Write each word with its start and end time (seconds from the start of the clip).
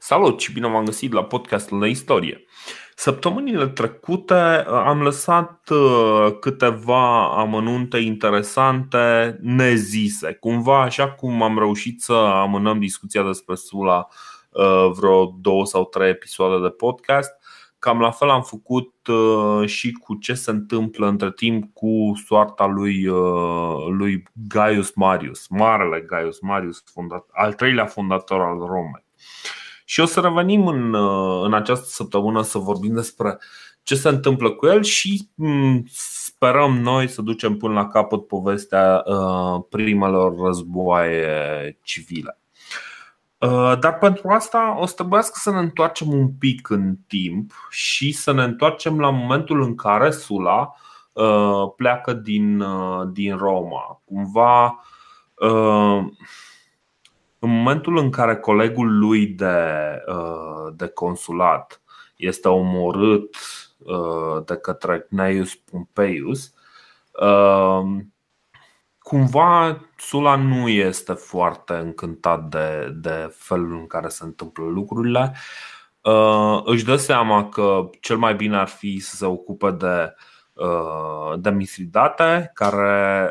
Salut 0.00 0.40
și 0.40 0.52
bine 0.52 0.68
v-am 0.68 0.84
găsit 0.84 1.12
la 1.12 1.24
podcastul 1.24 1.80
de 1.80 1.88
istorie. 1.88 2.44
Săptămânile 2.94 3.68
trecute 3.68 4.34
uh, 4.34 4.72
am 4.72 5.02
lăsat 5.02 5.68
uh, 5.70 6.38
câteva 6.40 7.36
amănunte 7.38 7.98
interesante 7.98 9.38
nezise. 9.40 10.32
Cumva, 10.32 10.82
așa 10.82 11.10
cum 11.10 11.42
am 11.42 11.58
reușit 11.58 12.00
să 12.00 12.12
amânăm 12.12 12.78
discuția 12.78 13.22
despre 13.22 13.54
Sula 13.54 14.06
uh, 14.50 14.90
vreo 14.96 15.34
două 15.40 15.66
sau 15.66 15.84
trei 15.84 16.10
episoade 16.10 16.62
de 16.62 16.68
podcast, 16.68 17.30
cam 17.78 18.00
la 18.00 18.10
fel 18.10 18.30
am 18.30 18.42
făcut 18.42 18.94
și 19.64 19.92
cu 19.92 20.14
ce 20.14 20.34
se 20.34 20.50
întâmplă 20.50 21.06
între 21.06 21.32
timp 21.32 21.72
cu 21.72 22.12
soarta 22.26 22.66
lui, 22.66 23.04
lui 23.90 24.22
Gaius 24.48 24.94
Marius, 24.94 25.46
marele 25.48 26.00
Gaius 26.00 26.40
Marius, 26.40 26.84
al 27.32 27.52
treilea 27.52 27.86
fondator 27.86 28.40
al 28.40 28.58
Romei. 28.58 29.07
Și 29.90 30.00
o 30.00 30.04
să 30.04 30.20
revenim 30.20 30.66
în, 30.66 30.92
uh, 30.94 31.44
în 31.44 31.54
această 31.54 31.86
săptămână 31.86 32.42
să 32.42 32.58
vorbim 32.58 32.94
despre 32.94 33.38
ce 33.82 33.94
se 33.94 34.08
întâmplă 34.08 34.50
cu 34.50 34.66
el 34.66 34.82
și 34.82 35.28
mm, 35.34 35.84
sperăm 35.92 36.78
noi 36.78 37.08
să 37.08 37.22
ducem 37.22 37.56
până 37.56 37.72
la 37.72 37.88
capăt 37.88 38.26
povestea 38.26 39.02
uh, 39.06 39.64
primelor 39.68 40.40
războaie 40.46 41.78
civile. 41.82 42.38
Uh, 43.38 43.78
dar 43.80 43.98
pentru 43.98 44.28
asta 44.28 44.76
o 44.80 44.86
să 44.86 44.94
trebuiască 44.94 45.34
să 45.40 45.50
ne 45.50 45.58
întoarcem 45.58 46.12
un 46.12 46.28
pic 46.38 46.70
în 46.70 46.94
timp 47.06 47.52
și 47.70 48.12
să 48.12 48.32
ne 48.32 48.42
întoarcem 48.42 49.00
la 49.00 49.10
momentul 49.10 49.62
în 49.62 49.74
care 49.74 50.10
Sula 50.10 50.74
pleacă 51.76 52.12
din, 52.12 52.64
din 53.12 53.36
Roma. 53.36 54.00
Cumva 54.04 54.84
în 57.38 57.50
momentul 57.50 57.96
în 57.96 58.10
care 58.10 58.36
colegul 58.36 58.98
lui 58.98 59.26
de, 59.26 59.56
uh, 60.06 60.72
de 60.76 60.86
consulat 60.86 61.82
este 62.16 62.48
omorât 62.48 63.36
uh, 63.78 64.44
de 64.44 64.56
către 64.56 65.06
Gnaeus 65.10 65.54
Pompeius, 65.54 66.54
uh, 67.12 67.82
cumva 68.98 69.80
Sula 69.96 70.36
nu 70.36 70.68
este 70.68 71.12
foarte 71.12 71.74
încântat 71.74 72.44
de, 72.44 72.94
de 72.94 73.34
felul 73.36 73.72
în 73.72 73.86
care 73.86 74.08
se 74.08 74.24
întâmplă 74.24 74.64
lucrurile. 74.64 75.34
Își 76.64 76.84
dă 76.84 76.96
seama 76.96 77.48
că 77.48 77.90
cel 78.00 78.16
mai 78.16 78.34
bine 78.34 78.56
ar 78.56 78.68
fi 78.68 78.98
să 78.98 79.16
se 79.16 79.26
ocupe 79.26 79.70
de 79.70 80.14
de 81.36 81.50
Mithridate, 81.50 82.50
care 82.54 83.30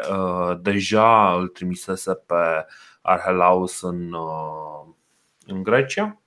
deja 0.61 1.33
îl 1.33 1.47
trimisese 1.47 2.13
pe 2.13 2.65
Arhelaus 3.07 3.81
în, 3.81 4.13
uh, 4.13 4.93
în 5.45 5.63
Grecia. 5.63 6.21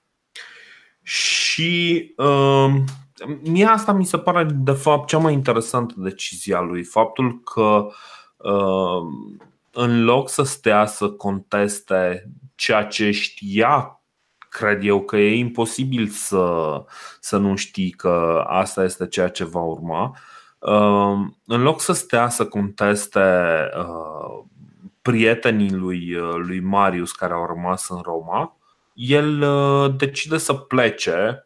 Și 1.03 2.13
uh, 2.17 2.75
mie 3.43 3.65
asta 3.65 3.93
mi 3.93 4.05
se 4.05 4.19
pare 4.19 4.45
de 4.45 4.73
fapt 4.73 5.09
cea 5.09 5.19
mai 5.19 5.33
interesantă 5.33 5.95
decizie 5.97 6.55
a 6.55 6.61
lui, 6.61 6.83
faptul 6.83 7.41
că 7.41 7.87
uh, 8.37 9.03
în 9.71 10.05
loc 10.05 10.29
să 10.29 10.43
stea 10.43 10.87
să 10.87 11.11
conteste 11.11 12.31
ceea 12.55 12.85
ce 12.85 13.11
știa, 13.11 14.03
cred 14.49 14.85
eu 14.85 15.01
că 15.01 15.17
e 15.17 15.39
imposibil 15.39 16.09
să, 16.09 16.85
să 17.21 17.37
nu 17.37 17.57
știi 17.57 17.91
că 17.91 18.45
asta 18.47 18.85
este 18.85 19.07
ceea 19.07 19.29
ce 19.29 19.45
va 19.45 19.61
urma. 19.61 20.17
Uh, 20.59 21.19
în 21.47 21.63
loc 21.63 21.81
să 21.81 21.93
stea 21.93 22.29
să 22.29 22.47
conteste 22.47 23.21
uh, 23.79 24.45
prietenii 25.11 25.73
lui, 25.73 26.15
uh, 26.15 26.35
lui 26.35 26.61
Marius 26.61 27.13
care 27.13 27.33
au 27.33 27.47
rămas 27.47 27.89
în 27.89 28.01
Roma, 28.03 28.57
el 28.95 29.43
uh, 29.43 29.95
decide 29.97 30.39
să 30.39 30.55
plece, 30.55 31.45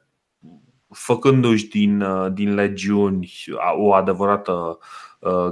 făcându-și 0.91 1.69
din, 1.69 2.01
uh, 2.01 2.33
din 2.33 2.55
legiuni 2.55 3.33
o 3.77 3.95
adevărată 3.95 4.79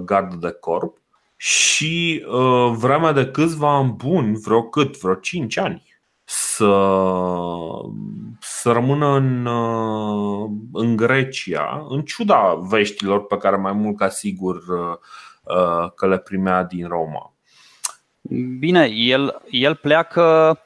gardă 0.05 0.37
de 0.37 0.51
corp 0.61 0.97
și 1.37 2.25
vremea 2.73 3.13
de 3.13 3.27
câțiva 3.27 3.77
ani 3.77 3.93
buni, 3.93 4.37
vreo 4.37 4.63
cât, 4.63 5.01
vreo 5.01 5.15
5 5.15 5.57
ani, 5.57 5.83
să, 6.25 6.75
să 8.41 8.73
rămână 8.73 9.07
în, 9.07 9.47
în 10.73 10.97
Grecia, 10.97 11.87
în 11.89 12.03
ciuda 12.03 12.55
veștilor 12.69 13.27
pe 13.27 13.37
care 13.37 13.57
mai 13.57 13.73
mult 13.73 13.97
ca 13.97 14.09
sigur 14.09 14.63
că 15.95 16.07
le 16.07 16.19
primea 16.19 16.65
din 16.65 16.89
Roma. 16.89 17.33
Bine, 18.59 18.85
el, 18.87 19.43
el 19.51 19.75
pleacă 19.75 20.59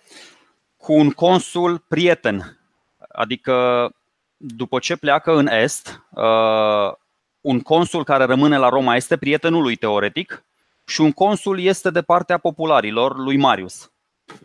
cu 0.76 0.92
un 0.92 1.10
consul 1.10 1.78
prieten. 1.88 2.58
Adică, 3.12 3.90
după 4.36 4.78
ce 4.78 4.96
pleacă 4.96 5.36
în 5.36 5.46
Est, 5.46 6.02
uh, 6.10 6.92
un 7.40 7.60
consul 7.60 8.04
care 8.04 8.24
rămâne 8.24 8.56
la 8.56 8.68
Roma 8.68 8.96
este 8.96 9.16
prietenul 9.16 9.62
lui 9.62 9.76
teoretic 9.76 10.44
și 10.86 11.00
un 11.00 11.12
consul 11.12 11.60
este 11.60 11.90
de 11.90 12.02
partea 12.02 12.38
popularilor 12.38 13.16
lui 13.16 13.36
Marius. 13.36 13.90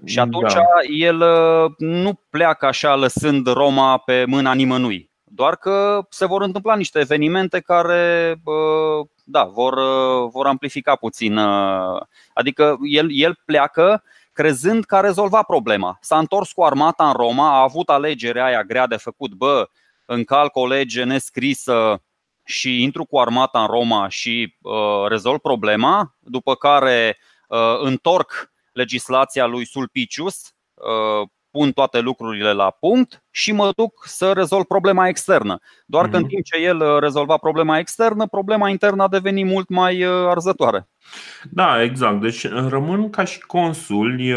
Și 0.06 0.20
atunci 0.20 0.54
da. 0.54 0.64
el 0.98 1.22
uh, 1.22 1.72
nu 1.78 2.20
pleacă 2.30 2.66
așa 2.66 2.96
lăsând 2.96 3.48
Roma 3.48 3.98
pe 3.98 4.26
mâna 4.26 4.54
nimănui. 4.54 5.11
Doar 5.34 5.56
că 5.56 6.06
se 6.10 6.26
vor 6.26 6.42
întâmpla 6.42 6.76
niște 6.76 7.00
evenimente 7.00 7.60
care 7.60 8.36
uh, 8.44 9.08
da, 9.24 9.44
vor, 9.44 9.74
uh, 9.74 10.30
vor 10.32 10.48
amplifica 10.48 10.96
puțin. 10.96 11.38
Uh, 11.38 12.02
adică 12.34 12.78
el, 12.82 13.08
el 13.12 13.40
pleacă 13.46 14.04
crezând 14.34 14.84
că 14.84 14.96
a 14.96 15.00
rezolvat 15.00 15.46
problema. 15.46 15.98
S-a 16.02 16.18
întors 16.18 16.52
cu 16.52 16.64
armata 16.64 17.08
în 17.08 17.14
Roma, 17.14 17.58
a 17.58 17.62
avut 17.62 17.90
alegerea 17.90 18.46
aia 18.46 18.64
grea 18.64 18.88
de 18.88 18.96
făcut, 18.96 19.34
bă, 19.34 19.70
încalc 20.06 20.56
o 20.56 20.68
lege 20.68 21.04
nescrisă 21.04 22.04
și 22.44 22.82
intru 22.82 23.06
cu 23.06 23.20
armata 23.20 23.62
în 23.62 23.68
Roma 23.68 24.08
și 24.08 24.58
uh, 24.62 25.08
rezolv 25.08 25.40
problema, 25.40 26.16
după 26.20 26.56
care 26.56 27.18
uh, 27.48 27.80
întorc 27.80 28.52
legislația 28.72 29.46
lui 29.46 29.66
Sulpicius, 29.66 30.54
uh, 30.74 31.28
pun 31.52 31.72
toate 31.72 32.00
lucrurile 32.00 32.52
la 32.52 32.70
punct 32.80 33.24
și 33.32 33.52
mă 33.52 33.72
duc 33.76 34.04
să 34.06 34.32
rezolv 34.32 34.64
problema 34.64 35.08
externă. 35.08 35.60
Doar 35.86 36.10
că 36.10 36.16
în 36.16 36.22
mhm. 36.22 36.30
timp 36.30 36.44
ce 36.44 36.58
el 36.58 36.82
uh, 36.82 37.00
rezolva 37.00 37.38
problema 37.38 37.78
externă, 37.78 38.28
problema 38.28 38.70
internă 38.70 39.04
a 39.04 39.08
devenit 39.08 39.46
mult 39.46 39.70
mai 39.70 40.04
uh, 40.04 40.12
arzătoare. 40.28 40.88
Da, 41.52 41.84
exact. 41.84 42.22
Deci 42.22 42.44
uh, 42.44 42.66
rămân 42.70 43.10
ca 43.10 43.24
și 43.24 43.40
consuli 43.40 44.36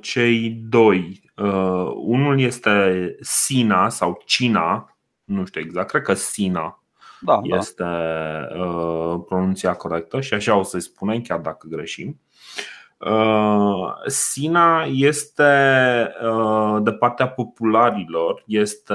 cei 0.00 0.50
doi. 0.50 1.22
Unul 1.94 2.40
este 2.40 3.16
Sina 3.20 3.88
sau 3.88 4.22
Cina, 4.24 4.96
nu 5.24 5.44
știu 5.44 5.60
exact, 5.60 5.88
cred 5.88 6.02
că 6.02 6.14
Sina 6.14 6.82
da, 7.20 7.40
da. 7.48 7.56
este 7.56 7.82
da. 7.82 9.18
pronunția 9.26 9.74
corectă 9.74 10.20
și 10.20 10.34
așa 10.34 10.56
o 10.56 10.62
să-i 10.62 10.80
spunem, 10.80 11.20
chiar 11.20 11.38
dacă 11.38 11.66
greșim. 11.70 12.20
Uh, 13.04 13.92
Sina 14.06 14.84
este 14.84 15.42
uh, 16.22 16.78
de 16.82 16.92
partea 16.92 17.28
popularilor, 17.28 18.42
este 18.46 18.94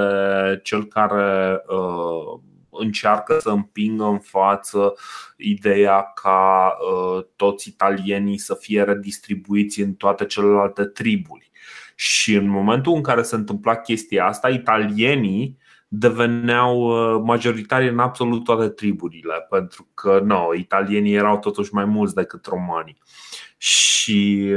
cel 0.62 0.84
care 0.84 1.62
uh, 1.68 2.40
încearcă 2.70 3.38
să 3.40 3.50
împingă 3.50 4.04
în 4.04 4.18
față 4.18 4.94
ideea 5.36 6.02
ca 6.02 6.76
toți 7.36 7.68
italienii 7.68 8.38
să 8.38 8.54
fie 8.54 8.82
redistribuiți 8.82 9.80
în 9.80 9.94
toate 9.94 10.24
celelalte 10.24 10.84
triburi. 10.84 11.49
Și 12.00 12.34
în 12.34 12.48
momentul 12.48 12.94
în 12.94 13.02
care 13.02 13.22
se 13.22 13.34
întâmpla 13.34 13.76
chestia 13.76 14.26
asta, 14.26 14.48
italienii 14.48 15.58
deveneau 15.88 16.88
majoritari 17.24 17.88
în 17.88 17.98
absolut 17.98 18.44
toate 18.44 18.68
triburile, 18.68 19.46
pentru 19.50 19.88
că 19.94 20.20
no, 20.24 20.54
italienii 20.54 21.14
erau 21.14 21.38
totuși 21.38 21.74
mai 21.74 21.84
mulți 21.84 22.14
decât 22.14 22.46
romanii. 22.46 22.98
Și 23.56 24.48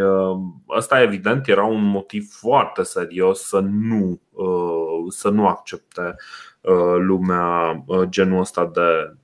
asta 0.68 0.96
uh, 0.96 1.02
evident 1.02 1.48
era 1.48 1.64
un 1.64 1.84
motiv 1.84 2.32
foarte 2.32 2.84
serios 2.84 3.42
să 3.42 3.60
nu, 3.60 4.22
uh, 4.32 5.06
să 5.10 5.30
nu 5.30 5.48
accepte 5.48 6.16
uh, 6.62 6.96
lumea 6.98 7.84
genul 8.04 8.40
ăsta 8.40 8.72
de, 8.74 9.18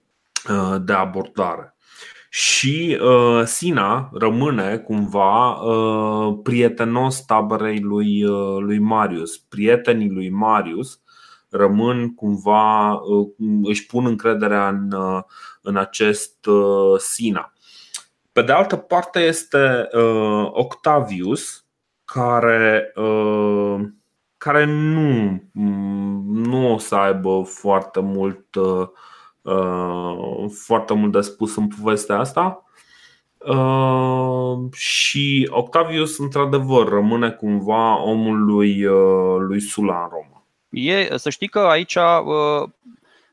de 0.81 0.93
abordare. 0.93 1.75
Și 2.29 2.99
uh, 3.01 3.43
Sina 3.45 4.09
rămâne 4.13 4.77
cumva 4.77 5.51
uh, 5.51 6.39
prietenos 6.43 7.25
taberei 7.25 7.79
lui, 7.79 8.23
uh, 8.23 8.57
lui 8.59 8.79
Marius. 8.79 9.37
Prietenii 9.37 10.09
lui 10.09 10.29
Marius 10.29 11.01
rămân 11.49 12.15
cumva, 12.15 12.93
uh, 12.93 13.27
își 13.63 13.85
pun 13.85 14.05
încrederea 14.05 14.67
în, 14.67 14.91
uh, 14.91 15.21
în 15.61 15.77
acest 15.77 16.45
uh, 16.45 16.99
Sina. 16.99 17.53
Pe 18.31 18.41
de 18.41 18.51
altă 18.51 18.75
parte 18.75 19.19
este 19.19 19.87
uh, 19.91 20.47
Octavius, 20.51 21.65
care, 22.05 22.91
uh, 22.95 23.79
care 24.37 24.65
nu, 24.65 25.41
nu 26.23 26.73
o 26.73 26.77
să 26.77 26.95
aibă 26.95 27.41
foarte 27.45 27.99
mult, 27.99 28.55
uh, 28.55 28.87
foarte 30.63 30.93
mult 30.93 31.11
de 31.11 31.21
spus 31.21 31.55
în 31.55 31.67
povestea 31.67 32.19
asta. 32.19 32.63
Uh, 33.37 34.73
și 34.73 35.47
Octavius, 35.51 36.17
într-adevăr, 36.17 36.87
rămâne 36.87 37.29
cumva 37.29 38.03
omul 38.03 38.45
lui, 38.45 38.85
uh, 38.85 39.37
lui 39.39 39.59
Sula 39.61 40.01
în 40.01 40.09
Roma. 40.11 40.43
E, 40.69 41.17
să 41.17 41.29
știi 41.29 41.47
că 41.47 41.59
aici 41.59 41.95
uh, 41.95 42.69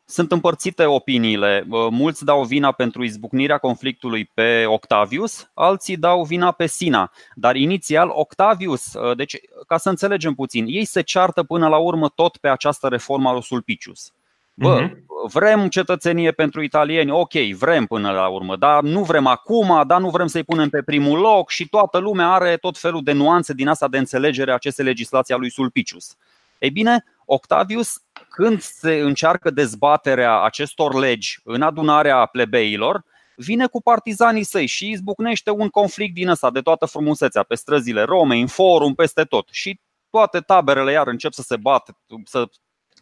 sunt 0.04 0.32
împărțite 0.32 0.84
opiniile. 0.84 1.66
Uh, 1.68 1.86
mulți 1.90 2.24
dau 2.24 2.44
vina 2.44 2.72
pentru 2.72 3.04
izbucnirea 3.04 3.58
conflictului 3.58 4.24
pe 4.24 4.64
Octavius, 4.66 5.50
alții 5.54 5.96
dau 5.96 6.24
vina 6.24 6.52
pe 6.52 6.66
Sina. 6.66 7.12
Dar 7.34 7.56
inițial 7.56 8.08
Octavius, 8.12 8.94
uh, 8.94 9.16
deci 9.16 9.36
ca 9.66 9.76
să 9.76 9.88
înțelegem 9.88 10.34
puțin, 10.34 10.64
ei 10.68 10.84
se 10.84 11.00
ceartă 11.00 11.42
până 11.42 11.68
la 11.68 11.76
urmă 11.76 12.08
tot 12.08 12.36
pe 12.36 12.48
această 12.48 12.88
reformă 12.88 13.28
a 13.28 13.32
lui 13.32 13.42
Sulpicius. 13.42 14.12
Bă, 14.58 14.88
uh-huh. 14.88 15.30
vrem 15.32 15.68
cetățenie 15.68 16.32
pentru 16.32 16.62
italieni, 16.62 17.10
ok, 17.10 17.32
vrem 17.32 17.86
până 17.86 18.10
la 18.10 18.28
urmă, 18.28 18.56
dar 18.56 18.82
nu 18.82 19.02
vrem 19.02 19.26
acum, 19.26 19.82
dar 19.86 20.00
nu 20.00 20.10
vrem 20.10 20.26
să-i 20.26 20.44
punem 20.44 20.68
pe 20.68 20.82
primul 20.82 21.18
loc 21.18 21.50
și 21.50 21.68
toată 21.68 21.98
lumea 21.98 22.32
are 22.32 22.56
tot 22.56 22.78
felul 22.78 23.02
de 23.02 23.12
nuanțe 23.12 23.52
din 23.52 23.68
asta 23.68 23.88
de 23.88 23.98
înțelegere 23.98 24.50
a 24.50 24.54
acestei 24.54 24.84
legislații 24.84 25.34
a 25.34 25.36
lui 25.36 25.50
Sulpicius. 25.50 26.16
Ei 26.58 26.70
bine, 26.70 27.04
Octavius, 27.24 28.02
când 28.28 28.60
se 28.60 28.92
încearcă 28.94 29.50
dezbaterea 29.50 30.42
acestor 30.42 30.94
legi 30.94 31.40
în 31.44 31.62
adunarea 31.62 32.26
plebeilor, 32.26 33.04
vine 33.36 33.66
cu 33.66 33.82
partizanii 33.82 34.42
săi 34.42 34.66
și 34.66 34.90
izbucnește 34.90 35.50
un 35.50 35.68
conflict 35.68 36.14
din 36.14 36.28
ăsta 36.28 36.50
de 36.50 36.60
toată 36.60 36.86
frumusețea 36.86 37.42
pe 37.42 37.54
străzile 37.54 38.02
Romei, 38.02 38.40
în 38.40 38.46
forum, 38.46 38.94
peste 38.94 39.22
tot. 39.22 39.48
Și 39.50 39.80
toate 40.10 40.40
taberele 40.40 40.92
iar 40.92 41.06
încep 41.06 41.32
să 41.32 41.42
se 41.42 41.56
bată, 41.56 41.98
să 42.24 42.48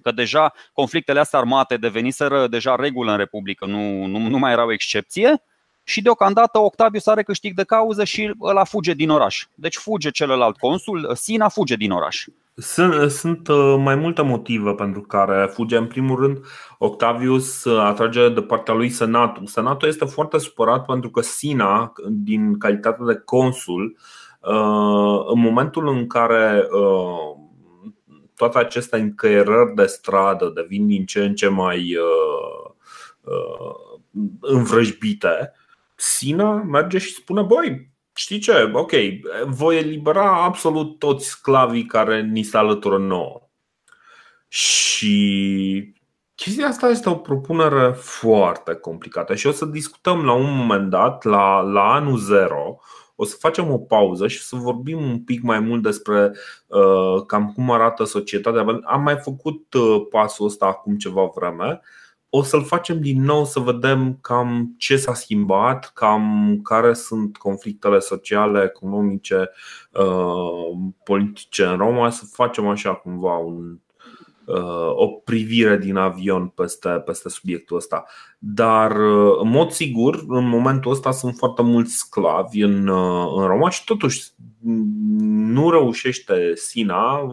că 0.05 0.13
deja 0.13 0.53
conflictele 0.73 1.21
astea 1.21 1.39
armate 1.39 1.77
deveniseră 1.77 2.47
deja 2.47 2.77
regulă 2.77 3.11
în 3.11 3.17
Republică, 3.17 3.67
nu, 3.67 4.07
nu, 4.07 4.19
nu 4.19 4.39
mai 4.39 4.53
erau 4.53 4.73
excepție 4.73 5.43
și 5.85 6.03
deocamdată 6.03 6.59
Octavius 6.59 7.07
are 7.07 7.23
câștig 7.23 7.55
de 7.55 7.65
cauză 7.65 8.05
și 8.05 8.35
ăla 8.41 8.65
fuge 8.65 8.93
din 8.93 9.11
oraș. 9.11 9.47
Deci 9.55 9.77
fuge 9.77 10.11
celălalt 10.11 10.57
consul, 10.57 11.11
Sina 11.15 11.49
fuge 11.49 11.77
din 11.77 11.91
oraș. 11.91 12.25
Sunt, 12.55 13.11
sunt 13.11 13.49
uh, 13.49 13.75
mai 13.79 13.95
multe 13.95 14.23
motive 14.23 14.71
pentru 14.71 15.01
care 15.01 15.47
fuge. 15.53 15.77
În 15.77 15.87
primul 15.87 16.21
rând, 16.21 16.39
Octavius 16.79 17.65
uh, 17.65 17.81
atrage 17.81 18.29
de 18.29 18.43
partea 18.43 18.75
lui 18.75 18.89
Senatul. 18.89 19.47
Senatul 19.47 19.89
este 19.89 20.05
foarte 20.05 20.39
supărat 20.39 20.85
pentru 20.85 21.11
că 21.11 21.21
Sina, 21.21 21.93
din 22.09 22.59
calitate 22.59 23.05
de 23.05 23.23
consul, 23.25 23.97
uh, 24.41 25.25
în 25.33 25.41
momentul 25.41 25.89
în 25.89 26.07
care 26.07 26.69
toate 28.37 28.59
aceste 28.59 28.97
încăierări 28.97 29.75
de 29.75 29.87
stradă 29.87 30.49
devin 30.55 30.87
din 30.87 31.07
ce 31.07 31.25
în 31.25 31.35
ce 31.35 31.49
mai 31.49 31.97
învrăjbite, 34.41 35.53
Sina 35.95 36.53
merge 36.53 36.99
și 36.99 37.15
spune: 37.15 37.43
Băi, 37.43 37.91
știi 38.15 38.39
ce? 38.39 38.71
Ok, 38.73 38.91
voi 39.47 39.77
elibera 39.77 40.45
absolut 40.45 40.99
toți 40.99 41.27
sclavii 41.27 41.87
care 41.87 42.23
ni 42.23 42.43
se 42.43 42.57
alătură 42.57 42.99
nouă. 42.99 43.49
Și 44.49 45.95
chestia 46.35 46.67
asta 46.67 46.89
este 46.89 47.09
o 47.09 47.15
propunere 47.15 47.93
foarte 47.93 48.75
complicată 48.75 49.35
și 49.35 49.47
o 49.47 49.53
să 49.53 49.65
discutăm 49.65 50.25
la 50.25 50.33
un 50.33 50.57
moment 50.57 50.91
dat, 50.91 51.25
la, 51.25 51.61
la 51.61 51.93
anul 51.93 52.19
zero, 52.19 52.79
o 53.15 53.25
să 53.25 53.37
facem 53.39 53.73
o 53.73 53.79
pauză 53.79 54.29
și 54.29 54.43
să 54.43 54.57
vorbim 54.57 55.03
un 55.03 55.21
pic 55.21 55.43
mai 55.43 55.61
mult 55.61 55.83
despre 55.83 56.33
uh, 56.67 57.25
cam 57.27 57.53
cum 57.53 57.71
arată 57.71 58.05
societatea. 58.05 58.81
Am 58.85 59.03
mai 59.03 59.17
făcut 59.17 59.75
uh, 59.75 60.07
pasul 60.11 60.47
ăsta 60.47 60.67
acum 60.67 60.97
ceva 60.97 61.31
vreme 61.35 61.81
o 62.37 62.43
să-l 62.43 62.65
facem 62.65 63.01
din 63.01 63.23
nou 63.23 63.45
să 63.45 63.61
vedem 63.61 64.19
cam 64.21 64.75
ce 64.79 64.97
s-a 64.97 65.15
schimbat, 65.15 65.91
cam 65.95 66.61
care 66.63 66.93
sunt 66.93 67.37
conflictele 67.37 67.99
sociale, 67.99 68.63
economice, 68.65 69.51
uh, 69.93 70.93
politice 71.05 71.65
în 71.65 71.77
Roma, 71.77 72.11
să 72.11 72.25
facem 72.33 72.69
așa 72.69 72.95
cumva 72.95 73.37
un, 73.37 73.71
uh, 73.71 73.84
o 74.95 75.07
privire 75.07 75.77
din 75.77 75.97
avion 75.97 76.47
peste, 76.47 76.89
peste 76.89 77.29
subiectul 77.29 77.77
ăsta. 77.77 78.05
Dar, 78.39 78.91
uh, 78.91 79.37
în 79.41 79.49
mod 79.49 79.71
sigur, 79.71 80.25
în 80.29 80.49
momentul 80.49 80.91
ăsta 80.91 81.11
sunt 81.11 81.35
foarte 81.37 81.63
mulți 81.63 81.95
sclavi 81.95 82.61
în, 82.61 82.89
în 83.37 83.47
Roma 83.47 83.71
și 83.71 83.85
totuși 83.85 84.23
nu 85.29 85.71
reușește 85.71 86.53
Sina, 86.55 87.31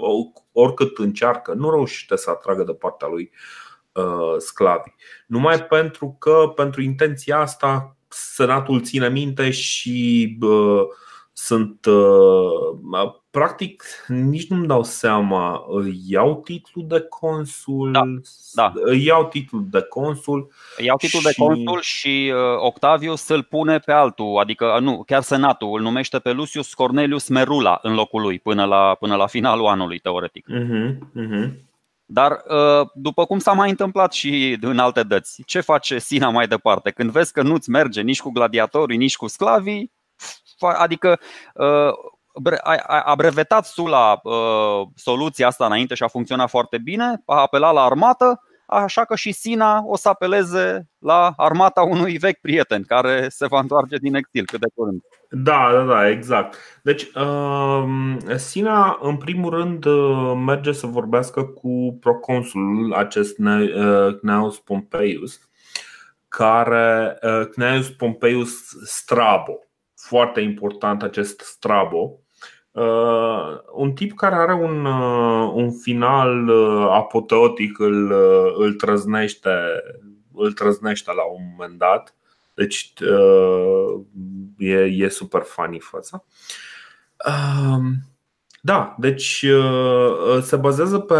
oricât 0.51 0.97
încearcă, 0.97 1.53
nu 1.53 1.69
reușește 1.69 2.15
să 2.15 2.29
atragă 2.29 2.63
de 2.63 2.73
partea 2.73 3.07
lui 3.07 3.31
uh, 3.33 3.61
Uh, 3.93 4.35
sclavi. 4.37 4.89
Numai 5.27 5.63
pentru 5.63 6.15
că 6.19 6.51
pentru 6.55 6.81
intenția 6.81 7.39
asta 7.39 7.95
Senatul 8.07 8.81
ține 8.81 9.09
minte 9.09 9.49
și 9.49 10.37
uh, 10.41 10.81
sunt 11.33 11.85
uh, 11.85 12.79
practic 13.31 13.83
nici 14.07 14.47
nu-mi 14.47 14.67
dau 14.67 14.83
seama 14.83 15.65
iau 16.07 16.41
titlul 16.43 16.87
de 16.87 16.99
consul 16.99 17.91
da, 17.91 18.03
da. 18.53 18.73
iau 18.93 19.25
titlul 19.25 19.65
de 19.69 19.81
consul 19.81 20.51
iau 20.77 20.97
titlul 20.97 21.21
și... 21.21 21.27
de 21.27 21.33
consul 21.37 21.79
și 21.81 22.33
uh, 22.33 22.57
Octavius 22.59 23.27
îl 23.27 23.43
pune 23.43 23.79
pe 23.79 23.91
altul 23.91 24.37
adică 24.37 24.77
nu, 24.81 25.03
chiar 25.05 25.21
senatul 25.21 25.75
îl 25.75 25.81
numește 25.81 26.19
pe 26.19 26.31
Lucius 26.31 26.73
Cornelius 26.73 27.27
Merula 27.27 27.79
în 27.81 27.93
locul 27.93 28.21
lui 28.21 28.39
până 28.39 28.65
la, 28.65 28.95
până 28.99 29.15
la 29.15 29.27
finalul 29.27 29.67
anului 29.67 29.99
teoretic 29.99 30.45
uh-huh, 30.49 30.97
uh-huh. 31.21 31.69
Dar, 32.13 32.31
uh, 32.31 32.87
după 32.93 33.25
cum 33.25 33.39
s-a 33.39 33.51
mai 33.51 33.69
întâmplat 33.69 34.13
și 34.13 34.57
în 34.61 34.79
alte 34.79 35.03
dăți, 35.03 35.43
ce 35.45 35.61
face 35.61 35.99
Sina 35.99 36.29
mai 36.29 36.47
departe? 36.47 36.91
Când 36.91 37.11
vezi 37.11 37.33
că 37.33 37.41
nu-ți 37.41 37.69
merge 37.69 38.01
nici 38.01 38.21
cu 38.21 38.29
gladiatorii, 38.29 38.97
nici 38.97 39.15
cu 39.15 39.27
sclavii, 39.27 39.91
adică 40.59 41.19
uh, 41.53 41.93
a 42.87 43.15
brevetat 43.15 43.65
Sula 43.65 44.19
uh, 44.23 44.87
soluția 44.95 45.47
asta 45.47 45.65
înainte 45.65 45.93
și 45.93 46.03
a 46.03 46.07
funcționat 46.07 46.49
foarte 46.49 46.77
bine, 46.77 47.21
a 47.25 47.41
apelat 47.41 47.73
la 47.73 47.83
armată, 47.83 48.41
așa 48.65 49.05
că 49.05 49.15
și 49.15 49.31
Sina 49.31 49.83
o 49.85 49.95
să 49.95 50.09
apeleze 50.09 50.87
la 50.99 51.33
armata 51.37 51.81
unui 51.81 52.17
vechi 52.17 52.41
prieten 52.41 52.83
care 52.83 53.27
se 53.29 53.47
va 53.47 53.59
întoarce 53.59 53.97
din 53.97 54.15
exil 54.15 54.45
cât 54.45 54.59
de 54.59 54.67
curând. 54.75 55.01
Da, 55.29 55.69
da, 55.73 55.83
da, 55.83 56.09
exact. 56.09 56.55
Deci, 56.83 57.03
uh, 57.03 57.83
Sina, 58.35 58.97
în 59.01 59.17
primul 59.17 59.49
rând, 59.49 59.85
uh, 59.85 60.33
merge 60.45 60.71
să 60.71 60.87
vorbească 60.87 61.43
cu 61.43 61.97
proconsulul 61.99 62.93
acest 62.93 63.37
uh, 63.39 64.17
Cneus 64.19 64.59
Pompeius, 64.59 65.39
care 66.27 67.17
uh, 67.21 67.47
Cneus 67.47 67.89
Pompeius 67.89 68.51
Strabo, 68.83 69.53
foarte 69.95 70.41
important 70.41 71.03
acest 71.03 71.39
Strabo, 71.39 72.20
Uh, 72.71 73.59
un 73.73 73.93
tip 73.93 74.15
care 74.15 74.35
are 74.35 74.53
un, 74.53 74.85
uh, 74.85 75.51
un 75.53 75.71
final 75.71 76.47
uh, 76.47 76.87
apoteotic 76.89 77.79
îl, 77.79 78.11
uh, 78.11 78.53
îl, 78.57 78.73
trăznește, 78.73 79.49
îl 80.33 80.53
trăznește 80.53 81.13
la 81.13 81.23
un 81.23 81.41
moment 81.51 81.77
dat. 81.77 82.15
Deci 82.53 82.93
uh, 83.01 84.01
e, 84.57 84.73
e 84.73 85.09
super 85.09 85.41
funny 85.41 85.79
fața. 85.79 86.23
Uh, 87.27 87.83
da, 88.61 88.95
deci 88.97 89.41
uh, 89.41 90.41
se 90.41 90.55
bazează 90.55 90.99
pe, 90.99 91.15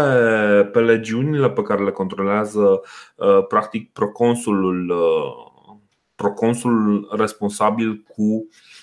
pe 0.72 0.80
legiunile 0.80 1.50
pe 1.50 1.62
care 1.62 1.84
le 1.84 1.90
controlează 1.90 2.80
uh, 3.16 3.46
practic 3.48 3.92
proconsulul, 3.92 4.90
uh, 4.90 5.76
proconsul 6.14 7.08
responsabil 7.16 8.04
cu 8.08 8.22
Uh, 8.22 8.81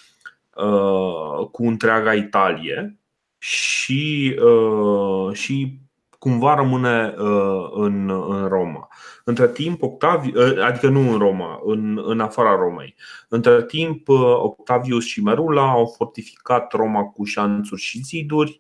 cu 1.51 1.63
întreaga 1.67 2.13
Italie 2.13 2.99
și, 3.39 4.35
uh, 4.43 5.33
și 5.33 5.79
cumva 6.19 6.55
rămâne 6.55 7.13
uh, 7.17 7.69
în, 7.71 8.09
în 8.27 8.47
Roma. 8.47 8.87
Între 9.23 9.47
timp, 9.47 9.81
Octavius, 9.81 10.57
adică 10.61 10.89
nu 10.89 11.11
în 11.11 11.17
Roma, 11.17 11.59
în, 11.63 12.01
în 12.05 12.19
afara 12.19 12.55
Romei. 12.55 12.95
Între 13.29 13.63
timp, 13.63 14.07
Octavius 14.41 15.05
și 15.05 15.23
Merula 15.23 15.69
au 15.69 15.93
fortificat 15.97 16.73
Roma 16.73 17.03
cu 17.03 17.23
șanțuri 17.23 17.81
și 17.81 18.03
ziduri, 18.03 18.59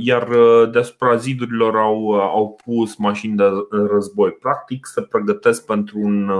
iar 0.00 0.28
deasupra 0.70 1.16
zidurilor 1.16 1.76
au, 1.76 2.10
au 2.10 2.58
pus 2.64 2.96
mașini 2.96 3.36
de 3.36 3.44
război. 3.70 4.30
Practic, 4.30 4.86
se 4.86 5.02
pregătesc 5.02 5.66
pentru 5.66 5.98
un, 5.98 6.30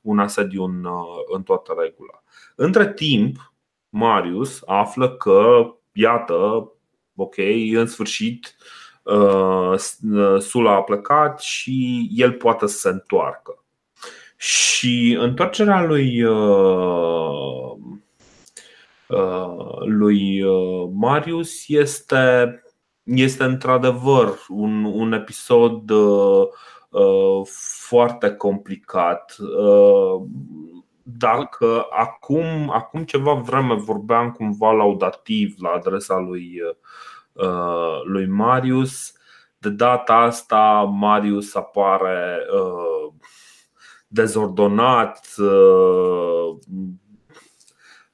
un 0.00 0.18
asediu 0.18 0.62
în, 0.62 0.86
în 1.34 1.42
toată 1.42 1.74
regula. 1.78 2.22
Între 2.56 2.92
timp, 2.92 3.47
Marius 3.88 4.62
află 4.66 5.10
că, 5.10 5.66
iată, 5.92 6.72
ok, 7.16 7.36
în 7.72 7.86
sfârșit 7.86 8.56
uh, 9.02 9.78
Sula 10.38 10.74
a 10.74 10.82
plecat 10.82 11.40
și 11.40 12.08
el 12.14 12.32
poate 12.32 12.66
să 12.66 12.76
se 12.78 12.88
întoarcă. 12.88 13.64
Și 14.36 15.16
întoarcerea 15.20 15.84
lui 15.84 16.22
uh, 16.22 17.76
uh, 19.08 19.78
lui 19.84 20.44
Marius 20.92 21.68
este, 21.68 22.62
este 23.02 23.44
într-adevăr 23.44 24.38
un, 24.48 24.84
un 24.84 25.12
episod 25.12 25.90
foarte 27.88 28.30
complicat 28.30 29.36
dacă 31.10 31.86
acum, 31.90 32.70
acum 32.70 33.04
ceva 33.04 33.34
vreme 33.34 33.74
vorbeam 33.74 34.32
cumva 34.32 34.72
laudativ 34.72 35.54
la 35.58 35.70
adresa 35.70 36.18
lui, 36.18 36.60
uh, 37.32 38.02
lui 38.04 38.26
Marius, 38.26 39.12
De 39.60 39.70
data 39.70 40.14
asta 40.14 40.82
Marius 40.82 41.54
apare 41.54 42.46
uh, 42.52 43.12
dezordonat, 44.08 45.34
uh, 45.38 46.58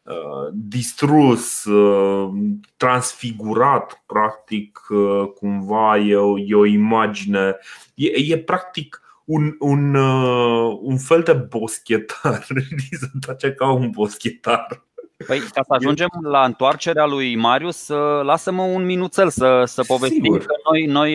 uh, 0.02 0.48
distrus, 0.52 1.64
uh, 1.64 2.32
transfigurat, 2.76 4.02
practic, 4.06 4.78
uh, 4.88 5.32
cumva 5.34 5.98
e 5.98 6.16
o, 6.16 6.38
e 6.38 6.54
o 6.54 6.64
imagine. 6.64 7.56
E, 7.94 8.32
e 8.32 8.38
practic 8.38 9.03
un, 9.24 9.56
un, 9.58 9.94
uh, 9.94 10.78
un 10.80 10.98
fel 10.98 11.22
de 11.22 11.32
boschetar, 11.32 12.46
se 13.00 13.06
face 13.26 13.52
ca 13.52 13.72
un 13.72 13.90
boschetar. 13.90 14.84
Păi, 15.26 15.38
ca 15.38 15.62
să 15.62 15.74
ajungem 15.74 16.08
la 16.22 16.44
întoarcerea 16.44 17.06
lui 17.06 17.36
Marius, 17.36 17.88
lasă-mă 18.22 18.62
un 18.62 18.84
minuțel 18.84 19.30
să, 19.30 19.62
să 19.66 19.82
povestim 19.82 20.22
Sigur. 20.22 20.38
că 20.38 20.54
noi, 20.70 20.84
noi 20.84 21.14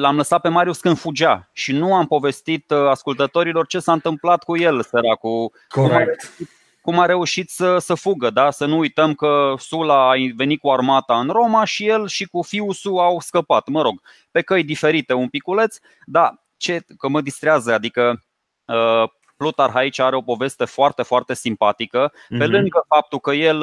l-am 0.00 0.16
lăsat 0.16 0.40
pe 0.40 0.48
Marius 0.48 0.80
când 0.80 0.98
fugea 0.98 1.50
și 1.52 1.72
nu 1.72 1.94
am 1.94 2.06
povestit 2.06 2.70
ascultătorilor 2.70 3.66
ce 3.66 3.78
s-a 3.78 3.92
întâmplat 3.92 4.44
cu 4.44 4.56
el, 4.56 4.82
săracul. 4.82 5.52
Corect. 5.68 6.32
Cum 6.80 6.98
a 6.98 7.06
reușit 7.06 7.50
să, 7.50 7.78
să 7.78 7.94
fugă, 7.94 8.30
da? 8.30 8.50
Să 8.50 8.66
nu 8.66 8.78
uităm 8.78 9.14
că 9.14 9.54
Sula 9.58 10.10
a 10.10 10.14
venit 10.36 10.60
cu 10.60 10.70
armata 10.70 11.20
în 11.20 11.28
Roma 11.28 11.64
și 11.64 11.86
el 11.86 12.06
și 12.06 12.24
cu 12.24 12.42
fiul 12.42 12.72
Su 12.72 12.96
au 12.96 13.20
scăpat, 13.20 13.68
mă 13.68 13.82
rog, 13.82 14.00
pe 14.30 14.42
căi 14.42 14.64
diferite 14.64 15.12
un 15.12 15.28
piculeț, 15.28 15.76
dar 16.06 16.42
ce, 16.60 16.84
că 16.98 17.08
mă 17.08 17.20
distrează, 17.20 17.72
adică 17.72 18.22
uh, 18.64 19.10
Plutarh 19.36 19.74
aici 19.74 19.98
are 19.98 20.16
o 20.16 20.22
poveste 20.22 20.64
foarte, 20.64 21.02
foarte 21.02 21.34
simpatică, 21.34 22.12
mm-hmm. 22.12 22.38
pe 22.38 22.44
mhm. 22.44 22.50
lângă 22.50 22.84
faptul 22.88 23.18
că 23.18 23.32
el 23.32 23.60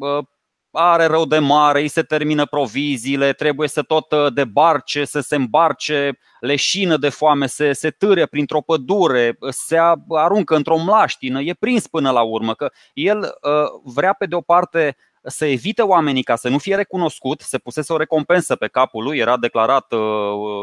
uh, 0.00 0.24
are 0.70 1.06
rău 1.06 1.24
de 1.24 1.38
mare, 1.38 1.80
îi 1.80 1.88
se 1.88 2.02
termină 2.02 2.46
proviziile, 2.46 3.32
trebuie 3.32 3.68
să 3.68 3.82
tot 3.82 4.12
uh, 4.12 4.32
debarce, 4.32 5.04
să 5.04 5.20
se 5.20 5.34
îmbarce, 5.34 6.18
leșină 6.40 6.96
de 6.96 7.08
foame, 7.08 7.46
se, 7.46 7.72
se 7.72 7.90
târe 7.90 8.26
printr-o 8.26 8.60
pădure, 8.60 9.38
se 9.48 9.78
aruncă 10.08 10.56
într-o 10.56 10.78
mlaștină, 10.78 11.40
e 11.40 11.54
prins 11.54 11.86
până 11.86 12.10
la 12.10 12.22
urmă. 12.22 12.54
Că 12.54 12.70
el 12.92 13.18
uh, 13.18 13.92
vrea 13.94 14.12
pe 14.12 14.26
de 14.26 14.34
o 14.34 14.40
parte 14.40 14.96
să 15.24 15.46
evite 15.46 15.82
oamenii 15.82 16.22
ca 16.22 16.36
să 16.36 16.48
nu 16.48 16.58
fie 16.58 16.76
recunoscut, 16.76 17.40
se 17.40 17.58
pusese 17.58 17.92
o 17.92 17.96
recompensă 17.96 18.56
pe 18.56 18.66
capul 18.66 19.04
lui, 19.04 19.18
era 19.18 19.36
declarat 19.36 19.92
uh, 19.92 20.00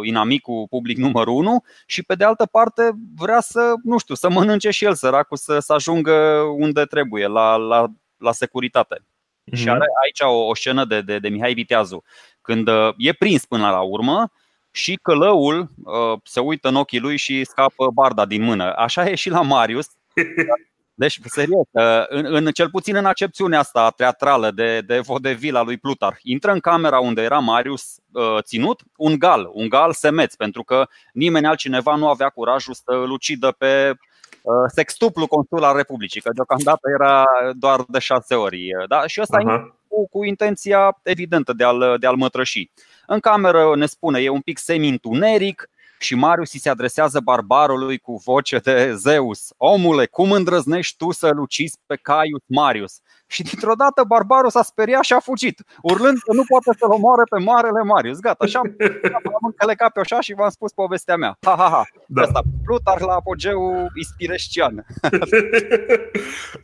inamicul 0.04 0.68
public 0.70 0.98
numărul 1.08 1.34
1 1.34 1.64
și 1.86 2.04
pe 2.04 2.16
de 2.16 2.24
altă 2.24 2.46
parte 2.46 2.92
vrea 3.16 3.40
să, 3.40 3.74
nu 3.84 3.98
știu, 3.98 4.16
să 4.16 4.30
mănânce 4.30 4.70
și 4.70 4.86
el 4.86 4.94
săracul, 4.94 5.38
să, 5.38 5.60
să 5.60 5.74
ajungă 5.74 6.12
unde 6.58 6.84
trebuie, 6.86 7.28
la, 7.28 7.56
la, 7.56 7.88
la 8.18 8.32
securitate. 8.32 8.98
Mm-hmm. 9.00 9.58
Și 9.58 9.70
are 9.70 9.86
aici 10.04 10.20
o, 10.20 10.48
o 10.48 10.56
scenă 10.56 10.86
de, 10.86 11.02
de, 11.02 11.20
de 11.20 11.30
Mihai 11.30 11.54
Viteazu, 11.54 12.04
când 12.42 12.68
uh, 12.68 12.94
e 12.98 13.14
prins 13.14 13.46
până 13.46 13.70
la 13.70 13.82
urmă 13.82 14.32
și 14.72 15.00
călăul 15.02 15.72
uh, 15.84 16.20
se 16.24 16.40
uită 16.40 16.68
în 16.68 16.76
ochii 16.76 17.00
lui 17.00 17.18
și 17.18 17.44
scapă 17.44 17.90
barda 17.94 18.26
din 18.26 18.44
mână. 18.44 18.74
Așa 18.76 19.10
e 19.10 19.16
și 19.16 19.30
la 19.30 19.42
Marius. 19.42 19.88
Deci, 21.02 21.20
serios, 21.24 21.68
în, 22.08 22.26
în, 22.26 22.46
cel 22.46 22.70
puțin 22.70 22.96
în 22.96 23.06
accepțiunea 23.06 23.60
asta 23.60 23.94
teatrală 23.96 24.52
de, 24.52 24.82
de 24.82 25.00
vodevila 25.00 25.62
lui 25.62 25.78
Plutar, 25.78 26.18
intră 26.22 26.52
în 26.52 26.60
camera 26.60 27.00
unde 27.00 27.22
era 27.22 27.40
Marius 27.40 27.84
uh, 28.12 28.38
ținut 28.42 28.82
un 28.98 29.20
gal, 29.20 29.50
un 29.54 29.70
gal 29.70 29.94
semeț, 29.94 30.36
pentru 30.36 30.64
că 30.64 30.88
nimeni 31.14 31.46
altcineva 31.46 31.96
nu 31.96 32.10
avea 32.10 32.30
curajul 32.30 32.74
să 32.74 32.84
îl 32.86 33.12
ucidă 33.12 33.56
pe 33.58 33.94
uh, 34.42 34.54
sextuplu 34.74 35.28
consul 35.28 35.64
al 35.64 35.76
Republicii, 35.76 36.22
că 36.22 36.30
deocamdată 36.34 36.90
era 37.00 37.26
doar 37.54 37.84
de 37.88 38.00
șase 38.00 38.36
ori. 38.36 38.68
Da? 38.88 39.08
Și 39.08 39.22
ăsta 39.22 39.38
uh-huh. 39.40 39.78
cu, 39.88 40.08
cu 40.08 40.24
intenția 40.24 41.00
evidentă 41.04 41.54
de 41.54 41.64
a-l, 41.64 41.98
de 42.00 42.08
a-l 42.08 42.16
mătrăși. 42.16 42.72
În 43.08 43.20
cameră 43.20 43.76
ne 43.76 43.86
spune, 43.86 44.20
e 44.20 44.30
un 44.30 44.42
pic 44.42 44.58
semi-întuneric, 44.58 45.70
și 46.02 46.16
Marius 46.16 46.54
îi 46.54 46.60
se 46.60 46.70
adresează 46.70 47.20
barbarului 47.20 47.98
cu 47.98 48.22
voce 48.26 48.58
de 48.58 48.96
Zeus 48.96 49.48
Omule, 49.58 50.06
cum 50.06 50.32
îndrăznești 50.32 50.98
tu 50.98 51.12
să-l 51.12 51.40
ucizi 51.40 51.78
pe 51.86 51.96
Caius 51.96 52.44
Marius? 52.46 53.00
Și 53.32 53.44
dintr-o 53.44 53.74
dată 53.74 54.04
barbarul 54.08 54.50
s-a 54.50 54.62
speriat 54.62 55.04
și 55.04 55.14
a 55.14 55.20
fugit, 55.20 55.64
urlând 55.82 56.18
că 56.18 56.34
nu 56.34 56.44
poate 56.48 56.72
să-l 56.80 56.92
omoare 56.92 57.24
pe 57.30 57.40
marele 57.44 57.84
Marius. 57.84 58.20
Gata, 58.20 58.44
așa 58.44 58.60
am 58.60 59.46
încălecat 59.50 59.92
pe 59.92 60.00
așa 60.00 60.20
și 60.20 60.34
v-am 60.34 60.50
spus 60.50 60.72
povestea 60.72 61.16
mea. 61.16 61.38
Ha, 61.42 61.56
ha, 61.58 61.70
ha. 61.70 61.84
Da. 62.08 62.22
Asta, 62.22 62.42
Plutar 62.64 63.02
la 63.02 63.14
apogeu 63.14 63.88
ispireștian. 63.96 64.76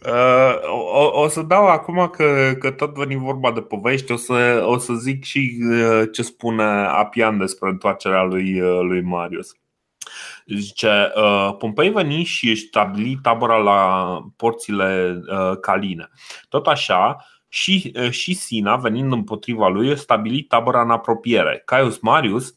uh, 0.06 0.54
o, 0.94 1.22
o 1.22 1.28
să 1.28 1.42
dau 1.42 1.68
acum 1.68 2.08
că, 2.08 2.54
că 2.60 2.72
tot 2.72 2.96
venim 2.96 3.24
vorba 3.24 3.52
de 3.52 3.62
povești, 3.62 4.12
o 4.12 4.16
să, 4.16 4.64
o 4.66 4.78
să 4.78 4.94
zic 4.94 5.24
și 5.24 5.58
uh, 5.72 6.04
ce 6.12 6.22
spune 6.22 6.64
Apian 6.88 7.38
despre 7.38 7.70
întoarcerea 7.70 8.24
lui, 8.24 8.62
uh, 8.62 8.80
lui 8.82 9.02
Marius. 9.02 9.52
Zice, 10.46 11.12
uh, 11.16 11.56
Pompei 11.58 11.90
veni 11.90 12.24
și 12.24 12.50
își 12.50 12.66
stabili 12.66 13.20
tabăra 13.22 13.58
la 13.58 14.20
porțile 14.36 15.20
uh, 15.28 15.60
Caline. 15.62 16.10
Tot 16.50 16.68
așa, 16.68 17.18
și, 17.48 17.94
uh, 17.96 18.10
și 18.10 18.34
Sina, 18.34 18.76
venind 18.76 19.12
împotriva 19.12 19.68
lui, 19.68 19.92
a 19.92 19.96
stabilit 19.96 20.48
tabăra 20.48 20.82
în 20.82 20.92
apropiere. 20.92 21.62
Caius 21.66 22.00
Marius, 22.00 22.57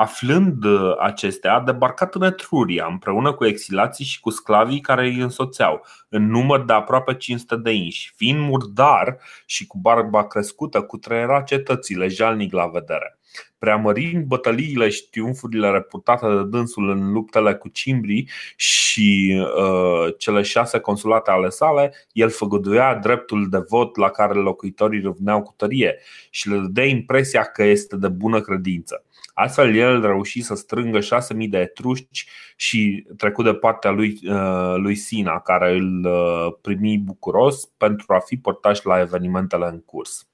aflând 0.00 0.64
acestea, 0.98 1.54
a 1.54 1.60
debarcat 1.60 2.14
în 2.14 2.22
Etruria 2.22 2.86
împreună 2.90 3.32
cu 3.32 3.44
exilații 3.44 4.04
și 4.04 4.20
cu 4.20 4.30
sclavii 4.30 4.80
care 4.80 5.06
îi 5.06 5.20
însoțeau, 5.20 5.86
în 6.08 6.30
număr 6.30 6.64
de 6.64 6.72
aproape 6.72 7.14
500 7.14 7.56
de 7.56 7.70
inși. 7.70 8.12
Fiind 8.16 8.40
murdar 8.40 9.18
și 9.46 9.66
cu 9.66 9.78
barba 9.78 10.26
crescută, 10.26 10.82
cutreiera 10.82 11.40
cetățile 11.40 12.08
jalnic 12.08 12.52
la 12.52 12.66
vedere 12.66 13.18
preamărind 13.60 14.24
bătăliile 14.24 14.88
și 14.88 15.08
triumfurile 15.10 15.70
reputate 15.70 16.26
de 16.26 16.44
dânsul 16.44 16.90
în 16.90 17.12
luptele 17.12 17.54
cu 17.54 17.68
cimbrii 17.68 18.28
și 18.56 19.40
uh, 19.40 20.14
cele 20.18 20.42
șase 20.42 20.78
consulate 20.78 21.30
ale 21.30 21.48
sale, 21.48 21.94
el 22.12 22.30
făgăduia 22.30 22.94
dreptul 22.94 23.48
de 23.48 23.58
vot 23.68 23.96
la 23.96 24.10
care 24.10 24.34
locuitorii 24.34 25.00
râvneau 25.00 25.42
cu 25.42 25.54
tărie 25.56 25.98
și 26.30 26.48
le 26.48 26.56
dădea 26.56 26.84
impresia 26.84 27.42
că 27.42 27.62
este 27.62 27.96
de 27.96 28.08
bună 28.08 28.40
credință. 28.40 29.04
Astfel, 29.42 29.74
el 29.74 30.00
reuși 30.00 30.42
să 30.42 30.54
strângă 30.54 30.98
6.000 30.98 31.48
de 31.48 31.58
etruști 31.58 32.26
și 32.56 33.06
trecut 33.16 33.44
de 33.44 33.54
partea 33.54 33.90
lui, 33.90 34.18
uh, 34.24 34.74
lui 34.76 34.94
Sina, 34.94 35.40
care 35.40 35.76
îl 35.76 36.04
uh, 36.04 36.52
primi 36.60 36.98
bucuros 36.98 37.64
pentru 37.64 38.14
a 38.14 38.18
fi 38.18 38.36
părtaș 38.36 38.82
la 38.82 39.00
evenimentele 39.00 39.66
în 39.66 39.80
curs. 39.80 40.28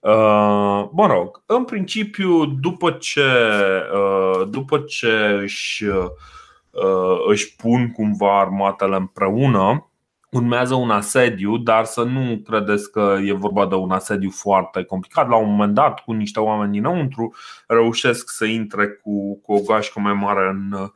Uh, 0.00 0.88
mă 0.92 1.06
rog, 1.06 1.42
în 1.46 1.64
principiu, 1.64 2.44
după 2.44 2.90
ce, 2.90 3.30
uh, 3.94 4.48
după 4.48 4.78
ce 4.78 5.38
își, 5.42 5.84
uh, 5.84 6.06
își 7.28 7.56
pun 7.56 7.92
cumva 7.92 8.40
armatele 8.40 8.96
împreună, 8.96 9.91
urmează 10.32 10.74
un 10.74 10.90
asediu, 10.90 11.56
dar 11.56 11.84
să 11.84 12.02
nu 12.02 12.40
credeți 12.44 12.90
că 12.90 13.18
e 13.24 13.32
vorba 13.32 13.66
de 13.66 13.74
un 13.74 13.90
asediu 13.90 14.30
foarte 14.30 14.82
complicat. 14.82 15.28
La 15.28 15.36
un 15.36 15.50
moment 15.50 15.74
dat, 15.74 16.00
cu 16.00 16.12
niște 16.12 16.40
oameni 16.40 16.72
dinăuntru, 16.72 17.34
reușesc 17.66 18.30
să 18.30 18.44
intre 18.44 18.88
cu, 18.88 19.40
cu 19.40 19.52
o 19.52 19.60
gașcă 19.60 20.00
mai 20.00 20.12
mare 20.12 20.48
în, 20.48 20.90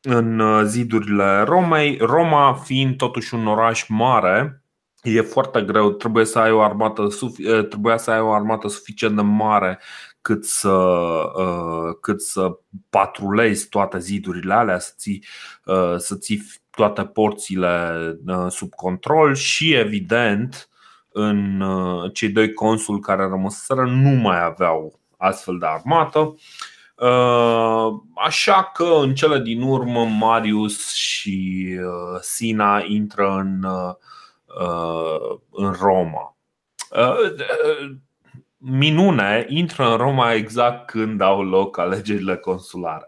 în 0.00 0.64
zidurile 0.66 1.42
Romei. 1.42 1.96
Roma 2.00 2.54
fiind 2.54 2.96
totuși 2.96 3.34
un 3.34 3.46
oraș 3.46 3.88
mare, 3.88 4.62
e 5.02 5.20
foarte 5.20 5.62
greu, 5.62 5.90
trebuie 5.90 6.24
să 6.24 6.38
ai 6.38 6.50
o 6.50 6.60
armată, 6.60 7.06
trebuia 7.68 7.96
să 7.96 8.10
ai 8.10 8.20
o 8.20 8.32
armată 8.32 8.68
suficient 8.68 9.16
de 9.16 9.22
mare 9.22 9.78
cât 10.22 10.44
să, 10.44 10.96
cât 12.00 12.22
să 12.22 12.58
patrulezi 12.90 13.68
toate 13.68 13.98
zidurile 13.98 14.54
alea, 14.54 14.78
să 14.78 14.92
ții, 14.96 15.24
să 15.96 16.16
ții 16.16 16.42
toate 16.70 17.04
porțile 17.04 17.98
sub 18.48 18.74
control 18.74 19.34
și 19.34 19.72
evident 19.74 20.68
în 21.08 21.62
cei 22.12 22.28
doi 22.28 22.52
consuli 22.52 23.00
care 23.00 23.22
rămăseră 23.22 23.84
nu 23.84 24.10
mai 24.10 24.44
aveau 24.44 25.00
astfel 25.16 25.58
de 25.58 25.66
armată. 25.66 26.34
Așa 28.14 28.70
că 28.74 28.84
în 29.00 29.14
cele 29.14 29.38
din 29.38 29.62
urmă 29.62 30.04
Marius 30.04 30.92
și 30.92 31.68
Sina 32.20 32.82
intră 32.86 33.30
în 33.30 33.66
Uh, 34.60 35.38
în 35.50 35.72
Roma. 35.80 36.36
Uh, 38.62 38.68
uh, 38.68 38.78
minune, 38.78 39.46
intră 39.48 39.90
în 39.90 39.96
Roma 39.96 40.32
exact 40.32 40.86
când 40.86 41.20
au 41.20 41.42
loc 41.42 41.78
alegerile 41.78 42.36
consulare. 42.36 43.06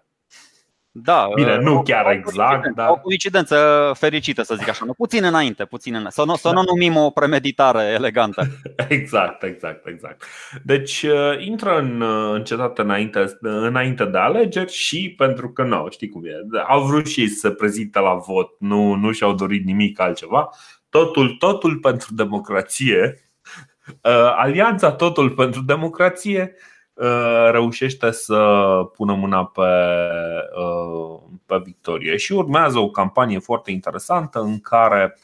Da, 0.96 1.28
Bine, 1.34 1.56
nu 1.56 1.76
o, 1.76 1.82
chiar 1.82 2.06
o 2.06 2.12
exact, 2.12 2.74
dar. 2.74 2.88
O 2.90 2.96
coincidență 2.96 3.90
fericită, 3.98 4.42
să 4.42 4.54
zic 4.54 4.68
așa. 4.68 4.86
Puțin 4.96 5.24
înainte, 5.24 5.64
puțin 5.64 5.92
înainte. 5.92 6.14
Să 6.14 6.24
nu, 6.24 6.36
să 6.36 6.48
nu 6.48 6.64
da. 6.64 6.72
numim 6.72 6.96
o 6.96 7.10
premeditare 7.10 7.82
elegantă. 7.82 8.46
Exact, 8.88 9.42
exact, 9.42 9.86
exact. 9.86 10.24
Deci 10.62 11.04
intră 11.38 11.78
în, 11.78 12.02
în 12.32 12.44
cetate 12.44 12.80
înainte, 12.80 13.24
înainte 13.40 14.04
de 14.04 14.18
alegeri 14.18 14.72
și 14.72 15.14
pentru 15.16 15.52
că 15.52 15.62
nu, 15.62 15.86
știi 15.90 16.08
cum 16.08 16.24
e, 16.24 16.62
au 16.66 16.82
vrut 16.82 17.06
și 17.06 17.28
să 17.28 17.50
prezinte 17.50 17.98
la 17.98 18.14
vot, 18.14 18.50
nu, 18.58 18.94
nu 18.94 19.12
și-au 19.12 19.34
dorit 19.34 19.64
nimic 19.64 20.00
altceva 20.00 20.50
totul, 20.88 21.36
totul 21.38 21.76
pentru 21.76 22.14
democrație, 22.14 23.14
uh, 23.16 23.23
Alianța 24.36 24.92
Totul 24.92 25.30
pentru 25.30 25.62
Democrație 25.62 26.54
reușește 27.50 28.10
să 28.10 28.36
pună 28.96 29.14
mâna 29.14 29.44
pe, 29.44 29.62
pe 31.46 31.60
victorie. 31.64 32.16
Și 32.16 32.32
urmează 32.32 32.78
o 32.78 32.90
campanie 32.90 33.38
foarte 33.38 33.70
interesantă 33.70 34.40
în 34.40 34.60
care 34.60 35.18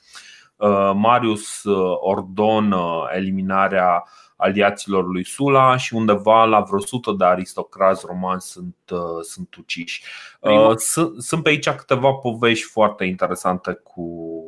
Marius 0.94 1.62
ordonă 2.00 3.08
eliminarea 3.14 4.04
aliaților 4.40 5.06
lui 5.06 5.24
Sula 5.24 5.76
și 5.76 5.94
undeva 5.94 6.44
la 6.44 6.60
vreo 6.60 6.78
100 6.78 7.14
de 7.18 7.24
aristocrați 7.24 8.06
romani 8.06 8.40
sunt, 8.40 8.76
uh, 8.90 9.22
sunt 9.22 9.54
uciși. 9.54 10.04
Uh, 10.40 10.76
sunt, 10.76 11.22
sunt 11.22 11.42
pe 11.42 11.48
aici 11.48 11.70
câteva 11.70 12.12
povești 12.12 12.64
foarte 12.64 13.04
interesante 13.04 13.72
cu, 13.72 14.42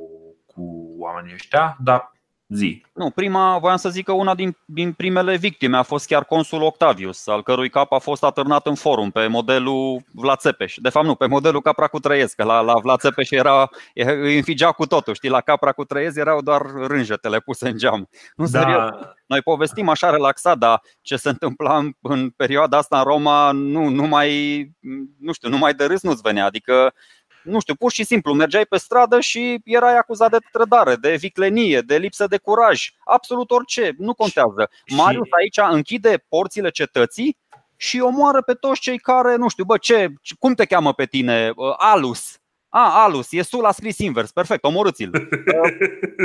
cu 0.46 0.94
oamenii 0.98 1.34
ăștia, 1.34 1.76
dar 1.80 2.11
Zi. 2.54 2.84
Nu, 2.92 3.10
prima, 3.10 3.58
voiam 3.58 3.76
să 3.76 3.88
zic 3.88 4.04
că 4.04 4.12
una 4.12 4.34
din, 4.34 4.56
din 4.64 4.92
primele 4.92 5.36
victime 5.36 5.76
a 5.76 5.82
fost 5.82 6.06
chiar 6.06 6.24
consul 6.24 6.62
Octavius, 6.62 7.26
al 7.26 7.42
cărui 7.42 7.68
cap 7.70 7.92
a 7.92 7.98
fost 7.98 8.22
atârnat 8.24 8.66
în 8.66 8.74
forum 8.74 9.10
pe 9.10 9.26
modelul 9.26 10.02
Vlad 10.12 10.38
Țepeș. 10.38 10.76
De 10.76 10.88
fapt 10.88 11.06
nu, 11.06 11.14
pe 11.14 11.26
modelul 11.26 11.62
Capra 11.62 11.86
cu 11.86 11.98
Trăiesc, 11.98 12.34
că 12.34 12.44
la, 12.44 12.60
la 12.60 12.74
Vlad 12.74 12.98
Țepeș 13.00 13.30
era, 13.30 13.70
îi 13.94 14.36
înfigea 14.36 14.72
cu 14.72 14.86
totul, 14.86 15.14
știi, 15.14 15.28
la 15.28 15.40
Capra 15.40 15.72
cu 15.72 15.84
Trăiesc 15.84 16.16
erau 16.16 16.40
doar 16.42 16.62
rânjetele 16.86 17.40
puse 17.40 17.68
în 17.68 17.76
geam. 17.76 18.08
Nu 18.36 18.46
da. 18.46 18.60
serios. 18.60 18.90
Noi 19.26 19.42
povestim 19.42 19.88
așa 19.88 20.10
relaxat, 20.10 20.58
dar 20.58 20.82
ce 21.00 21.16
se 21.16 21.28
întâmpla 21.28 21.76
în, 21.76 21.92
în 22.00 22.30
perioada 22.30 22.76
asta 22.76 22.98
în 22.98 23.04
Roma 23.04 23.50
nu, 23.52 23.88
nu 23.88 24.06
mai, 24.06 24.70
nu 25.18 25.32
știu, 25.32 25.48
nu 25.48 25.58
mai 25.58 25.74
de 25.74 25.84
râs 25.84 26.02
nu-ți 26.02 26.22
venea. 26.22 26.44
Adică 26.44 26.94
nu 27.42 27.60
știu, 27.60 27.74
pur 27.74 27.92
și 27.92 28.04
simplu 28.04 28.32
mergeai 28.32 28.66
pe 28.66 28.76
stradă 28.76 29.20
și 29.20 29.60
erai 29.64 29.96
acuzat 29.96 30.30
de 30.30 30.38
trădare, 30.52 30.94
de 30.94 31.14
viclenie, 31.14 31.80
de 31.80 31.96
lipsă 31.96 32.26
de 32.26 32.38
curaj, 32.38 32.90
absolut 33.04 33.50
orice, 33.50 33.94
nu 33.98 34.14
contează. 34.14 34.70
Marius 34.96 35.28
aici 35.30 35.58
închide 35.74 36.24
porțile 36.28 36.70
cetății 36.70 37.36
și 37.76 38.00
omoară 38.00 38.42
pe 38.42 38.52
toți 38.52 38.80
cei 38.80 38.98
care, 38.98 39.36
nu 39.36 39.48
știu, 39.48 39.64
bă, 39.64 39.76
ce, 39.76 40.12
cum 40.38 40.54
te 40.54 40.64
cheamă 40.64 40.92
pe 40.92 41.04
tine? 41.04 41.52
Alus. 41.76 42.36
A, 42.74 43.02
Alus, 43.02 43.32
e 43.32 43.42
Sul 43.42 43.64
a 43.64 43.70
scris 43.70 43.98
invers, 43.98 44.30
perfect, 44.30 44.64
omorâți-l. 44.64 45.10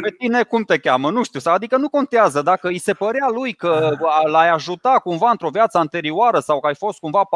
Pe 0.02 0.16
tine 0.18 0.44
cum 0.44 0.64
te 0.64 0.78
cheamă? 0.78 1.12
Nu 1.12 1.24
știu, 1.24 1.40
adică 1.44 1.78
nu 1.78 1.90
contează 1.90 2.42
dacă 2.42 2.68
îi 2.68 2.78
se 2.78 2.94
părea 2.94 3.28
lui 3.34 3.54
că 3.54 3.98
l-ai 4.26 4.50
ajutat 4.50 5.02
cumva 5.02 5.30
într-o 5.30 5.50
viață 5.50 5.78
anterioară 5.78 6.40
sau 6.40 6.60
că 6.60 6.68
ai 6.68 6.76
fost 6.76 7.00
cumva 7.00 7.28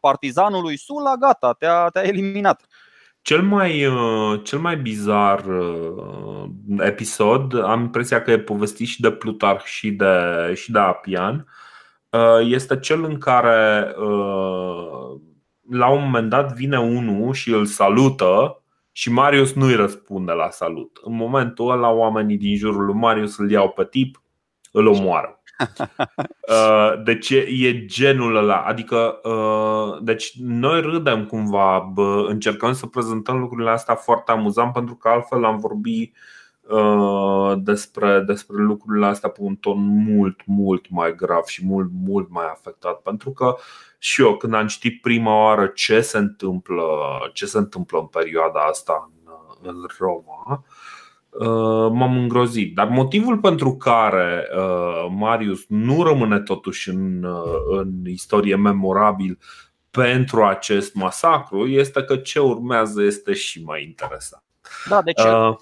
partizanul 0.00 0.62
lui 0.62 0.76
Sula, 0.76 1.16
gata, 1.16 1.52
te-a, 1.52 1.88
te-a 1.88 2.02
eliminat. 2.02 2.66
Cel 3.28 3.42
mai, 3.42 3.86
uh, 3.86 4.40
cel 4.42 4.58
mai 4.58 4.76
bizar 4.76 5.44
uh, 5.46 6.44
episod, 6.78 7.62
am 7.62 7.80
impresia 7.80 8.22
că 8.22 8.30
e 8.30 8.38
povestit 8.38 8.86
și 8.86 9.00
de 9.00 9.10
Plutarh 9.10 9.64
și 9.64 9.90
de, 9.90 10.52
și 10.54 10.70
de 10.70 10.78
Apian, 10.78 11.46
uh, 12.10 12.46
este 12.50 12.78
cel 12.78 13.04
în 13.04 13.18
care 13.18 13.92
la 15.70 15.90
un 15.90 16.02
moment 16.02 16.28
dat 16.28 16.54
vine 16.54 16.80
unul 16.80 17.32
și 17.32 17.50
îl 17.50 17.66
salută 17.66 18.62
și 18.92 19.12
Marius 19.12 19.52
nu-i 19.52 19.74
răspunde 19.74 20.32
la 20.32 20.50
salut. 20.50 20.98
În 21.02 21.14
momentul 21.14 21.70
ăla 21.70 21.90
oamenii 21.90 22.36
din 22.36 22.56
jurul 22.56 22.84
lui 22.84 22.94
Marius 22.94 23.38
îl 23.38 23.50
iau 23.50 23.68
pe 23.68 23.84
tip, 23.84 24.22
îl 24.72 24.86
omoară. 24.86 25.37
Uh, 26.48 27.02
deci 27.04 27.30
e, 27.30 27.36
e 27.36 27.84
genul 27.84 28.36
ăla. 28.36 28.56
Adică, 28.56 29.20
uh, 29.22 29.98
deci 30.02 30.32
noi 30.38 30.80
râdem 30.80 31.26
cumva, 31.26 31.78
bă, 31.92 32.26
încercăm 32.28 32.72
să 32.72 32.86
prezentăm 32.86 33.38
lucrurile 33.38 33.70
astea 33.70 33.94
foarte 33.94 34.30
amuzant 34.30 34.72
pentru 34.72 34.94
că 34.94 35.08
altfel 35.08 35.44
am 35.44 35.58
vorbit 35.58 36.16
uh, 36.62 37.52
despre, 37.56 38.20
despre 38.20 38.56
lucrurile 38.56 39.06
astea 39.06 39.28
pe 39.28 39.40
un 39.40 39.56
ton 39.56 39.78
mult, 39.78 40.40
mult 40.46 40.90
mai 40.90 41.14
grav 41.14 41.44
și 41.44 41.66
mult, 41.66 41.88
mult 42.04 42.30
mai 42.30 42.46
afectat. 42.46 43.00
Pentru 43.02 43.30
că 43.30 43.56
și 43.98 44.22
eu 44.22 44.36
când 44.36 44.54
am 44.54 44.66
citit 44.66 45.00
prima 45.00 45.42
oară 45.44 45.66
ce 45.66 46.00
se 46.00 46.18
întâmplă, 46.18 46.84
ce 47.32 47.46
se 47.46 47.58
întâmplă 47.58 47.98
în 47.98 48.06
perioada 48.06 48.60
asta 48.60 49.10
în, 49.62 49.68
în 49.68 49.86
Roma, 49.98 50.42
Uh, 50.46 50.97
m-am 51.92 52.16
îngrozit. 52.16 52.74
Dar 52.74 52.88
motivul 52.88 53.38
pentru 53.38 53.76
care 53.76 54.48
uh, 54.56 55.06
Marius 55.10 55.64
nu 55.68 56.02
rămâne 56.02 56.40
totuși 56.40 56.88
în, 56.88 57.22
uh, 57.22 57.78
în 57.78 58.06
istorie 58.06 58.56
memorabil 58.56 59.38
pentru 59.90 60.44
acest 60.44 60.94
masacru 60.94 61.66
este 61.66 62.02
că 62.02 62.16
ce 62.16 62.38
urmează 62.38 63.02
este 63.02 63.32
și 63.32 63.62
mai 63.62 63.82
interesant. 63.82 64.42
Da, 64.88 65.02
deci 65.02 65.22
uh, 65.22 65.56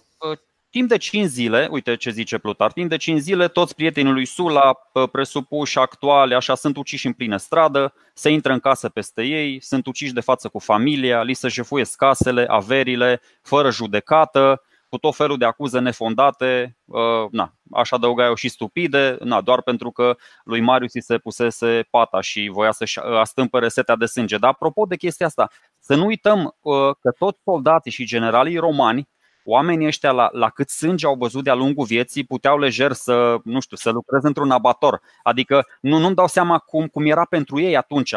timp 0.71 0.89
de 0.89 0.97
5 0.97 1.27
zile, 1.27 1.69
uite 1.71 1.97
ce 1.97 2.11
zice 2.11 2.39
Plutar, 2.39 2.73
timp 2.73 2.89
de 2.89 2.97
5 2.97 3.21
zile 3.21 3.49
toți 3.49 3.75
prietenii 3.75 4.13
lui 4.13 4.25
Sula, 4.25 4.73
presupuși 5.13 5.79
actuale, 5.79 6.35
așa 6.35 6.55
sunt 6.55 6.77
uciși 6.77 7.07
în 7.07 7.13
plină 7.13 7.37
stradă, 7.37 7.95
se 8.15 8.31
intră 8.31 8.53
în 8.53 8.59
casă 8.59 8.89
peste 8.89 9.23
ei, 9.23 9.63
sunt 9.63 9.87
uciși 9.87 10.13
de 10.13 10.21
față 10.21 10.49
cu 10.49 10.59
familia, 10.59 11.23
li 11.23 11.35
se 11.35 11.49
jefuiesc 11.49 11.97
casele, 11.97 12.45
averile, 12.49 13.21
fără 13.43 13.71
judecată, 13.71 14.63
cu 14.97 15.03
tot 15.03 15.15
felul 15.15 15.39
de 15.39 15.45
acuze 15.45 15.79
nefondate, 15.79 16.77
uh, 16.85 17.31
na, 17.31 17.53
aș 17.73 17.91
adăuga 17.91 18.25
eu 18.25 18.35
și 18.35 18.49
stupide, 18.49 19.17
na, 19.21 19.41
doar 19.41 19.63
pentru 19.63 19.91
că 19.91 20.17
lui 20.45 20.61
Marius 20.61 20.95
îi 20.95 21.03
se 21.03 21.19
pusese 21.19 21.87
pata 21.91 22.21
și 22.21 22.49
voia 22.53 22.73
să-și 22.73 22.99
uh, 22.99 23.17
astâmpere 23.19 23.69
setea 23.69 23.97
de 23.97 24.07
sânge. 24.07 24.39
Dar 24.39 24.51
apropo 24.51 24.85
de 24.85 24.97
chestia 24.97 25.27
asta, 25.27 25.51
să 25.79 25.95
nu 25.95 26.05
uităm 26.05 26.57
uh, 26.61 26.75
că 27.01 27.11
toți 27.19 27.41
soldații 27.45 27.91
și 27.91 28.05
generalii 28.05 28.57
romani 28.57 29.09
oamenii 29.45 29.87
ăștia 29.87 30.11
la, 30.11 30.29
la 30.33 30.49
cât 30.49 30.69
sânge 30.69 31.07
au 31.07 31.15
văzut 31.15 31.45
de-a 31.45 31.55
lungul 31.55 31.85
vieții 31.85 32.25
puteau 32.25 32.59
lejer 32.59 32.93
să, 32.93 33.37
nu 33.45 33.61
știu, 33.61 33.77
să 33.77 33.91
lucreze 33.91 34.27
într-un 34.27 34.51
abator. 34.51 35.01
Adică 35.23 35.67
nu, 35.81 35.99
nu-mi 35.99 36.15
dau 36.15 36.27
seama 36.27 36.59
cum, 36.59 36.87
cum 36.87 37.07
era 37.07 37.25
pentru 37.25 37.61
ei 37.61 37.77
atunci 37.77 38.15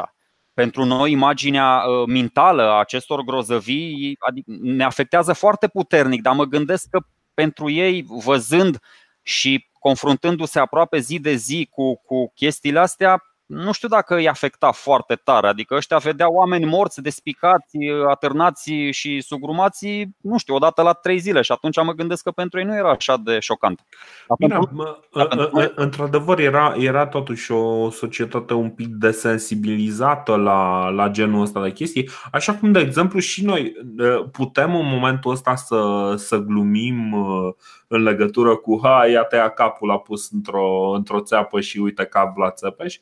pentru 0.59 0.85
noi 0.85 1.11
imaginea 1.11 1.83
uh, 1.87 2.07
mentală 2.07 2.63
a 2.63 2.79
acestor 2.79 3.21
grozăvii 3.21 4.15
adică 4.19 4.51
ne 4.61 4.83
afectează 4.83 5.33
foarte 5.33 5.67
puternic, 5.67 6.21
dar 6.21 6.35
mă 6.35 6.43
gândesc 6.43 6.89
că 6.89 6.99
pentru 7.33 7.69
ei, 7.69 8.05
văzând 8.07 8.79
și 9.21 9.67
confruntându-se 9.79 10.59
aproape 10.59 10.99
zi 10.99 11.19
de 11.19 11.33
zi 11.33 11.67
cu, 11.71 11.95
cu 11.95 12.31
chestiile 12.35 12.79
astea, 12.79 13.23
nu 13.49 13.71
știu 13.71 13.87
dacă 13.87 14.15
îi 14.15 14.29
afecta 14.29 14.71
foarte 14.71 15.15
tare. 15.15 15.47
Adică 15.47 15.75
ăștia 15.75 15.97
vedeau 15.97 16.33
oameni 16.33 16.65
morți, 16.65 17.01
despicați, 17.01 17.77
atârnați 18.09 18.71
și 18.91 19.21
sugrumați, 19.21 20.07
nu 20.21 20.37
știu, 20.37 20.55
odată 20.55 20.81
la 20.81 20.93
trei 20.93 21.17
zile 21.17 21.41
și 21.41 21.51
atunci 21.51 21.83
mă 21.83 21.91
gândesc 21.91 22.23
că 22.23 22.31
pentru 22.31 22.59
ei 22.59 22.65
nu 22.65 22.75
era 22.75 22.89
așa 22.89 23.17
de 23.17 23.39
șocant. 23.39 23.85
Bine, 24.37 24.59
într-adevăr 25.75 26.39
era, 26.39 26.75
era 26.77 27.07
totuși 27.07 27.51
o 27.51 27.89
societate 27.89 28.53
un 28.53 28.69
pic 28.69 28.87
desensibilizată 28.87 30.35
la, 30.35 30.89
la 30.89 31.07
genul 31.07 31.41
ăsta 31.41 31.63
de 31.63 31.71
chestii, 31.71 32.09
așa 32.31 32.55
cum 32.55 32.71
de 32.71 32.79
exemplu 32.79 33.19
și 33.19 33.45
noi 33.45 33.73
putem 34.31 34.75
în 34.75 34.85
momentul 34.85 35.31
ăsta 35.31 35.55
să, 35.55 36.13
să 36.17 36.37
glumim 36.37 37.13
în 37.87 38.03
legătură 38.03 38.55
cu 38.55 38.79
ha, 38.83 39.07
ia 39.07 39.23
tăia 39.23 39.49
capul 39.49 39.91
a 39.91 39.97
pus 39.97 40.31
într-o, 40.31 40.91
într-o 40.95 41.19
țeapă 41.19 41.59
și 41.59 41.79
uite 41.79 42.05
cap 42.05 42.37
la 42.37 42.51
țepeș 42.51 42.99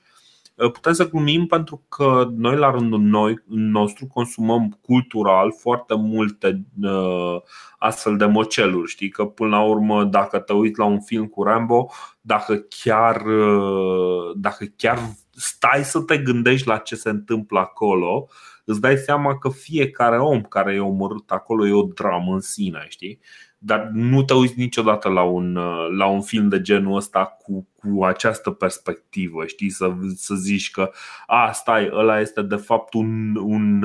putem 0.57 0.93
să 0.93 1.09
glumim 1.09 1.45
pentru 1.45 1.85
că 1.89 2.27
noi 2.35 2.55
la 2.55 2.71
rândul 2.71 2.99
noi, 2.99 3.43
nostru 3.45 4.07
consumăm 4.07 4.79
cultural 4.81 5.53
foarte 5.59 5.95
multe 5.95 6.65
uh, 6.81 7.41
astfel 7.77 8.17
de 8.17 8.25
moceluri. 8.25 8.89
Știi 8.89 9.09
că 9.09 9.25
până 9.25 9.49
la 9.49 9.63
urmă 9.63 10.03
dacă 10.03 10.39
te 10.39 10.53
uiți 10.53 10.79
la 10.79 10.85
un 10.85 11.01
film 11.01 11.25
cu 11.25 11.43
Rambo, 11.43 11.91
dacă 12.21 12.65
chiar, 12.83 13.25
uh, 13.25 14.35
dacă 14.35 14.65
chiar 14.75 14.99
stai 15.31 15.83
să 15.83 15.99
te 15.99 16.17
gândești 16.17 16.67
la 16.67 16.77
ce 16.77 16.95
se 16.95 17.09
întâmplă 17.09 17.59
acolo, 17.59 18.27
îți 18.65 18.81
dai 18.81 18.97
seama 18.97 19.37
că 19.37 19.49
fiecare 19.49 20.19
om 20.19 20.41
care 20.41 20.73
e 20.73 20.79
omorât 20.79 21.31
acolo 21.31 21.67
e 21.67 21.71
o 21.71 21.83
dramă 21.83 22.33
în 22.33 22.39
sine, 22.39 22.85
știi? 22.89 23.19
Dar 23.57 23.89
nu 23.93 24.23
te 24.23 24.33
uiți 24.33 24.53
niciodată 24.57 25.09
la 25.09 25.21
un, 25.21 25.53
la 25.97 26.05
un 26.05 26.21
film 26.21 26.47
de 26.47 26.61
genul 26.61 26.95
ăsta 26.95 27.25
cu, 27.25 27.67
cu 27.75 28.03
această 28.03 28.51
perspectivă, 28.51 29.45
știi, 29.45 29.69
să, 29.69 29.93
să 30.15 30.35
zici 30.35 30.71
că 30.71 30.91
a, 31.25 31.51
stai, 31.51 31.89
ăla 31.93 32.19
este 32.19 32.41
de 32.41 32.55
fapt 32.55 32.93
un, 32.93 33.35
un, 33.35 33.83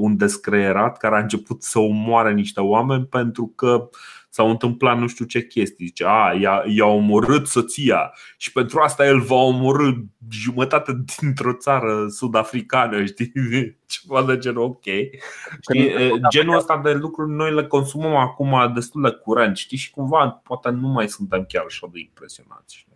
un 0.00 0.16
descreierat 0.16 0.96
care 0.96 1.16
a 1.16 1.20
început 1.20 1.62
să 1.62 1.78
omoare 1.78 2.32
niște 2.32 2.60
oameni 2.60 3.04
pentru 3.06 3.52
că 3.56 3.88
s-au 4.30 4.50
întâmplat 4.50 4.98
nu 4.98 5.06
știu 5.06 5.24
ce 5.24 5.46
chestii. 5.46 5.86
Zice, 5.86 6.04
a, 6.06 6.32
i-a, 6.40 6.62
i-a 6.66 6.86
omorât 6.86 7.46
soția 7.46 8.12
și 8.36 8.52
pentru 8.52 8.80
asta 8.80 9.06
el 9.06 9.20
va 9.20 9.34
omorâ 9.34 9.90
jumătate 10.30 10.92
dintr-o 11.18 11.52
țară 11.52 12.06
sud-africană, 12.08 13.04
știi? 13.04 13.32
Ceva 14.00 14.22
de 14.22 14.38
genul 14.38 14.62
ok. 14.62 14.84
Știi? 15.60 15.92
Genul 16.30 16.56
ăsta 16.56 16.80
de 16.84 16.92
lucruri 16.92 17.30
noi 17.30 17.52
le 17.54 17.66
consumăm 17.66 18.16
acum 18.16 18.72
destul 18.74 19.02
de 19.02 19.10
curent, 19.10 19.56
știi? 19.56 19.78
Și 19.78 19.90
cumva 19.90 20.40
poate 20.44 20.70
nu 20.70 20.88
mai 20.88 21.08
suntem 21.08 21.44
chiar 21.48 21.64
așa 21.66 21.88
de 21.92 21.98
impresionați. 21.98 22.76
Știi? 22.76 22.88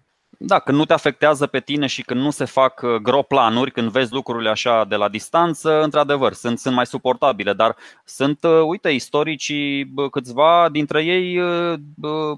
Da, 0.45 0.59
când 0.59 0.79
nu 0.79 0.85
te 0.85 0.93
afectează 0.93 1.47
pe 1.47 1.61
tine 1.61 1.87
și 1.87 2.03
când 2.03 2.21
nu 2.21 2.31
se 2.31 2.45
fac 2.45 2.81
uh, 2.83 2.95
gro 2.95 3.23
planuri, 3.23 3.71
când 3.71 3.91
vezi 3.91 4.13
lucrurile 4.13 4.49
așa 4.51 4.85
de 4.85 4.97
la 4.97 5.09
distanță, 5.09 5.83
într-adevăr, 5.83 6.33
sunt, 6.33 6.59
sunt 6.59 6.75
mai 6.75 6.87
suportabile, 6.87 7.53
dar 7.53 7.77
sunt, 8.05 8.45
uh, 8.45 8.61
uite, 8.67 8.89
istoricii, 8.89 9.93
câțiva 10.11 10.69
dintre 10.73 11.05
ei 11.05 11.39
uh, 11.39 11.79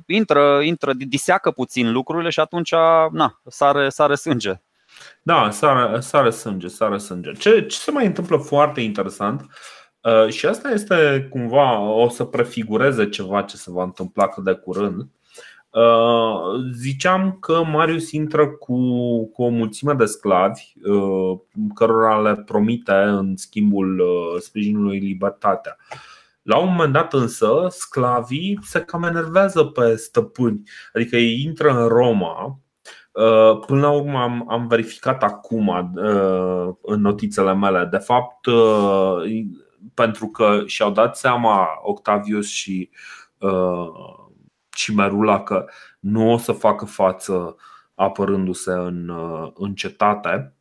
intră, 0.07 0.61
intră, 0.63 0.93
diseacă 0.93 1.51
puțin 1.51 1.93
lucrurile 1.93 2.31
și 2.31 2.41
atunci, 2.41 2.73
na, 3.11 3.41
sare, 3.47 3.89
sare 3.89 4.15
sânge. 4.15 4.61
Da, 5.27 5.51
sare, 5.51 6.01
sare 6.01 6.31
sânge, 6.31 6.69
sare 6.69 6.99
sânge. 6.99 7.33
Ce, 7.33 7.67
ce 7.67 7.77
se 7.77 7.91
mai 7.91 8.07
întâmplă 8.07 8.37
foarte 8.37 8.81
interesant 8.81 9.47
uh, 10.01 10.29
și 10.29 10.47
asta 10.47 10.71
este 10.71 11.27
cumva, 11.31 11.81
o 11.81 12.09
să 12.09 12.25
prefigureze 12.25 13.09
ceva 13.09 13.43
ce 13.43 13.57
se 13.57 13.71
va 13.71 13.83
întâmpla 13.83 14.29
cât 14.29 14.45
de 14.45 14.53
curând. 14.53 15.09
Uh, 15.71 16.73
ziceam 16.73 17.37
că 17.41 17.65
Marius 17.65 18.11
intră 18.11 18.49
cu, 18.49 18.77
cu 19.27 19.43
o 19.43 19.49
mulțime 19.49 19.93
de 19.93 20.05
sclavi 20.05 20.73
uh, 20.85 21.39
cărora 21.75 22.21
le 22.21 22.37
promite 22.37 22.93
în 22.93 23.37
schimbul 23.37 23.99
uh, 23.99 24.41
sprijinului 24.41 24.99
libertatea. 24.99 25.77
La 26.43 26.59
un 26.59 26.69
moment 26.71 26.93
dat 26.93 27.13
însă, 27.13 27.67
sclavii 27.71 28.59
se 28.63 28.81
cam 28.81 29.03
enervează 29.03 29.65
pe 29.65 29.97
stăpâni, 29.97 30.63
adică 30.93 31.17
ei 31.17 31.43
intră 31.43 31.83
în 31.83 31.89
Roma. 31.89 32.59
Până 33.67 33.81
la 33.81 33.91
urmă 33.91 34.19
am, 34.19 34.45
am 34.49 34.67
verificat 34.67 35.23
acum 35.23 35.93
în 36.83 37.01
notițele 37.01 37.55
mele. 37.55 37.89
De 37.91 37.97
fapt, 37.97 38.47
pentru 39.95 40.27
că 40.27 40.63
și-au 40.67 40.91
dat 40.91 41.17
seama 41.17 41.69
Octavius 41.83 42.47
și 42.47 42.91
Cimerula 44.71 45.43
că 45.43 45.67
nu 46.01 46.33
o 46.33 46.37
să 46.37 46.53
facă 46.53 46.85
față 46.85 47.57
apărându-se 47.95 48.73
în, 48.73 49.13
în 49.55 49.75
cetate. 49.75 50.55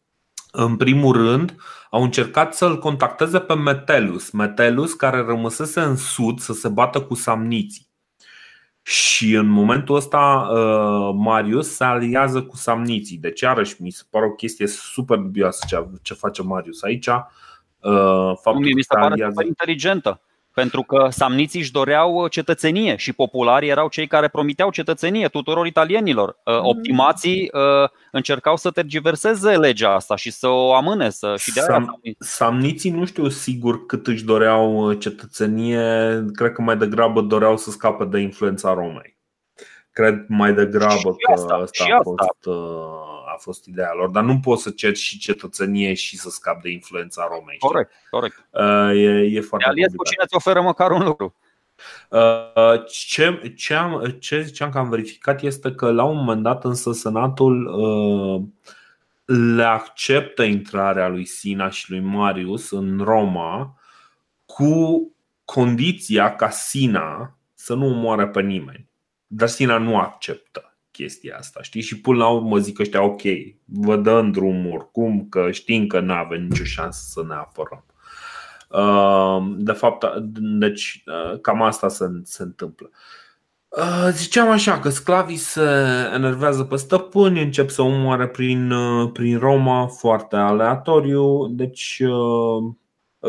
În 0.52 0.78
primul 0.78 1.16
rând, 1.16 1.56
au 1.90 2.04
încercat 2.04 2.54
să-l 2.54 2.80
contacteze 2.80 3.40
pe 3.40 3.54
Metelus, 3.54 4.32
Metelus 4.32 4.94
care 4.94 5.22
rămăsese 5.22 5.80
în 5.80 5.96
sud 5.96 6.40
să 6.40 6.54
se 6.54 6.68
bată 6.68 7.02
cu 7.02 7.14
samniții. 7.14 7.93
Și 8.84 9.34
în 9.34 9.48
momentul 9.48 9.96
ăsta 9.96 10.50
uh, 10.52 11.16
Marius 11.16 11.76
se 11.76 11.84
aliază 11.84 12.44
cu 12.44 12.56
samniții. 12.56 13.18
Deci, 13.18 13.42
iarăși, 13.42 13.82
mi 13.82 13.90
se 13.90 14.04
pare 14.10 14.26
o 14.26 14.32
chestie 14.32 14.68
super 14.68 15.18
dubioasă 15.18 15.66
ce 16.02 16.14
face 16.14 16.44
Marius 16.44 16.84
aici. 16.84 17.08
Uh, 17.08 18.34
faptul 18.42 18.74
mi 18.74 18.82
se 18.82 18.94
pare 18.94 19.06
aliază... 19.06 19.32
super 19.32 19.46
inteligentă. 19.46 20.22
Pentru 20.54 20.82
că 20.82 21.08
samniții 21.12 21.60
își 21.60 21.72
doreau 21.72 22.14
uh, 22.14 22.32
cetățenie 22.32 22.96
și 22.96 23.14
popularii 23.14 23.70
erau 23.70 23.88
cei 23.88 24.08
care 24.08 24.28
promiteau 24.28 24.70
cetățenie 24.70 25.28
tuturor 25.28 25.66
italienilor. 25.66 26.30
Uh, 26.30 26.54
mm. 26.54 26.66
Optimații 26.66 27.50
uh, 27.54 27.90
încercau 28.12 28.56
să 28.56 28.72
tergiverseze 28.72 29.58
legea 29.58 29.96
asta 29.96 30.16
și 30.16 30.32
să 30.32 30.48
o 30.48 30.74
amâne. 30.74 31.10
Să, 31.10 31.36
și 31.38 31.54
de 31.54 31.60
Sam, 31.60 32.00
samniții 32.20 32.92
nu 32.92 33.06
știu 33.06 33.30
sigur 33.30 33.86
cât 33.86 34.08
își 34.08 34.26
doreau 34.26 34.94
cetățenie, 34.94 36.26
cred 36.34 36.52
că 36.52 36.62
mai 36.62 36.78
degrabă 36.78 37.22
doreau 37.22 37.58
să 37.58 37.70
scape 37.70 38.06
de 38.06 38.20
influența 38.20 38.74
Romei. 38.74 39.18
Cred 39.92 40.26
mai 40.28 40.54
degrabă 40.54 40.96
și 40.96 41.26
că 41.26 41.32
asta, 41.32 41.54
asta 41.54 41.84
a 42.00 42.02
fost 42.02 42.48
a 43.34 43.38
fost 43.38 43.66
ideea 43.66 43.94
lor, 43.94 44.10
dar 44.10 44.24
nu 44.24 44.40
poți 44.40 44.64
să 44.64 44.70
ceri 44.70 44.98
și 44.98 45.18
cetățenie 45.18 45.94
și 45.94 46.18
să 46.18 46.30
scapi 46.30 46.62
de 46.62 46.70
influența 46.70 47.28
Romei. 47.32 47.58
Corect, 47.58 47.92
corect. 48.10 48.48
Uh, 48.50 48.92
e, 48.94 49.30
e 49.32 49.42
foarte 49.42 49.68
Aliez 49.68 49.92
cu 49.96 50.04
cine 50.04 50.24
îți 50.24 50.36
oferă 50.36 50.62
măcar 50.62 50.92
un 50.92 51.04
lucru. 51.04 51.36
Uh, 52.10 52.86
ce, 52.88 53.54
ce, 53.56 53.74
am, 53.74 54.16
ce 54.20 54.42
ziceam 54.42 54.70
că 54.70 54.78
am 54.78 54.90
verificat 54.90 55.42
este 55.42 55.72
că 55.72 55.92
la 55.92 56.04
un 56.04 56.16
moment 56.16 56.44
dat 56.44 56.64
însă 56.64 56.92
Senatul 56.92 57.66
uh, 57.66 58.42
le 59.26 59.64
acceptă 59.64 60.44
intrarea 60.44 61.08
lui 61.08 61.26
Sina 61.26 61.70
și 61.70 61.90
lui 61.90 62.00
Marius 62.00 62.72
în 62.72 63.00
Roma 63.04 63.78
cu 64.46 65.08
condiția 65.46 66.36
ca 66.36 66.50
Sina 66.50 67.38
să 67.54 67.74
nu 67.74 67.86
omoare 67.86 68.28
pe 68.28 68.42
nimeni. 68.42 68.90
Dar 69.28 69.48
Sina 69.48 69.78
nu 69.78 70.00
acceptă 70.00 70.73
chestia 70.94 71.36
asta, 71.38 71.62
știi? 71.62 71.82
Și 71.82 72.02
până 72.02 72.18
la 72.18 72.28
urmă 72.28 72.58
zic 72.58 72.80
ăștia, 72.80 73.04
ok, 73.04 73.22
vă 73.66 73.96
dăm 73.96 74.32
drumul 74.32 74.72
oricum, 74.74 75.28
că 75.30 75.52
știm 75.52 75.88
că 75.88 76.00
nu 76.00 76.14
avem 76.14 76.44
nicio 76.44 76.64
șansă 76.64 77.02
să 77.10 77.24
ne 77.28 77.34
apărăm. 77.34 77.86
Uh, 78.70 79.56
de 79.58 79.72
fapt, 79.72 80.06
deci 80.60 81.04
uh, 81.06 81.40
cam 81.40 81.62
asta 81.62 81.88
se, 81.88 82.06
se 82.24 82.44
întâmplă. 82.44 82.90
Uh, 83.68 84.08
ziceam 84.12 84.50
așa 84.50 84.80
că 84.80 84.90
sclavii 84.90 85.38
se 85.38 85.70
enervează 86.14 86.64
pe 86.64 86.76
stăpâni, 86.76 87.42
încep 87.42 87.70
să 87.70 87.82
omoare 87.82 88.28
prin, 88.28 88.74
prin 89.14 89.38
Roma 89.38 89.88
foarte 89.88 90.36
aleatoriu, 90.36 91.48
deci 91.48 92.04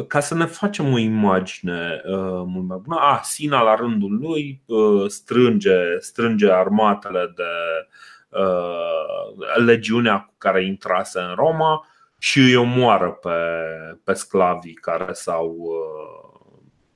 ca 0.03 0.21
să 0.21 0.35
ne 0.35 0.45
facem 0.45 0.93
o 0.93 0.99
imagine 0.99 2.01
uh, 2.05 2.43
mult 2.47 2.67
mai 2.67 2.79
bună. 2.83 3.01
Ah, 3.01 3.21
Sina 3.23 3.63
la 3.63 3.75
rândul 3.75 4.19
lui 4.19 4.63
uh, 4.67 5.09
strânge, 5.09 5.99
strânge 5.99 6.51
armatele 6.51 7.33
de 7.37 7.89
uh, 8.29 9.65
legiunea 9.65 10.19
cu 10.19 10.35
care 10.39 10.65
intrase 10.65 11.21
în 11.21 11.35
Roma 11.35 11.87
și 12.19 12.39
îi 12.39 12.57
omoară 12.57 13.11
pe, 13.11 13.31
pe 14.05 14.13
sclavii 14.13 14.75
care 14.75 15.13
s-au, 15.13 15.55
uh, 15.57 16.41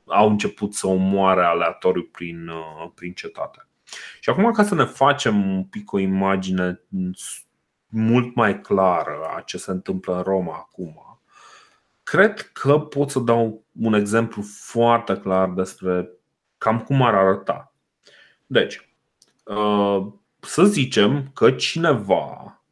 au 0.06 0.28
început 0.28 0.74
să 0.74 0.87
omoare 0.87 1.44
aleatoriu 1.44 2.08
prin, 2.12 2.48
uh, 2.48 2.90
prin 2.94 3.12
cetate. 3.12 3.68
Și 4.20 4.30
acum, 4.30 4.52
ca 4.52 4.64
să 4.64 4.74
ne 4.74 4.84
facem 4.84 5.50
un 5.50 5.64
pic 5.64 5.92
o 5.92 5.98
imagine 5.98 6.80
mult 7.87 8.34
mai 8.34 8.61
clară 8.61 9.18
a 9.37 9.40
ce 9.40 9.58
se 9.58 9.70
întâmplă 9.70 10.16
în 10.16 10.22
Roma 10.22 10.54
acum, 10.54 11.08
Cred 12.11 12.51
că 12.53 12.79
pot 12.79 13.11
să 13.11 13.18
dau 13.18 13.64
un 13.81 13.92
exemplu 13.94 14.42
foarte 14.42 15.16
clar 15.16 15.49
despre 15.49 16.09
cam 16.59 16.81
cum 16.81 17.03
ar 17.03 17.14
arăta. 17.14 17.75
Deci, 18.47 18.88
uh, 19.44 20.07
să 20.40 20.64
zicem 20.64 21.31
că 21.35 21.51
cineva 21.51 22.62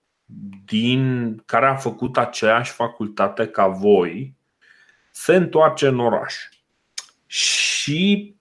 din 0.64 1.36
care 1.46 1.66
a 1.66 1.74
făcut 1.74 2.18
aceeași 2.18 2.72
facultate 2.72 3.46
ca 3.46 3.66
voi 3.66 4.36
se 5.10 5.34
întoarce 5.34 5.86
în 5.86 6.00
oraș. 6.00 6.34
Și 7.26 8.34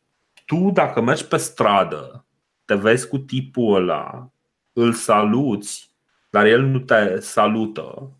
tu, 0.46 0.72
dacă 0.74 1.02
mergi 1.02 1.26
pe 1.26 1.38
stradă, 1.38 2.26
te 2.66 2.76
vezi 2.76 3.08
cu 3.08 3.18
tipul 3.18 3.76
ăla, 3.76 4.32
îl 4.74 4.94
saluți, 4.94 5.90
dar 6.30 6.46
el 6.46 6.62
nu 6.62 6.80
te 6.80 7.20
salută, 7.20 8.12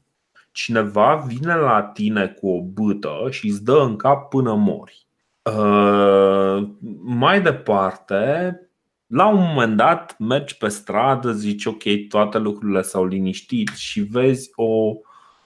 cineva 0.56 1.16
vine 1.16 1.56
la 1.56 1.84
tine 1.84 2.28
cu 2.28 2.48
o 2.48 2.62
bâtă 2.62 3.28
și 3.30 3.48
îți 3.48 3.64
dă 3.64 3.82
în 3.82 3.96
cap 3.96 4.30
până 4.30 4.54
mori. 4.54 5.08
Uh, 5.42 6.68
mai 7.04 7.42
departe, 7.42 8.60
la 9.08 9.28
un 9.28 9.40
moment 9.40 9.78
dat 9.78 10.20
mergi 10.20 10.58
pe 10.58 10.68
stradă, 10.68 11.32
zici 11.32 11.66
ok, 11.66 11.84
toate 12.10 12.38
lucrurile 12.38 12.82
s-au 12.82 13.06
liniștit 13.06 13.68
și 13.68 14.02
vezi 14.02 14.50
o 14.56 14.94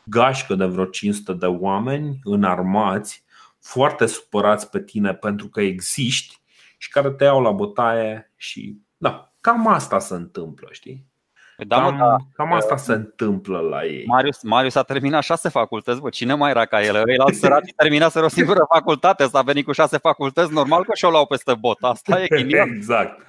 gașcă 0.03 0.55
de 0.55 0.65
vreo 0.65 0.85
500 0.85 1.33
de 1.33 1.45
oameni 1.45 2.19
înarmați, 2.23 3.23
foarte 3.59 4.05
supărați 4.05 4.69
pe 4.69 4.81
tine 4.81 5.13
pentru 5.13 5.47
că 5.47 5.61
existi 5.61 6.41
și 6.77 6.89
care 6.89 7.09
te 7.09 7.23
iau 7.23 7.41
la 7.41 7.51
bătaie 7.51 8.33
și 8.35 8.77
da, 8.97 9.33
cam 9.41 9.67
asta 9.67 9.99
se 9.99 10.13
întâmplă, 10.13 10.67
știi? 10.71 11.08
Păi 11.59 11.67
da, 11.67 11.81
cam, 11.81 11.97
da, 11.97 12.15
cam 12.35 12.53
asta 12.53 12.75
se 12.75 12.93
întâmplă 12.93 13.59
la 13.59 13.83
ei. 13.83 14.03
Marius, 14.05 14.41
Marius 14.43 14.75
a 14.75 14.83
terminat 14.83 15.23
șase 15.23 15.49
facultăți, 15.49 16.01
bă, 16.01 16.09
cine 16.09 16.33
mai 16.33 16.49
era 16.49 16.65
ca 16.65 16.83
el? 16.83 16.95
El 16.95 17.19
alți 17.19 17.39
săraci 17.43 17.73
terminaseră 17.75 18.25
o 18.25 18.27
singură 18.27 18.65
facultate, 18.73 19.27
s-a 19.27 19.41
venit 19.41 19.65
cu 19.65 19.71
șase 19.71 19.97
facultăți, 19.97 20.53
normal 20.53 20.83
că 20.83 20.91
și-o 20.95 21.09
luau 21.09 21.25
peste 21.25 21.53
bot. 21.53 21.77
Asta 21.81 22.21
e 22.21 22.27
ghinion. 22.35 22.69
Exact. 22.69 23.19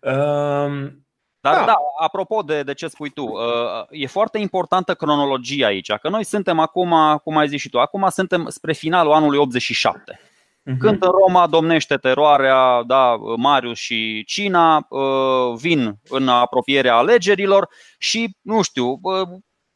Um, 0.00 1.04
dar 1.40 1.54
da. 1.54 1.64
da, 1.64 1.76
apropo 2.00 2.42
de, 2.42 2.62
de 2.62 2.74
ce 2.74 2.86
spui 2.86 3.10
tu, 3.10 3.24
uh, 3.24 3.86
e 3.90 4.06
foarte 4.06 4.38
importantă 4.38 4.94
cronologia 4.94 5.66
aici, 5.66 5.92
că 5.92 6.08
noi 6.08 6.24
suntem 6.24 6.58
acum, 6.58 7.20
cum 7.24 7.36
ai 7.36 7.48
zis 7.48 7.60
și 7.60 7.68
tu, 7.68 7.78
acum 7.78 8.06
suntem 8.08 8.46
spre 8.48 8.72
finalul 8.72 9.12
anului 9.12 9.38
87. 9.38 10.20
Uh-huh. 10.70 10.78
Când 10.78 11.02
în 11.02 11.10
Roma 11.10 11.46
domnește 11.46 11.96
teroarea, 11.96 12.82
da, 12.86 13.16
Marius 13.36 13.78
și 13.78 14.24
Cina 14.26 14.86
uh, 14.88 15.56
vin 15.56 15.98
în 16.08 16.28
apropierea 16.28 16.96
alegerilor 16.96 17.68
și, 17.98 18.36
nu 18.40 18.62
știu, 18.62 18.98
uh, 19.02 19.28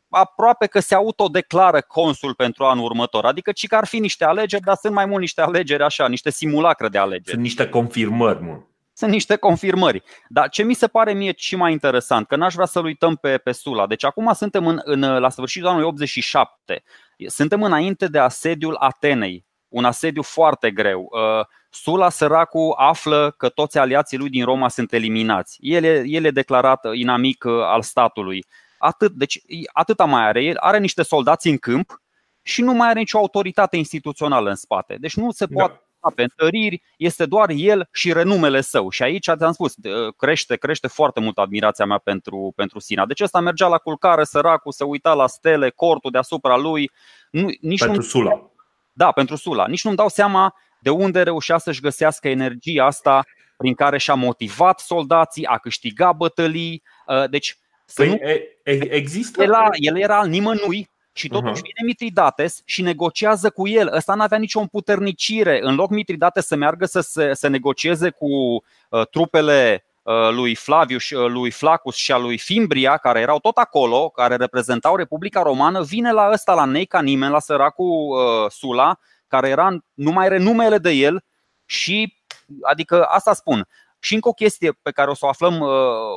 aproape 0.08 0.66
că 0.66 0.80
se 0.80 0.94
autodeclară 0.94 1.80
consul 1.80 2.34
pentru 2.34 2.64
anul 2.64 2.84
următor. 2.84 3.24
Adică 3.24 3.52
ci 3.52 3.66
că 3.66 3.76
ar 3.76 3.86
fi 3.86 3.98
niște 3.98 4.24
alegeri, 4.24 4.62
dar 4.62 4.76
sunt 4.80 4.94
mai 4.94 5.06
mult 5.06 5.20
niște 5.20 5.40
alegeri 5.40 5.82
așa, 5.82 6.08
niște 6.08 6.30
simulacre 6.30 6.88
de 6.88 6.98
alegeri. 6.98 7.28
Sunt 7.28 7.42
niște 7.42 7.68
confirmări, 7.68 8.42
mă. 8.42 8.60
Sunt 8.92 9.10
niște 9.10 9.36
confirmări. 9.36 10.02
Dar 10.28 10.48
ce 10.48 10.62
mi 10.62 10.74
se 10.74 10.86
pare 10.86 11.12
mie 11.12 11.32
și 11.36 11.56
mai 11.56 11.72
interesant, 11.72 12.26
că 12.26 12.36
n-aș 12.36 12.54
vrea 12.54 12.66
să-l 12.66 12.84
uităm 12.84 13.16
pe, 13.16 13.38
pe 13.38 13.52
Sula. 13.52 13.86
Deci 13.86 14.04
acum 14.04 14.32
suntem 14.32 14.66
în, 14.66 14.80
în, 14.84 15.00
la 15.00 15.28
sfârșitul 15.28 15.68
anului 15.68 15.86
87. 15.86 16.82
Suntem 17.26 17.62
înainte 17.62 18.06
de 18.06 18.18
asediul 18.18 18.76
Atenei 18.78 19.45
un 19.76 19.84
asediu 19.84 20.22
foarte 20.22 20.70
greu. 20.70 21.08
Uh, 21.10 21.46
Sula 21.70 22.08
săracu 22.08 22.74
află 22.76 23.34
că 23.36 23.48
toți 23.48 23.78
aliații 23.78 24.18
lui 24.18 24.28
din 24.28 24.44
Roma 24.44 24.68
sunt 24.68 24.92
eliminați. 24.92 25.56
El 25.60 25.84
e, 25.84 26.02
el 26.06 26.24
e 26.24 26.30
declarat 26.30 26.86
inamic 26.94 27.44
uh, 27.44 27.52
al 27.52 27.82
statului. 27.82 28.44
Atât, 28.78 29.12
deci 29.12 29.40
atâta 29.72 30.04
mai 30.04 30.26
are. 30.26 30.42
El 30.42 30.56
are 30.56 30.78
niște 30.78 31.02
soldați 31.02 31.48
în 31.48 31.56
câmp 31.56 32.02
și 32.42 32.62
nu 32.62 32.72
mai 32.72 32.88
are 32.88 32.98
nicio 32.98 33.18
autoritate 33.18 33.76
instituțională 33.76 34.48
în 34.48 34.54
spate. 34.54 34.96
Deci 35.00 35.16
nu 35.16 35.30
se 35.30 35.46
da. 35.46 35.54
poate 35.54 35.80
pe 36.14 36.22
întăriri, 36.22 36.82
este 36.96 37.26
doar 37.26 37.50
el 37.50 37.88
și 37.92 38.12
renumele 38.12 38.60
său. 38.60 38.90
Și 38.90 39.02
aici 39.02 39.30
ți-am 39.36 39.52
spus, 39.52 39.74
crește, 40.16 40.56
crește 40.56 40.86
foarte 40.86 41.20
mult 41.20 41.38
admirația 41.38 41.84
mea 41.84 41.98
pentru, 41.98 42.52
pentru 42.56 42.78
Sina. 42.78 43.06
Deci 43.06 43.20
ăsta 43.20 43.40
mergea 43.40 43.66
la 43.66 43.78
culcare, 43.78 44.24
săracul, 44.24 44.72
se 44.72 44.84
uita 44.84 45.14
la 45.14 45.26
stele, 45.26 45.70
cortul 45.70 46.10
deasupra 46.10 46.56
lui. 46.56 46.90
Nu, 47.30 47.48
nici 47.60 47.78
pentru 47.78 48.00
nu, 48.00 48.06
Sula. 48.06 48.50
Da, 48.96 49.12
pentru 49.12 49.36
Sula. 49.36 49.66
Nici 49.66 49.84
nu-mi 49.84 49.96
dau 49.96 50.08
seama 50.08 50.54
de 50.78 50.90
unde 50.90 51.22
reușea 51.22 51.58
să-și 51.58 51.80
găsească 51.80 52.28
energia 52.28 52.84
asta 52.84 53.24
prin 53.56 53.74
care 53.74 53.98
și-a 53.98 54.14
motivat 54.14 54.80
soldații, 54.80 55.46
a 55.46 55.58
câștigat 55.58 56.16
bătălii. 56.16 56.82
Uh, 57.06 57.28
deci, 57.30 57.58
păi, 57.94 58.08
nu... 58.08 58.18
există. 58.90 59.42
El 59.42 59.48
era, 59.48 59.68
el 59.72 59.98
era 59.98 60.18
al 60.18 60.28
nimănui 60.28 60.90
și 61.12 61.28
totuși 61.28 61.60
uh-huh. 61.60 61.64
vine 61.64 61.86
Mitridates 61.86 62.62
și 62.64 62.82
negociază 62.82 63.50
cu 63.50 63.68
el. 63.68 63.92
Ăsta 63.92 64.14
nu 64.14 64.22
avea 64.22 64.38
nicio 64.38 64.60
împuternicire. 64.60 65.58
În 65.62 65.74
loc 65.74 65.90
Mitridates 65.90 66.46
să 66.46 66.56
meargă 66.56 66.84
să, 66.84 67.00
se, 67.00 67.34
să 67.34 67.48
negocieze 67.48 68.10
cu 68.10 68.26
uh, 68.26 69.06
trupele 69.10 69.84
uh, 69.84 69.85
lui 70.30 70.54
Flavius, 70.54 71.10
uh, 71.10 71.30
lui 71.30 71.50
Flacus 71.50 71.94
și 71.94 72.12
a 72.12 72.16
lui 72.16 72.38
Fimbria, 72.38 72.96
care 72.96 73.20
erau 73.20 73.38
tot 73.38 73.56
acolo, 73.56 74.08
care 74.08 74.36
reprezentau 74.36 74.96
Republica 74.96 75.42
Romană, 75.42 75.82
vine 75.82 76.12
la 76.12 76.30
ăsta, 76.32 76.54
la 76.54 76.64
Neica 76.64 77.00
nimeni, 77.00 77.32
la 77.32 77.40
săracul 77.40 77.86
uh, 77.86 78.50
Sula, 78.50 78.98
care 79.26 79.48
era 79.48 79.76
numai 79.94 80.28
renumele 80.28 80.78
de 80.78 80.90
el 80.90 81.24
și 81.64 82.16
Adică 82.62 83.04
asta 83.04 83.32
spun. 83.32 83.68
Și 83.98 84.14
încă 84.14 84.28
o 84.28 84.32
chestie 84.32 84.72
pe 84.82 84.90
care 84.90 85.10
o 85.10 85.14
să 85.14 85.24
o 85.24 85.28
aflăm 85.28 85.60
uh, 85.60 85.70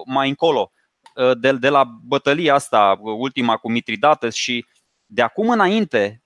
mai 0.05 0.29
încolo, 0.29 0.71
uh, 1.15 1.31
de, 1.39 1.51
de 1.51 1.69
la 1.69 1.83
bătălia 2.03 2.53
asta, 2.53 2.97
uh, 2.99 3.13
ultima 3.17 3.57
cu 3.57 3.71
Mitridates 3.71 4.33
și 4.33 4.65
de 5.05 5.21
acum 5.21 5.49
înainte, 5.49 6.23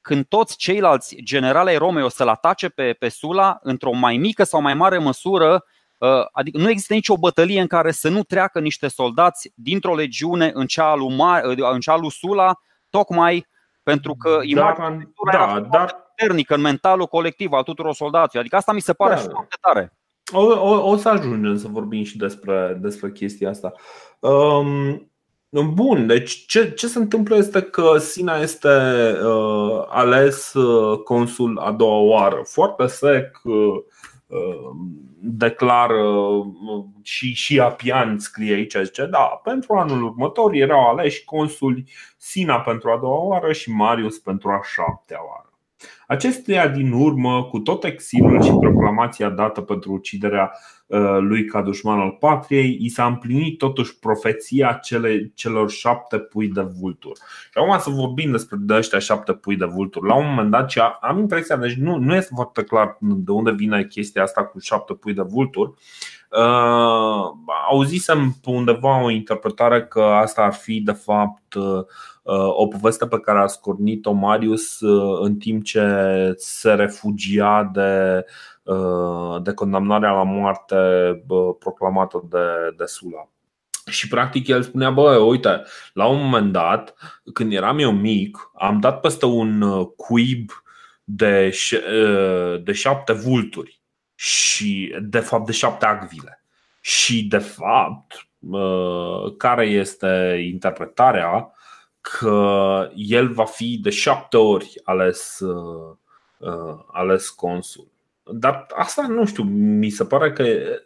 când 0.00 0.26
toți 0.28 0.56
ceilalți 0.56 1.16
generali 1.22 1.68
ai 1.68 1.76
Romei 1.76 2.02
o 2.02 2.08
să-l 2.08 2.28
atace 2.28 2.68
pe, 2.68 2.92
pe 2.92 3.08
Sula, 3.08 3.58
într-o 3.62 3.92
mai 3.92 4.16
mică 4.16 4.44
sau 4.44 4.60
mai 4.60 4.74
mare 4.74 4.98
măsură, 4.98 5.64
adică 6.32 6.58
nu 6.58 6.68
există 6.68 6.94
nicio 6.94 7.16
bătălie 7.16 7.60
în 7.60 7.66
care 7.66 7.90
să 7.90 8.08
nu 8.08 8.22
treacă 8.22 8.60
niște 8.60 8.88
soldați 8.88 9.52
dintr-o 9.54 9.94
legiune 9.94 10.50
în 10.54 10.66
cea 10.66 10.94
lui, 10.94 11.16
în 11.56 11.80
cea 11.80 11.96
lui 11.96 12.10
Sula, 12.10 12.54
tocmai 12.90 13.46
pentru 13.82 14.14
că 14.14 14.38
imaginea 14.42 15.10
da, 15.32 15.60
dar, 15.70 15.94
puternică 16.16 16.54
în 16.54 16.60
mentalul 16.60 17.06
colectiv 17.06 17.52
al 17.52 17.62
tuturor 17.62 17.94
soldaților. 17.94 18.40
Adică 18.40 18.56
asta 18.56 18.72
mi 18.72 18.80
se 18.80 18.92
pare 18.92 19.14
da. 19.14 19.20
foarte 19.20 19.56
tare. 19.60 19.92
O, 20.32 20.42
o, 20.42 20.90
o 20.90 20.96
să 20.96 21.08
ajungem 21.08 21.56
să 21.56 21.68
vorbim 21.68 22.04
și 22.04 22.16
despre, 22.16 22.78
despre 22.80 23.10
chestia 23.10 23.48
asta. 23.48 23.72
Um, 24.18 25.10
Bun, 25.64 26.06
deci 26.06 26.46
ce, 26.46 26.70
ce 26.70 26.86
se 26.86 26.98
întâmplă 26.98 27.36
este 27.36 27.62
că 27.62 27.98
Sina 27.98 28.36
este 28.36 28.68
uh, 29.24 29.84
ales 29.88 30.52
uh, 30.52 30.98
consul 30.98 31.58
a 31.58 31.72
doua 31.72 31.98
oară. 31.98 32.40
Foarte 32.44 32.86
sec 32.86 33.40
uh, 33.44 33.54
uh, 33.54 33.82
declară 35.20 36.02
uh, 36.02 36.84
și, 37.02 37.32
și 37.34 37.60
Apian 37.60 38.18
scrie 38.18 38.54
aici, 38.54 38.76
zice, 38.82 39.06
da, 39.06 39.40
pentru 39.42 39.74
anul 39.74 40.02
următor 40.02 40.52
erau 40.52 40.88
aleși 40.88 41.24
consuli 41.24 41.84
Sina 42.16 42.60
pentru 42.60 42.90
a 42.90 42.98
doua 42.98 43.22
oară 43.22 43.52
și 43.52 43.70
Marius 43.70 44.18
pentru 44.18 44.48
a 44.48 44.60
șaptea 44.74 45.18
oară. 45.28 45.45
Acestuia 46.06 46.68
din 46.68 46.92
urmă, 46.92 47.44
cu 47.44 47.58
tot 47.58 47.84
exilul 47.84 48.42
și 48.42 48.50
proclamația 48.50 49.28
dată 49.28 49.60
pentru 49.60 49.92
uciderea 49.92 50.52
uh, 50.86 51.18
lui 51.18 51.44
ca 51.44 51.62
dușman 51.62 52.00
al 52.00 52.10
patriei, 52.10 52.78
i 52.80 52.88
s-a 52.88 53.06
împlinit 53.06 53.58
totuși 53.58 53.98
profeția 53.98 54.72
cele, 54.72 55.32
celor 55.34 55.70
șapte 55.70 56.18
pui 56.18 56.48
de 56.48 56.60
vulturi. 56.80 57.20
Și 57.52 57.58
acum 57.58 57.78
să 57.78 57.90
vorbim 57.90 58.30
despre 58.30 58.56
de 58.60 58.74
ăștia 58.74 58.98
șapte 58.98 59.32
pui 59.32 59.56
de 59.56 59.64
vulturi. 59.64 60.06
La 60.06 60.14
un 60.14 60.26
moment 60.28 60.50
dat, 60.50 60.70
și 60.70 60.80
am 61.00 61.18
impresia, 61.18 61.56
deci 61.56 61.74
nu, 61.74 61.96
nu 61.96 62.14
este 62.14 62.32
foarte 62.34 62.62
clar 62.62 62.96
de 63.00 63.30
unde 63.30 63.50
vine 63.50 63.84
chestia 63.84 64.22
asta 64.22 64.44
cu 64.44 64.58
șapte 64.58 64.92
pui 64.92 65.14
de 65.14 65.22
vulturi. 65.22 65.72
Uh, 66.30 67.32
auzisem 67.68 68.36
pe 68.42 68.50
undeva 68.50 69.02
o 69.02 69.10
interpretare 69.10 69.84
că 69.84 70.00
asta 70.02 70.42
ar 70.42 70.52
fi 70.52 70.80
de 70.80 70.92
fapt 70.92 71.54
uh, 71.54 71.84
o 72.34 72.66
poveste 72.66 73.06
pe 73.06 73.20
care 73.20 73.38
a 73.38 73.46
scornit-o 73.46 74.12
Marius 74.12 74.80
uh, 74.80 75.18
în 75.20 75.36
timp 75.36 75.64
ce 75.64 75.84
se 76.36 76.72
refugia 76.72 77.70
de, 77.72 78.24
uh, 78.62 79.42
de 79.42 79.52
condamnarea 79.52 80.12
la 80.12 80.22
moarte 80.22 80.76
proclamată 81.58 82.26
de, 82.30 82.74
de 82.76 82.84
Sula. 82.84 83.28
Și 83.90 84.08
practic 84.08 84.48
el 84.48 84.62
spunea, 84.62 84.90
bă, 84.90 85.16
uite, 85.16 85.62
la 85.92 86.06
un 86.06 86.22
moment 86.22 86.52
dat, 86.52 86.94
când 87.32 87.52
eram 87.52 87.78
eu 87.78 87.92
mic, 87.92 88.50
am 88.54 88.80
dat 88.80 89.00
peste 89.00 89.26
un 89.26 89.60
uh, 89.60 89.86
cuib 89.96 90.50
de, 91.04 91.56
de 92.62 92.72
șapte 92.72 93.12
vulturi 93.12 93.80
și 94.14 94.96
de 95.00 95.18
fapt 95.18 95.46
de 95.46 95.52
șapte 95.52 95.86
acvile. 95.86 96.44
Și 96.80 97.24
de 97.24 97.38
fapt, 97.38 98.28
care 99.36 99.66
este 99.66 100.42
interpretarea? 100.52 101.55
Că 102.10 102.90
el 102.94 103.32
va 103.32 103.44
fi 103.44 103.78
de 103.82 103.90
șapte 103.90 104.36
ori 104.36 104.80
ales, 104.84 105.38
uh, 105.38 105.96
uh, 106.38 106.78
ales 106.92 107.28
consul. 107.30 107.88
Dar 108.22 108.66
asta 108.74 109.06
nu 109.06 109.26
știu, 109.26 109.42
mi 109.42 109.90
se 109.90 110.04
pare 110.04 110.32
că. 110.32 110.44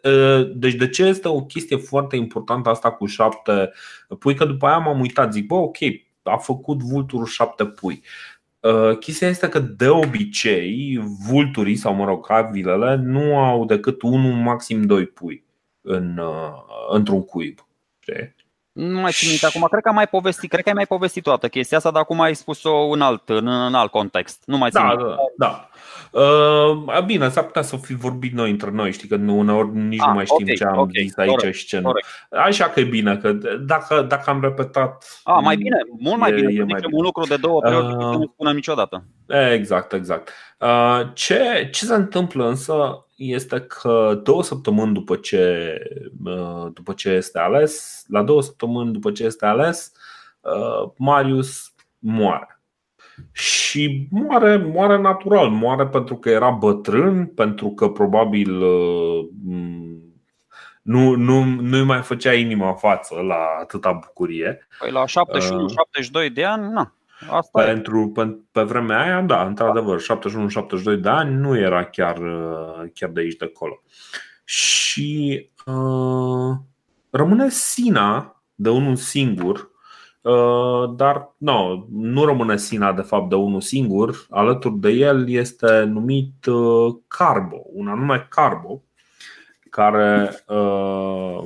Uh, 0.09 0.51
deci, 0.55 0.73
de 0.73 0.89
ce 0.89 1.03
este 1.03 1.27
o 1.27 1.45
chestie 1.45 1.77
foarte 1.77 2.15
importantă 2.15 2.69
asta 2.69 2.91
cu 2.91 3.05
șapte 3.05 3.71
pui? 4.19 4.35
Că 4.35 4.45
după 4.45 4.65
aia 4.65 4.77
m-am 4.77 4.99
uitat, 4.99 5.33
zic, 5.33 5.47
bă, 5.47 5.55
ok, 5.55 5.77
a 6.23 6.37
făcut 6.37 6.81
vulturul 6.81 7.25
șapte 7.25 7.65
pui. 7.65 8.03
Chestia 8.99 9.27
este 9.27 9.49
că 9.49 9.59
de 9.59 9.87
obicei 9.87 11.01
vulturii 11.27 11.75
sau 11.75 11.93
mă 11.93 12.05
rog 12.05 12.25
cavilele 12.25 12.95
nu 12.95 13.37
au 13.37 13.65
decât 13.65 14.01
unul, 14.01 14.33
maxim 14.33 14.81
doi 14.81 15.05
pui 15.05 15.43
în, 15.81 16.21
într-un 16.89 17.25
cuib. 17.25 17.59
Nu 18.71 18.99
mai 18.99 19.11
țin 19.11 19.29
minte 19.29 19.45
acum, 19.45 19.67
cred 19.69 19.81
că 19.81 19.89
am 19.89 19.95
mai 19.95 20.07
povestit, 20.07 20.49
cred 20.49 20.63
că 20.63 20.69
ai 20.69 20.75
mai 20.75 20.85
povestit 20.85 21.23
toată 21.23 21.47
chestia 21.47 21.77
asta, 21.77 21.91
dar 21.91 22.01
acum 22.01 22.21
ai 22.21 22.35
spus-o 22.35 22.89
în 22.89 23.01
alt, 23.01 23.29
în, 23.29 23.47
în 23.47 23.73
alt 23.73 23.91
context. 23.91 24.43
Nu 24.45 24.57
mai 24.57 24.69
țin 24.69 24.81
da, 24.81 24.87
minte. 24.87 25.03
Da, 25.37 25.47
da. 25.47 25.69
Uh, 26.11 27.03
bine, 27.05 27.29
s-ar 27.29 27.43
putea 27.43 27.61
să 27.61 27.77
fi 27.77 27.93
vorbit 27.93 28.33
noi 28.33 28.49
între 28.49 28.69
noi, 28.71 28.91
știi 28.91 29.07
că 29.07 29.15
nu, 29.15 29.37
uneori 29.37 29.77
nici 29.77 30.01
ah, 30.01 30.07
nu 30.07 30.13
mai 30.13 30.25
știm 30.25 30.43
okay, 30.43 30.55
ce 30.55 30.63
am 30.63 30.77
okay, 30.77 31.03
zis 31.03 31.17
aici 31.17 31.29
corect, 31.29 31.55
și 31.55 31.65
ce 31.65 31.79
nu. 31.79 31.91
Așa 32.29 32.69
că 32.69 32.79
e 32.79 32.83
bine, 32.83 33.17
că 33.17 33.31
dacă, 33.65 34.01
dacă 34.01 34.29
am 34.29 34.41
repetat. 34.41 35.05
Ah, 35.23 35.39
mai 35.43 35.55
bine, 35.55 35.77
mult 35.99 36.17
mai 36.17 36.31
e, 36.31 36.33
bine. 36.33 36.51
E 36.51 36.55
să 36.55 36.63
mai 36.63 36.79
bine. 36.79 36.95
un 36.97 37.03
lucru 37.03 37.25
de 37.25 37.35
două 37.35 37.61
ori, 37.63 37.75
uh, 37.75 38.17
nu 38.17 38.31
spunem 38.33 38.55
niciodată. 38.55 39.03
Exact, 39.53 39.93
exact. 39.93 40.29
Uh, 40.59 41.01
ce, 41.13 41.69
ce 41.71 41.85
se 41.85 41.93
întâmplă 41.93 42.47
însă 42.47 43.05
este 43.21 43.59
că 43.61 44.21
două 44.23 44.43
săptămâni 44.43 44.93
după 44.93 45.15
ce, 45.15 45.73
uh, 46.23 46.67
după 46.73 46.93
ce 46.93 47.09
este 47.09 47.39
ales, 47.39 48.03
la 48.07 48.23
două 48.23 48.41
săptămâni 48.41 48.91
după 48.91 49.11
ce 49.11 49.23
este 49.23 49.45
ales, 49.45 49.91
uh, 50.39 50.91
Marius 50.97 51.73
moare. 51.99 52.61
Și 53.31 54.07
moare, 54.11 54.57
moare 54.57 54.97
natural, 54.97 55.49
moare 55.49 55.87
pentru 55.87 56.15
că 56.15 56.29
era 56.29 56.49
bătrân, 56.49 57.25
pentru 57.25 57.69
că 57.69 57.89
probabil 57.89 58.61
uh, 58.61 59.27
nu, 60.81 61.15
nu, 61.15 61.43
nu 61.43 61.85
mai 61.85 62.01
făcea 62.01 62.33
inima 62.33 62.73
față 62.73 63.15
la 63.15 63.45
atâta 63.61 63.91
bucurie. 63.91 64.67
Păi 64.79 64.91
la 64.91 65.03
71-72 66.29 66.33
de 66.33 66.45
ani, 66.45 66.71
nu. 66.71 66.91
Asta 67.29 67.63
Pentru, 67.63 68.09
pe, 68.09 68.37
pe 68.51 68.61
vremea 68.61 69.01
aia, 69.01 69.21
da, 69.21 69.45
într-adevăr, 69.45 70.01
71-72 70.95 70.99
de 70.99 71.09
ani 71.09 71.35
nu 71.35 71.57
era 71.57 71.83
chiar, 71.83 72.19
chiar 72.93 73.09
de 73.09 73.19
aici 73.19 73.35
de 73.35 73.45
acolo. 73.45 73.81
Și 74.43 75.49
uh, 75.65 76.55
rămâne 77.09 77.49
Sina 77.49 78.41
de 78.55 78.69
unul 78.69 78.95
singur, 78.95 79.71
uh, 80.21 80.95
dar 80.95 81.33
no, 81.37 81.85
nu 81.89 82.25
rămâne 82.25 82.57
Sina 82.57 82.93
de 82.93 83.01
fapt 83.01 83.29
de 83.29 83.35
unul 83.35 83.61
singur, 83.61 84.25
alături 84.29 84.79
de 84.79 84.89
el 84.89 85.29
este 85.29 85.83
numit 85.83 86.45
uh, 86.45 86.95
Carbo, 87.07 87.61
un 87.73 87.87
anume 87.87 88.27
Carbo, 88.29 88.83
care 89.69 90.43
uh, 90.47 91.43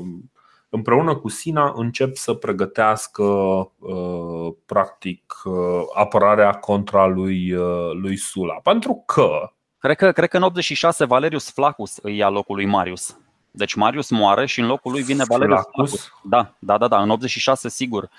împreună 0.75 1.15
cu 1.15 1.29
Sina 1.29 1.73
încep 1.75 2.15
să 2.15 2.33
pregătească 2.33 3.23
uh, 3.23 4.53
practic 4.65 5.33
uh, 5.43 5.53
apărarea 5.93 6.51
contra 6.51 7.05
lui, 7.05 7.53
uh, 7.53 7.91
lui 7.93 8.17
Sula. 8.17 8.53
Pentru 8.53 9.03
că 9.05 9.49
Cred 9.77 9.97
că, 9.97 10.11
cred 10.11 10.29
că 10.29 10.37
în 10.37 10.43
86 10.43 11.05
Valerius 11.05 11.51
Flaccus 11.51 11.97
îi 12.01 12.17
ia 12.17 12.29
locul 12.29 12.55
lui 12.55 12.65
Marius. 12.65 13.17
Deci 13.51 13.73
Marius 13.73 14.09
moare 14.09 14.45
și 14.45 14.59
în 14.59 14.65
locul 14.65 14.91
lui 14.91 15.01
vine 15.01 15.23
Valerius 15.27 15.59
Flaccus. 15.59 15.89
Flaccus. 15.89 16.11
Da, 16.23 16.55
da, 16.59 16.77
da, 16.77 16.87
da, 16.87 17.01
în 17.01 17.09
86 17.09 17.69
sigur. 17.69 18.09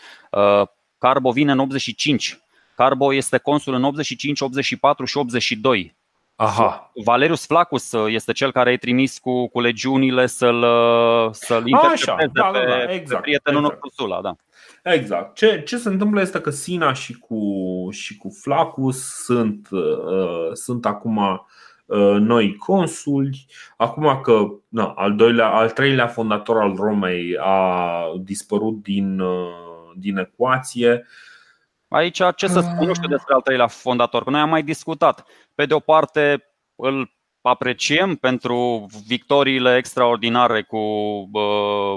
Carbo 0.99 1.31
vine 1.31 1.53
în 1.53 1.59
85. 1.59 2.41
Carbo 2.77 3.15
este 3.15 3.39
consul 3.39 3.75
în 3.75 3.85
85, 3.85 4.41
84 4.41 5.05
și 5.05 5.17
82. 5.17 5.97
Aha. 6.37 6.91
Valerius 7.05 7.47
Flaccus 7.47 7.93
uh, 7.93 8.13
este 8.13 8.33
cel 8.33 8.53
care 8.53 8.69
ai 8.71 8.77
trimis 8.77 9.19
cu, 9.19 9.49
cu 9.49 9.61
legiunile 9.61 10.27
să-l, 10.27 10.63
uh, 10.63 11.29
să-l 11.31 11.67
intercepteze 11.67 12.31
da, 12.33 12.51
da, 12.53 12.65
da, 12.65 12.93
exact, 12.93 13.21
pe 13.21 13.21
prietenul 13.21 13.61
exact. 13.61 13.83
nostru 13.83 14.03
Sula. 14.03 14.21
Da. 14.21 14.37
Exact. 14.93 15.35
Ce, 15.35 15.63
ce 15.63 15.77
se 15.77 15.89
întâmplă 15.89 16.21
este 16.21 16.41
că 16.41 16.51
Sina 16.51 16.93
și 16.93 17.19
cu, 17.19 17.41
și 17.91 18.17
cu 18.17 18.31
Flaccus 18.41 19.23
sunt, 19.25 19.69
uh, 19.71 20.53
sunt 20.53 20.87
acum 20.87 21.47
noi 22.19 22.57
consuli. 22.57 23.47
Acum 23.77 24.21
că 24.23 24.47
na, 24.69 24.85
al, 24.87 25.15
doilea, 25.15 25.49
al 25.49 25.71
treilea 25.71 26.07
fondator 26.07 26.61
al 26.61 26.75
Romei 26.75 27.37
a 27.41 28.03
dispărut 28.23 28.83
din, 28.83 29.23
din 29.97 30.17
ecuație. 30.17 31.07
Aici 31.89 32.21
ce 32.37 32.47
să 32.47 32.61
spun, 32.61 32.87
nu 32.87 32.95
știu 32.95 33.09
despre 33.09 33.35
al 33.35 33.41
treilea 33.41 33.67
fondator, 33.67 34.25
că 34.25 34.31
noi 34.31 34.41
am 34.41 34.49
mai 34.49 34.63
discutat. 34.63 35.25
Pe 35.55 35.67
de 35.67 35.75
o 35.75 35.79
parte 35.79 36.45
îl 36.77 37.15
apreciem 37.41 38.15
pentru 38.15 38.87
victoriile 39.07 39.77
extraordinare 39.77 40.63
cu 40.63 40.81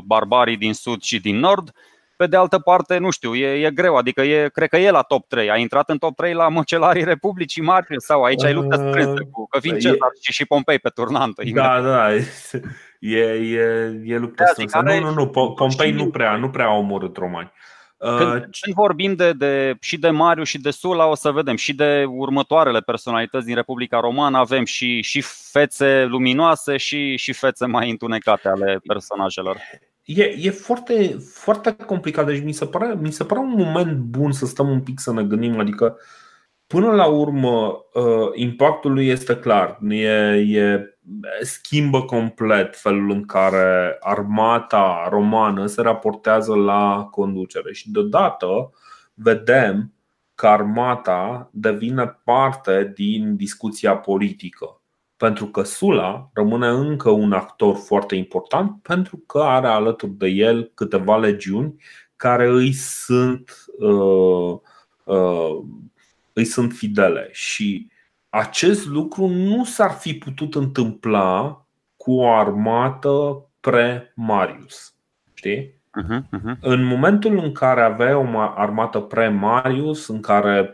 barbarii 0.06 0.58
din 0.58 0.73
sud 0.73 1.02
și 1.02 1.19
din 1.19 1.39
nord. 1.39 1.71
Pe 2.17 2.28
de 2.28 2.36
altă 2.36 2.60
parte, 2.60 2.97
nu 2.97 3.10
știu, 3.10 3.36
e, 3.36 3.65
e 3.65 3.71
greu, 3.71 3.95
adică 3.95 4.21
e, 4.21 4.49
cred 4.49 4.69
că 4.69 4.78
e 4.78 4.91
la 4.91 5.02
top 5.02 5.28
3. 5.28 5.49
A 5.49 5.56
intrat 5.58 5.89
în 5.89 5.97
top 5.97 6.15
3 6.15 6.34
la 6.34 6.47
Măcelarii 6.47 7.04
Republicii 7.04 7.62
Mari 7.62 7.86
sau 7.97 8.23
aici 8.23 8.43
ai 8.43 8.54
luptă 8.54 8.75
strânsă 8.75 9.23
cu 9.32 9.47
că 9.47 9.60
vin 9.60 9.80
Cezar 9.80 10.10
și, 10.21 10.32
și 10.32 10.45
Pompei 10.45 10.80
pe 10.80 10.89
turnantă. 10.89 11.43
Da, 11.54 11.82
da, 11.82 12.13
e, 12.13 12.23
e, 12.99 14.02
e 14.06 14.17
luptă 14.17 14.43
strânsă. 14.52 14.80
Nu, 14.84 14.99
nu, 14.99 15.13
nu, 15.13 15.54
Pompei 15.54 15.91
nu 15.91 16.10
prea, 16.10 16.36
nu 16.36 16.49
prea 16.49 16.65
au 16.65 16.80
omorât 16.80 17.17
romani. 17.17 17.52
Când, 18.00 18.34
uh, 18.34 18.42
când 18.42 18.76
vorbim 18.76 19.16
de, 19.16 19.34
de, 19.34 19.76
și 19.80 19.98
de 19.98 20.10
Mariu 20.10 20.44
și 20.44 20.60
de 20.60 20.72
Sula, 20.72 21.06
o 21.06 21.16
să 21.16 21.32
vedem 21.32 21.56
și 21.56 21.74
de 21.74 22.06
următoarele 22.08 22.80
personalități 22.80 23.46
din 23.46 23.56
Republica 23.56 24.00
Romană, 24.00 24.38
avem 24.38 24.66
și, 24.66 25.02
și 25.02 25.22
fețe 25.52 26.06
luminoase 26.06 26.78
și, 26.78 27.18
și 27.18 27.34
fețe 27.34 27.66
mai 27.66 27.90
întunecate 27.90 28.48
ale 28.48 28.80
personajelor. 28.84 29.58
E, 30.04 30.24
e 30.24 30.50
foarte, 30.50 31.18
foarte 31.34 31.76
complicat, 31.86 32.26
deci 32.26 32.44
mi 32.44 32.52
se, 32.52 32.66
pare, 32.66 32.96
mi 33.02 33.12
se 33.12 33.24
pare 33.24 33.42
un 33.42 33.54
moment 33.58 33.98
bun 33.98 34.32
să 34.32 34.46
stăm 34.46 34.70
un 34.70 34.82
pic 34.82 35.00
să 35.00 35.14
ne 35.14 35.24
gândim, 35.24 35.60
adică 35.60 35.98
până 36.69 36.91
la 36.91 37.05
urmă 37.05 37.86
uh, 37.93 38.29
impactul 38.34 38.93
lui 38.93 39.08
este 39.08 39.38
clar, 39.38 39.79
e, 39.89 40.08
e 40.34 40.97
schimbă 41.41 42.01
complet 42.01 42.75
felul 42.75 43.10
în 43.10 43.25
care 43.25 43.97
armata 43.99 45.08
romană 45.10 45.65
se 45.65 45.82
raportează 45.82 46.55
la 46.55 47.08
conducere 47.12 47.73
și 47.73 47.91
deodată 47.91 48.71
vedem 49.13 49.93
că 50.36 50.47
armata 50.47 51.49
devine 51.53 52.19
parte 52.23 52.91
din 52.95 53.36
discuția 53.36 53.97
politică. 53.97 54.82
Pentru 55.17 55.45
că 55.45 55.62
Sula 55.63 56.29
rămâne 56.34 56.67
încă 56.67 57.10
un 57.10 57.32
actor 57.32 57.75
foarte 57.75 58.15
important 58.15 58.82
pentru 58.82 59.17
că 59.17 59.39
are 59.39 59.67
alături 59.67 60.12
de 60.12 60.27
el 60.27 60.71
câteva 60.73 61.17
legiuni 61.17 61.75
care 62.15 62.47
îi 62.47 62.73
sunt, 62.73 63.65
uh, 63.77 64.60
uh, 65.03 65.63
îi 66.39 66.45
sunt 66.45 66.73
fidele 66.73 67.30
și 67.32 67.88
acest 68.30 68.88
lucru 68.88 69.28
nu 69.28 69.63
s-ar 69.63 69.91
fi 69.91 70.13
putut 70.13 70.56
întâmpla 70.56 71.65
cu 71.97 72.12
o 72.12 72.30
armată 72.30 73.45
pre-Marius. 73.60 74.93
Știi? 75.34 75.78
Uh-huh, 76.04 76.19
uh-huh. 76.19 76.60
În 76.62 76.84
momentul 76.84 77.38
în 77.38 77.52
care 77.52 77.82
aveai 77.82 78.13
o 78.13 78.39
armată 78.56 78.99
pre-Marius, 78.99 80.08
în 80.08 80.21
care 80.21 80.73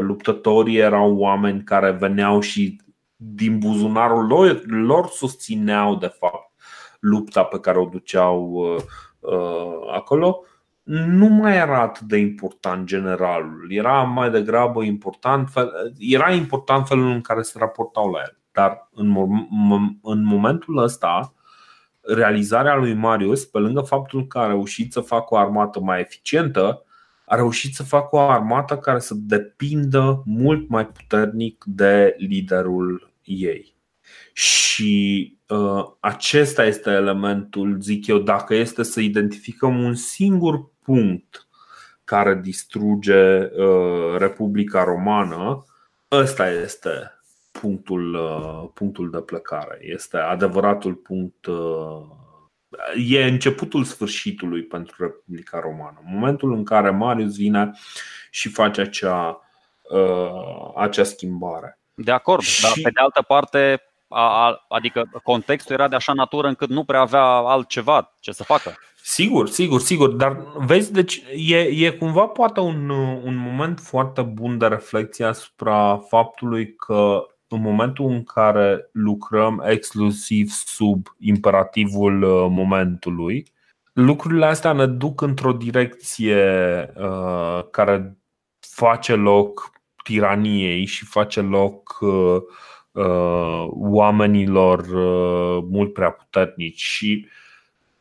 luptătorii 0.00 0.76
erau 0.76 1.16
oameni 1.16 1.62
care 1.62 1.90
veneau 1.90 2.40
și 2.40 2.80
din 3.16 3.58
buzunarul 3.58 4.26
lor, 4.26 4.62
lor 4.66 5.06
susțineau 5.06 5.96
de 5.96 6.06
fapt 6.06 6.52
lupta 7.00 7.42
pe 7.42 7.60
care 7.60 7.78
o 7.78 7.84
duceau 7.84 8.42
uh, 8.42 8.82
uh, 9.20 9.94
acolo, 9.94 10.44
nu 10.86 11.26
mai 11.26 11.56
era 11.56 11.80
atât 11.80 12.06
de 12.06 12.16
important 12.16 12.86
generalul. 12.86 13.66
Era 13.68 14.02
mai 14.02 14.30
degrabă 14.30 14.82
important, 14.82 15.50
era 15.98 16.32
important 16.32 16.86
felul 16.86 17.10
în 17.10 17.20
care 17.20 17.42
se 17.42 17.58
raportau 17.58 18.10
la 18.10 18.18
el. 18.18 18.38
Dar 18.52 18.88
în, 18.94 19.16
în 20.02 20.24
momentul 20.24 20.76
ăsta, 20.76 21.34
realizarea 22.00 22.76
lui 22.76 22.94
Marius, 22.94 23.44
pe 23.44 23.58
lângă 23.58 23.80
faptul 23.80 24.26
că 24.26 24.38
a 24.38 24.46
reușit 24.46 24.92
să 24.92 25.00
facă 25.00 25.34
o 25.34 25.36
armată 25.36 25.80
mai 25.80 26.00
eficientă, 26.00 26.84
a 27.24 27.34
reușit 27.34 27.74
să 27.74 27.82
facă 27.82 28.16
o 28.16 28.18
armată 28.18 28.76
care 28.76 28.98
să 28.98 29.14
depindă 29.16 30.22
mult 30.24 30.68
mai 30.68 30.86
puternic 30.86 31.64
de 31.66 32.14
liderul 32.18 33.12
ei. 33.24 33.74
Și 34.32 35.36
uh, 35.48 35.84
acesta 36.00 36.64
este 36.64 36.90
elementul, 36.90 37.80
zic 37.80 38.06
eu, 38.06 38.18
dacă 38.18 38.54
este 38.54 38.82
să 38.82 39.00
identificăm 39.00 39.82
un 39.82 39.94
singur 39.94 40.74
punct 40.86 41.46
care 42.04 42.34
distruge 42.34 43.38
uh, 43.38 44.16
Republica 44.18 44.84
Romană, 44.84 45.64
ăsta 46.10 46.50
este 46.50 47.20
punctul, 47.60 48.14
uh, 48.14 48.70
punctul 48.74 49.10
de 49.10 49.20
plecare. 49.20 49.78
Este 49.80 50.16
adevăratul 50.16 50.94
punct. 50.94 51.46
Uh, 51.46 52.02
e 53.08 53.24
începutul 53.24 53.84
sfârșitului 53.84 54.62
pentru 54.62 54.96
Republica 54.98 55.60
Romană. 55.60 56.00
Momentul 56.04 56.52
în 56.52 56.64
care 56.64 56.90
Marius 56.90 57.36
vine 57.36 57.70
și 58.30 58.48
face 58.48 58.80
acea, 58.80 59.40
acea 60.76 61.04
schimbare. 61.04 61.78
De 61.94 62.12
acord, 62.12 62.42
și... 62.42 62.62
dar 62.62 62.72
pe 62.82 62.90
de 62.90 63.00
altă 63.00 63.22
parte, 63.22 63.82
adică 64.68 65.10
contextul 65.22 65.74
era 65.74 65.88
de 65.88 65.96
așa 65.96 66.12
natură 66.12 66.48
încât 66.48 66.68
nu 66.68 66.84
prea 66.84 67.00
avea 67.00 67.24
altceva 67.24 68.14
ce 68.20 68.32
să 68.32 68.44
facă. 68.44 68.76
Sigur, 69.08 69.48
sigur, 69.48 69.80
sigur, 69.80 70.08
dar 70.08 70.46
vezi, 70.58 70.92
deci 70.92 71.22
e, 71.36 71.58
e 71.58 71.90
cumva 71.90 72.26
poate 72.26 72.60
un, 72.60 72.88
un 73.24 73.34
moment 73.34 73.80
foarte 73.80 74.22
bun 74.22 74.58
de 74.58 74.66
reflexie 74.66 75.24
asupra 75.24 75.96
faptului 76.08 76.74
că 76.74 77.26
în 77.48 77.60
momentul 77.60 78.10
în 78.10 78.24
care 78.24 78.88
lucrăm 78.92 79.62
exclusiv 79.66 80.50
sub 80.50 81.06
imperativul 81.18 82.22
uh, 82.22 82.46
momentului, 82.50 83.46
lucrurile 83.92 84.46
astea 84.46 84.72
ne 84.72 84.86
duc 84.86 85.20
într-o 85.20 85.52
direcție 85.52 86.44
uh, 86.96 87.64
care 87.70 88.16
face 88.58 89.14
loc 89.14 89.70
tiraniei 90.04 90.84
și 90.84 91.04
face 91.04 91.40
loc 91.40 91.98
uh, 92.00 92.36
uh, 92.92 93.66
oamenilor 93.70 94.78
uh, 94.78 95.64
mult 95.70 95.92
prea 95.92 96.10
puternici 96.10 96.80
și 96.80 97.26
uh, 97.26 97.44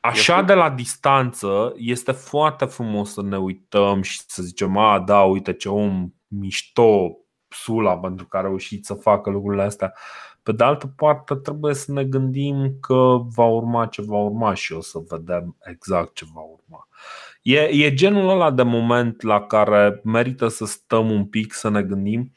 Așa 0.06 0.42
de 0.42 0.54
la 0.54 0.70
distanță 0.70 1.74
este 1.76 2.12
foarte 2.12 2.66
frumos 2.66 3.14
să 3.14 3.22
ne 3.22 3.38
uităm 3.38 4.02
și 4.02 4.22
să 4.28 4.44
zicem, 4.44 4.78
a, 4.78 5.00
da, 5.00 5.22
uite 5.22 5.54
ce 5.54 5.70
om 5.70 6.14
mișto 6.28 7.18
Sula 7.48 7.98
pentru 7.98 8.28
că 8.28 8.38
a 8.38 8.42
reușit 8.42 8.86
să 8.86 8.94
facă 8.94 9.30
lucrurile 9.30 9.64
astea. 9.64 9.94
Pe 10.44 10.52
de 10.52 10.64
altă 10.64 10.88
parte, 10.88 11.36
trebuie 11.36 11.74
să 11.74 11.92
ne 11.92 12.04
gândim 12.04 12.78
că 12.82 13.18
va 13.36 13.46
urma 13.46 13.86
ce 13.86 14.02
va 14.02 14.18
urma 14.18 14.54
și 14.54 14.74
o 14.74 14.82
să 14.82 15.00
vedem 15.08 15.58
exact 15.60 16.14
ce 16.14 16.26
va 16.34 16.42
urma. 16.42 16.88
E, 17.42 17.60
e 17.60 17.94
genul 17.94 18.30
ăla 18.30 18.52
de 18.52 18.64
moment 18.64 19.22
la 19.22 19.42
care 19.42 20.02
merită 20.04 20.48
să 20.48 20.66
stăm 20.66 21.12
un 21.12 21.26
pic 21.26 21.54
să 21.54 21.70
ne 21.70 21.84
gândim 21.84 22.32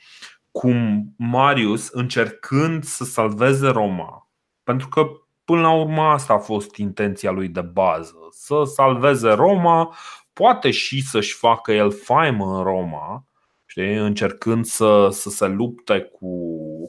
cum 0.51 1.13
Marius, 1.17 1.89
încercând 1.89 2.85
să 2.85 3.05
salveze 3.05 3.69
Roma, 3.69 4.29
pentru 4.63 4.89
că 4.89 5.07
Până 5.49 5.61
la 5.61 5.73
urmă 5.73 6.03
asta 6.03 6.33
a 6.33 6.39
fost 6.39 6.77
intenția 6.77 7.31
lui 7.31 7.49
de 7.49 7.61
bază, 7.61 8.17
să 8.31 8.63
salveze 8.65 9.31
Roma, 9.31 9.95
poate 10.33 10.71
și 10.71 11.03
să-și 11.03 11.35
facă 11.35 11.73
el 11.73 11.91
faimă 11.91 12.57
în 12.57 12.63
Roma, 12.63 13.25
știi? 13.67 13.95
încercând 13.95 14.65
să, 14.65 15.09
să 15.11 15.31
se 15.31 15.47
lupte 15.47 16.01
cu, 16.01 16.29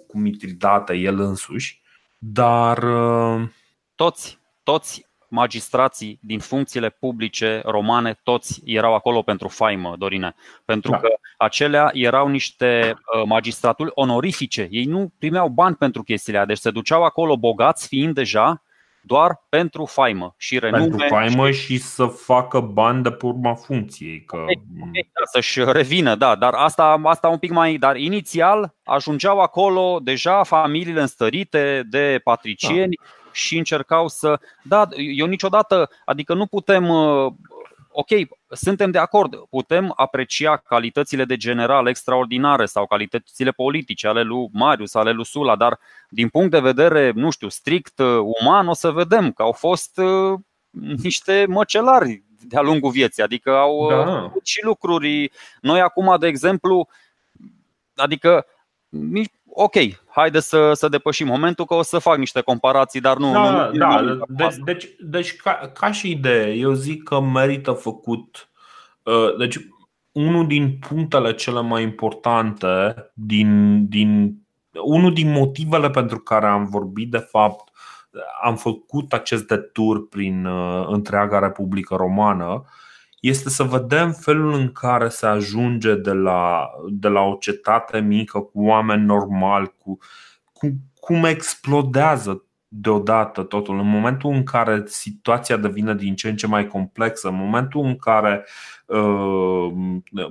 cu 0.07 0.17
Mitridate 0.17 0.93
el 0.93 1.19
însuși, 1.19 1.81
dar... 2.17 2.77
Uh, 2.83 3.49
toți, 3.95 4.39
toți 4.63 5.08
magistrații 5.29 6.19
din 6.21 6.39
funcțiile 6.39 6.89
publice 6.89 7.61
romane, 7.65 8.19
toți 8.23 8.61
erau 8.65 8.93
acolo 8.93 9.21
pentru 9.21 9.47
faimă, 9.47 9.95
Dorine. 9.97 10.35
Pentru 10.65 10.91
da. 10.91 10.97
că 10.97 11.07
acelea 11.37 11.89
erau 11.93 12.27
niște 12.27 12.93
uh, 12.93 13.23
magistraturi 13.25 13.91
onorifice. 13.93 14.67
Ei 14.71 14.85
nu 14.85 15.11
primeau 15.19 15.47
bani 15.47 15.75
pentru 15.75 16.03
chestiile 16.03 16.45
deci 16.45 16.57
se 16.57 16.71
duceau 16.71 17.03
acolo 17.03 17.37
bogați 17.37 17.87
fiind 17.87 18.13
deja 18.13 18.63
doar 19.01 19.45
pentru 19.49 19.85
faimă 19.85 20.35
și 20.37 20.59
renume. 20.59 20.87
Pentru 20.87 21.07
faimă 21.07 21.51
și, 21.51 21.61
și 21.61 21.77
să 21.77 22.05
facă 22.05 22.59
bani 22.59 23.03
de 23.03 23.11
pe 23.11 23.25
urma 23.25 23.53
funcției. 23.53 24.23
Că... 24.23 24.35
Okay, 24.35 24.61
okay, 24.81 25.09
da, 25.13 25.21
să-și 25.31 25.63
revină, 25.63 26.15
da, 26.15 26.35
dar 26.35 26.53
asta, 26.53 27.01
asta 27.03 27.27
un 27.27 27.37
pic 27.37 27.51
mai. 27.51 27.77
Dar 27.77 27.95
inițial 27.95 28.75
ajungeau 28.83 29.39
acolo 29.39 29.99
deja 30.03 30.43
familiile 30.43 31.01
înstărite 31.01 31.83
de 31.89 32.21
patricieni 32.23 32.95
da 32.97 33.18
și 33.39 33.57
încercau 33.57 34.07
să. 34.07 34.39
Da, 34.63 34.87
eu 34.95 35.25
niciodată, 35.25 35.89
adică 36.05 36.33
nu 36.33 36.45
putem. 36.45 36.89
Uh, 36.89 37.33
ok, 37.91 38.07
suntem 38.49 38.91
de 38.91 38.97
acord, 38.97 39.35
putem 39.49 39.93
aprecia 39.95 40.57
calitățile 40.57 41.25
de 41.25 41.37
general 41.37 41.87
extraordinare 41.87 42.65
sau 42.65 42.85
calitățile 42.87 43.51
politice 43.51 44.07
ale 44.07 44.21
lui 44.21 44.49
Marius, 44.51 44.93
ale 44.93 45.11
lui 45.11 45.25
Sula, 45.25 45.55
dar 45.55 45.79
din 46.09 46.29
punct 46.29 46.51
de 46.51 46.59
vedere, 46.59 47.11
nu 47.15 47.29
știu, 47.29 47.49
strict 47.49 47.99
uh, 47.99 48.19
uman, 48.39 48.67
o 48.67 48.73
să 48.73 48.91
vedem 48.91 49.31
că 49.31 49.41
au 49.41 49.51
fost 49.51 49.97
uh, 49.97 50.39
niște 51.01 51.45
măcelari 51.47 52.23
de-a 52.47 52.61
lungul 52.61 52.91
vieții, 52.91 53.23
adică 53.23 53.55
au 53.55 53.89
da. 53.89 54.21
făcut 54.21 54.45
și 54.45 54.63
lucruri. 54.63 55.31
Noi 55.61 55.81
acum, 55.81 56.15
de 56.19 56.27
exemplu, 56.27 56.87
adică 57.95 58.45
ok, 59.45 59.73
haide 60.09 60.39
să, 60.39 60.73
să 60.73 60.87
depășim 60.87 61.27
momentul 61.27 61.65
că 61.65 61.73
o 61.73 61.81
să 61.81 61.99
fac 61.99 62.17
niște 62.17 62.41
comparații, 62.41 62.99
dar 62.99 63.17
nu. 63.17 63.31
Da, 63.31 63.65
nu, 63.65 63.77
da, 63.77 63.99
nu, 63.99 64.25
de, 64.27 64.57
deci, 64.63 64.87
deci 64.99 65.35
ca, 65.35 65.71
ca 65.73 65.91
și 65.91 66.11
idee, 66.11 66.53
eu 66.53 66.73
zic 66.73 67.03
că 67.03 67.19
merită 67.19 67.71
făcut. 67.71 68.49
Uh, 69.03 69.35
deci, 69.37 69.57
unul 70.11 70.47
din 70.47 70.79
punctele 70.89 71.33
cele 71.33 71.61
mai 71.61 71.83
importante, 71.83 72.95
din, 73.13 73.83
din, 73.87 74.37
unul 74.83 75.13
din 75.13 75.31
motivele 75.31 75.89
pentru 75.89 76.19
care 76.19 76.45
am 76.45 76.65
vorbit, 76.65 77.11
de 77.11 77.17
fapt, 77.17 77.71
am 78.43 78.55
făcut 78.55 79.13
acest 79.13 79.47
detur 79.47 80.07
prin 80.07 80.45
uh, 80.45 80.85
întreaga 80.87 81.39
Republică 81.39 81.95
Romană, 81.95 82.65
este 83.19 83.49
să 83.49 83.63
vedem 83.63 84.11
felul 84.11 84.53
în 84.53 84.71
care 84.71 85.09
se 85.09 85.25
ajunge 85.25 85.95
de 85.95 86.11
la, 86.11 86.69
de 86.89 87.07
la 87.07 87.21
o 87.21 87.35
cetate 87.39 87.99
mică 87.99 88.39
cu 88.39 88.65
oameni 88.65 89.05
normali, 89.05 89.73
cu, 89.77 89.97
cu 90.53 90.67
cum 90.99 91.23
explodează 91.23 92.43
deodată 92.67 93.43
totul. 93.43 93.79
În 93.79 93.87
momentul 93.87 94.31
în 94.31 94.43
care 94.43 94.83
situația 94.85 95.57
devine 95.57 95.95
din 95.95 96.15
ce 96.15 96.29
în 96.29 96.35
ce 96.35 96.47
mai 96.47 96.67
complexă, 96.67 97.27
în 97.27 97.35
momentul 97.35 97.85
în 97.85 97.95
care 97.95 98.45
uh, 98.85 99.71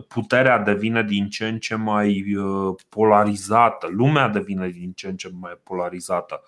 puterea 0.09 0.59
devine 0.59 1.03
din 1.03 1.29
ce 1.29 1.49
în 1.49 1.59
ce 1.59 1.75
mai 1.75 2.35
uh, 2.35 2.75
polarizată, 2.89 3.89
lumea 3.91 4.29
devine 4.29 4.69
din 4.69 4.93
ce 4.93 5.09
în 5.09 5.17
ce 5.17 5.31
mai 5.41 5.61
polarizată, 5.63 6.43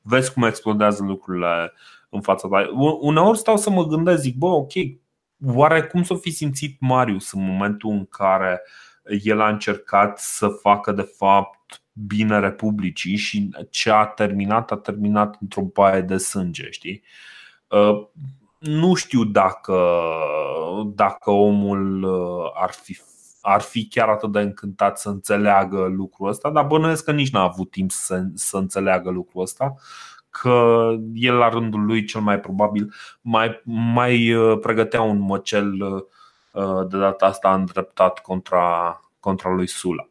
vezi 0.00 0.32
cum 0.32 0.42
explodează 0.42 1.02
lucrurile 1.02 1.72
în 2.08 2.20
fața 2.20 2.48
ta. 2.48 2.70
Uneori 3.00 3.38
stau 3.38 3.56
să 3.56 3.70
mă 3.70 3.86
gândesc, 3.86 4.20
zic, 4.20 4.36
bă, 4.36 4.46
ok, 4.46 4.72
Oare 5.44 5.82
cum 5.82 6.02
s-o 6.02 6.16
fi 6.16 6.30
simțit 6.30 6.80
Marius 6.80 7.32
în 7.32 7.44
momentul 7.44 7.90
în 7.90 8.06
care 8.06 8.62
el 9.22 9.40
a 9.40 9.48
încercat 9.48 10.18
să 10.18 10.48
facă 10.48 10.92
de 10.92 11.12
fapt 11.16 11.82
bine 11.92 12.38
Republicii 12.38 13.16
și 13.16 13.50
ce 13.70 13.90
a 13.90 14.06
terminat, 14.06 14.70
a 14.70 14.76
terminat 14.76 15.36
într-o 15.40 15.62
baie 15.62 16.00
de 16.00 16.16
sânge, 16.16 16.70
știi? 16.70 17.02
Uh, 17.68 18.06
nu 18.58 18.94
știu 18.94 19.24
dacă, 19.24 19.92
dacă 20.94 21.30
omul 21.30 22.02
uh, 22.02 22.50
ar 22.54 22.70
fi, 22.70 22.98
ar 23.40 23.60
fi 23.60 23.88
chiar 23.88 24.08
atât 24.08 24.32
de 24.32 24.40
încântat 24.40 24.98
să 24.98 25.08
înțeleagă 25.08 25.84
lucrul 25.84 26.28
ăsta, 26.28 26.50
dar 26.50 26.64
bănuiesc 26.64 27.04
că 27.04 27.12
nici 27.12 27.30
n-a 27.30 27.42
avut 27.42 27.70
timp 27.70 27.90
să, 27.90 28.24
să 28.34 28.56
înțeleagă 28.56 29.10
lucrul 29.10 29.42
ăsta 29.42 29.74
că 30.40 30.88
el 31.14 31.34
la 31.34 31.48
rândul 31.48 31.84
lui 31.84 32.04
cel 32.04 32.20
mai 32.20 32.40
probabil 32.40 32.94
mai, 33.20 33.60
mai 33.64 34.32
uh, 34.32 34.58
pregătea 34.60 35.02
un 35.02 35.18
măcel 35.18 35.82
uh, 35.82 36.86
de 36.88 36.98
data 36.98 37.26
asta 37.26 37.54
îndreptat 37.54 38.18
contra, 38.18 39.00
contra 39.20 39.50
lui 39.50 39.66
Sula. 39.66 40.08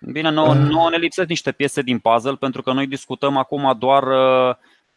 Bine, 0.00 0.30
nouă, 0.30 0.48
uh. 0.48 0.56
nouă 0.56 0.90
ne 0.90 0.96
lipsesc 0.96 1.28
niște 1.28 1.52
piese 1.52 1.82
din 1.82 1.98
puzzle 1.98 2.34
pentru 2.34 2.62
că 2.62 2.72
noi 2.72 2.86
discutăm 2.86 3.36
acum 3.36 3.76
doar 3.78 4.04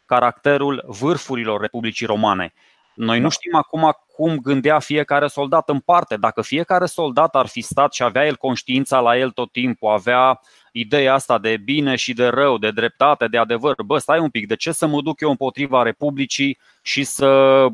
caracterul 0.04 0.84
vârfurilor 0.86 1.60
Republicii 1.60 2.06
Romane. 2.06 2.52
Noi 2.94 3.16
nu 3.16 3.22
da. 3.22 3.28
știm 3.28 3.54
acum 3.54 3.92
cum 4.14 4.36
gândea 4.38 4.78
fiecare 4.78 5.26
soldat 5.26 5.68
în 5.68 5.78
parte. 5.78 6.16
Dacă 6.16 6.42
fiecare 6.42 6.86
soldat 6.86 7.34
ar 7.34 7.46
fi 7.46 7.60
stat 7.60 7.92
și 7.92 8.02
avea 8.02 8.26
el 8.26 8.36
conștiința 8.36 9.00
la 9.00 9.18
el 9.18 9.30
tot 9.30 9.52
timpul, 9.52 9.90
avea 9.90 10.40
ideea 10.80 11.14
asta 11.14 11.38
de 11.38 11.56
bine 11.56 11.96
și 11.96 12.12
de 12.12 12.26
rău, 12.26 12.58
de 12.58 12.70
dreptate, 12.70 13.26
de 13.26 13.38
adevăr. 13.38 13.74
Bă, 13.86 13.98
stai 13.98 14.18
un 14.18 14.30
pic, 14.30 14.46
de 14.46 14.56
ce 14.56 14.72
să 14.72 14.86
mă 14.86 15.00
duc 15.02 15.20
eu 15.20 15.30
împotriva 15.30 15.82
Republicii 15.82 16.58
și 16.82 17.04
să 17.04 17.26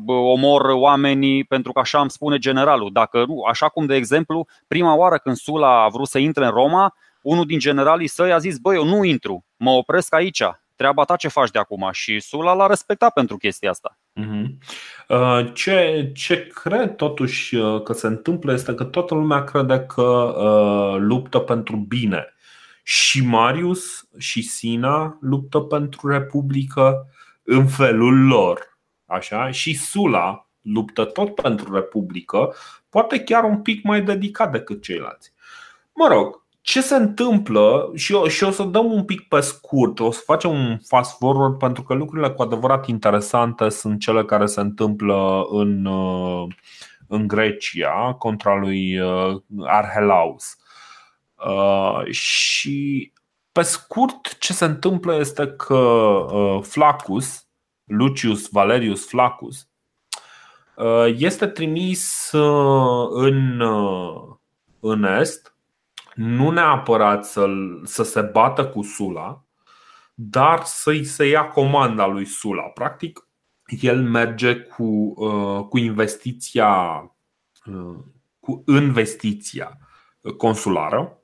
omor 0.07 0.61
oamenii 0.61 1.43
pentru 1.43 1.71
că 1.71 1.79
așa 1.79 2.01
îmi 2.01 2.09
spune 2.09 2.37
generalul? 2.37 2.89
Dacă 2.93 3.25
nu, 3.27 3.41
așa 3.41 3.69
cum 3.69 3.85
de 3.85 3.95
exemplu, 3.95 4.47
prima 4.67 4.95
oară 4.95 5.17
când 5.17 5.35
Sula 5.35 5.83
a 5.83 5.87
vrut 5.87 6.07
să 6.07 6.17
intre 6.17 6.45
în 6.45 6.51
Roma, 6.51 6.95
unul 7.21 7.45
din 7.45 7.59
generalii 7.59 8.07
săi 8.07 8.31
a 8.31 8.37
zis, 8.37 8.57
bă, 8.57 8.73
eu 8.73 8.85
nu 8.85 9.03
intru, 9.03 9.45
mă 9.57 9.69
opresc 9.69 10.13
aici, 10.13 10.43
treaba 10.75 11.03
ta 11.03 11.15
ce 11.15 11.27
faci 11.27 11.51
de 11.51 11.59
acum? 11.59 11.89
Și 11.91 12.19
Sula 12.19 12.53
l-a 12.53 12.67
respectat 12.67 13.13
pentru 13.13 13.37
chestia 13.37 13.69
asta. 13.69 13.97
Mhm. 14.13 14.57
Uh, 15.07 15.51
ce, 15.53 16.11
ce 16.15 16.47
cred 16.47 16.95
totuși 16.95 17.55
uh, 17.55 17.81
că 17.81 17.93
se 17.93 18.07
întâmplă 18.07 18.53
este 18.53 18.73
că 18.73 18.83
toată 18.83 19.13
lumea 19.13 19.43
crede 19.43 19.79
că 19.79 20.01
uh, 20.01 20.99
luptă 20.99 21.39
pentru 21.39 21.75
bine 21.75 22.34
și 22.87 23.25
Marius 23.25 24.07
și 24.17 24.41
Sina 24.41 25.17
luptă 25.21 25.59
pentru 25.59 26.07
Republică 26.07 27.07
în 27.43 27.67
felul 27.67 28.25
lor. 28.25 28.77
Așa? 29.05 29.51
Și 29.51 29.73
Sula 29.73 30.49
luptă 30.61 31.05
tot 31.05 31.35
pentru 31.35 31.73
Republică, 31.73 32.53
poate 32.89 33.19
chiar 33.19 33.43
un 33.43 33.61
pic 33.61 33.83
mai 33.83 34.01
dedicat 34.01 34.51
decât 34.51 34.81
ceilalți. 34.81 35.33
Mă 35.93 36.07
rog, 36.07 36.43
ce 36.61 36.81
se 36.81 36.95
întâmplă 36.95 37.91
și, 37.95 38.13
o, 38.13 38.27
și 38.27 38.43
o 38.43 38.51
să 38.51 38.63
dăm 38.63 38.91
un 38.91 39.03
pic 39.03 39.27
pe 39.27 39.39
scurt, 39.39 39.99
o 39.99 40.11
să 40.11 40.21
facem 40.25 40.51
un 40.51 40.77
fast 40.77 41.17
forward 41.17 41.57
pentru 41.57 41.83
că 41.83 41.93
lucrurile 41.93 42.29
cu 42.29 42.41
adevărat 42.41 42.87
interesante 42.87 43.69
sunt 43.69 43.99
cele 43.99 44.25
care 44.25 44.45
se 44.45 44.59
întâmplă 44.61 45.45
în, 45.49 45.87
în 47.07 47.27
Grecia 47.27 48.13
contra 48.13 48.55
lui 48.55 48.99
uh, 48.99 49.41
Arhelaus. 49.65 50.57
Uh, 51.45 52.05
și 52.11 53.11
pe 53.51 53.61
scurt, 53.61 54.37
ce 54.37 54.53
se 54.53 54.65
întâmplă 54.65 55.15
este 55.15 55.47
că 55.47 55.75
uh, 55.75 56.63
Flaccus, 56.63 57.47
Lucius 57.83 58.49
Valerius 58.49 59.07
Flaccus, 59.07 59.67
uh, 60.75 61.13
este 61.17 61.47
trimis 61.47 62.29
în, 63.09 63.61
în 64.79 65.03
Est, 65.03 65.55
nu 66.15 66.49
neapărat 66.49 67.25
să, 67.25 67.47
să 67.83 68.03
se 68.03 68.21
bată 68.21 68.67
cu 68.67 68.81
Sula, 68.81 69.43
dar 70.13 70.63
să-i 70.63 71.03
se 71.03 71.25
ia 71.25 71.47
comanda 71.47 72.07
lui 72.07 72.25
Sula. 72.25 72.63
Practic, 72.63 73.27
el 73.65 74.01
merge 74.01 74.55
cu, 74.55 75.13
cu 75.69 75.77
investiția 75.77 77.03
cu 78.39 78.63
investiția 78.67 79.77
consulară 80.37 81.19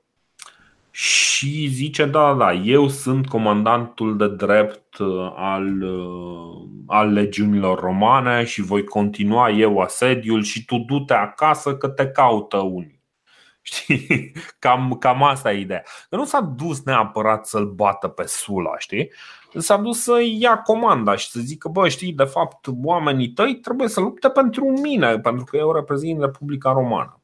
și 0.94 1.66
zice, 1.66 2.04
da, 2.04 2.34
da, 2.34 2.52
eu 2.52 2.88
sunt 2.88 3.28
comandantul 3.28 4.16
de 4.16 4.28
drept 4.28 4.98
uh, 4.98 5.32
al, 5.36 5.82
uh, 5.82 6.68
al 6.86 7.12
legiunilor 7.12 7.80
romane 7.80 8.44
și 8.44 8.62
voi 8.62 8.84
continua 8.84 9.50
eu 9.50 9.78
asediul 9.78 10.42
și 10.42 10.64
tu 10.64 10.78
du-te 10.78 11.14
acasă 11.14 11.76
că 11.76 11.88
te 11.88 12.06
caută 12.06 12.56
unii. 12.56 13.00
Știi? 13.62 14.32
Cam, 14.58 14.96
cam 15.00 15.22
asta 15.22 15.52
e 15.52 15.60
ideea. 15.60 15.82
Că 16.08 16.16
nu 16.16 16.24
s-a 16.24 16.40
dus 16.40 16.82
neapărat 16.84 17.46
să-l 17.46 17.66
bată 17.66 18.08
pe 18.08 18.24
Sula, 18.26 18.78
știi? 18.78 19.12
S-a 19.54 19.76
dus 19.76 20.02
să 20.02 20.20
ia 20.38 20.58
comanda 20.58 21.16
și 21.16 21.30
să 21.30 21.40
zică, 21.40 21.68
bă, 21.68 21.88
știi, 21.88 22.12
de 22.12 22.24
fapt, 22.24 22.66
oamenii 22.84 23.32
tăi 23.32 23.54
trebuie 23.54 23.88
să 23.88 24.00
lupte 24.00 24.28
pentru 24.28 24.80
mine, 24.80 25.18
pentru 25.18 25.44
că 25.44 25.56
eu 25.56 25.72
reprezint 25.72 26.20
Republica 26.20 26.72
Romană. 26.72 27.21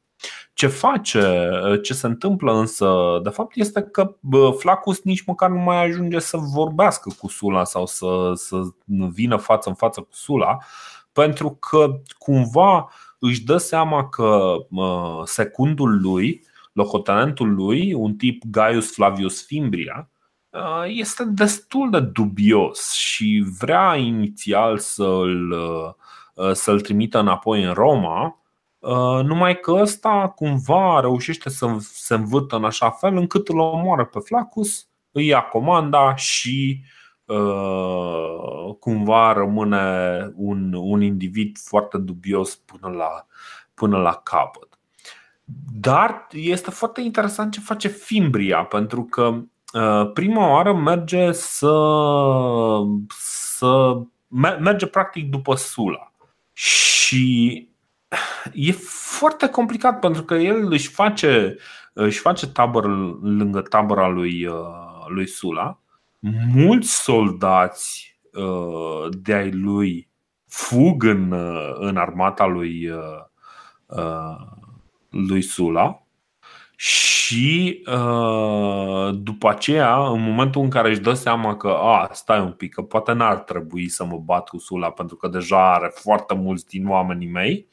Ce 0.59 0.67
face, 0.67 1.49
ce 1.83 1.93
se 1.93 2.07
întâmplă 2.07 2.53
însă, 2.53 3.19
de 3.23 3.29
fapt, 3.29 3.55
este 3.55 3.81
că 3.81 4.15
Flacus 4.57 5.01
nici 5.01 5.25
măcar 5.25 5.49
nu 5.49 5.59
mai 5.59 5.85
ajunge 5.85 6.19
să 6.19 6.37
vorbească 6.37 7.11
cu 7.19 7.27
Sula 7.27 7.63
sau 7.63 7.85
să, 7.85 8.31
să 8.35 8.61
vină 9.11 9.35
față 9.35 9.69
în 9.69 9.75
față 9.75 10.01
cu 10.01 10.07
Sula, 10.11 10.57
pentru 11.11 11.49
că 11.49 12.01
cumva 12.17 12.89
își 13.19 13.43
dă 13.43 13.57
seama 13.57 14.09
că 14.09 14.55
secundul 15.23 16.01
lui, 16.01 16.43
locotenentul 16.73 17.53
lui, 17.53 17.93
un 17.93 18.15
tip 18.15 18.43
Gaius 18.51 18.93
Flavius 18.93 19.45
Fimbria, 19.45 20.09
este 20.85 21.23
destul 21.23 21.89
de 21.89 21.99
dubios 21.99 22.91
și 22.91 23.45
vrea 23.59 23.95
inițial 23.95 24.77
să-l, 24.77 25.55
să-l 26.51 26.81
trimită 26.81 27.19
înapoi 27.19 27.63
în 27.63 27.73
Roma, 27.73 28.23
Uh, 28.23 28.48
numai 29.23 29.59
că 29.59 29.71
ăsta 29.71 30.33
cumva 30.35 30.99
reușește 30.99 31.49
să 31.49 31.75
se 31.79 32.13
învârtă 32.13 32.55
în 32.55 32.63
așa 32.63 32.89
fel 32.89 33.15
încât 33.15 33.47
îl 33.47 33.59
omoară 33.59 34.05
pe 34.05 34.19
Flacus, 34.19 34.87
îi 35.11 35.25
ia 35.25 35.41
comanda 35.41 36.15
și 36.15 36.81
uh, 37.25 38.75
cumva 38.79 39.33
rămâne 39.33 40.31
un, 40.35 40.73
un 40.73 41.01
individ 41.01 41.57
foarte 41.57 41.97
dubios 41.97 42.55
până 42.55 42.95
la, 42.95 43.25
până 43.73 43.97
la 43.97 44.21
capăt. 44.23 44.79
Dar 45.79 46.27
este 46.31 46.71
foarte 46.71 47.01
interesant 47.01 47.51
ce 47.51 47.59
face 47.59 47.87
Fimbria, 47.87 48.63
pentru 48.63 49.03
că 49.03 49.41
uh, 49.73 50.11
prima 50.13 50.49
oară 50.49 50.73
merge 50.73 51.31
să, 51.31 51.71
să 53.17 54.01
merge 54.59 54.85
practic 54.85 55.29
după 55.29 55.55
Sula. 55.55 56.13
Și 56.53 57.68
e 58.53 58.71
foarte 58.71 59.49
complicat 59.49 59.99
pentru 59.99 60.23
că 60.23 60.33
el 60.33 60.71
își 60.71 60.87
face, 60.87 61.55
își 61.93 62.19
face 62.19 62.47
tabără 62.47 62.87
lângă 63.21 63.61
tabăra 63.61 64.07
lui, 64.07 64.45
uh, 64.45 65.05
lui 65.07 65.27
Sula. 65.27 65.79
Mulți 66.53 67.01
soldați 67.01 68.19
uh, 68.33 69.09
de 69.21 69.33
ai 69.33 69.51
lui 69.51 70.09
fug 70.47 71.03
în, 71.03 71.31
uh, 71.31 71.75
în 71.75 71.97
armata 71.97 72.45
lui, 72.45 72.91
lui 75.09 75.41
Sula 75.41 76.03
și 76.81 77.83
uh, 77.85 79.09
după 79.13 79.49
aceea, 79.49 80.07
în 80.07 80.21
momentul 80.21 80.61
în 80.61 80.69
care 80.69 80.89
își 80.89 80.99
dă 80.99 81.13
seama 81.13 81.57
că 81.57 81.67
a, 81.67 82.09
stai 82.11 82.39
un 82.39 82.51
pic, 82.51 82.73
că 82.73 82.81
poate 82.81 83.11
n-ar 83.11 83.37
trebui 83.37 83.89
să 83.89 84.05
mă 84.05 84.17
bat 84.17 84.49
cu 84.49 84.57
Sula 84.57 84.91
pentru 84.91 85.15
că 85.15 85.27
deja 85.27 85.73
are 85.73 85.91
foarte 85.93 86.33
mulți 86.33 86.67
din 86.67 86.87
oamenii 86.87 87.27
mei, 87.27 87.67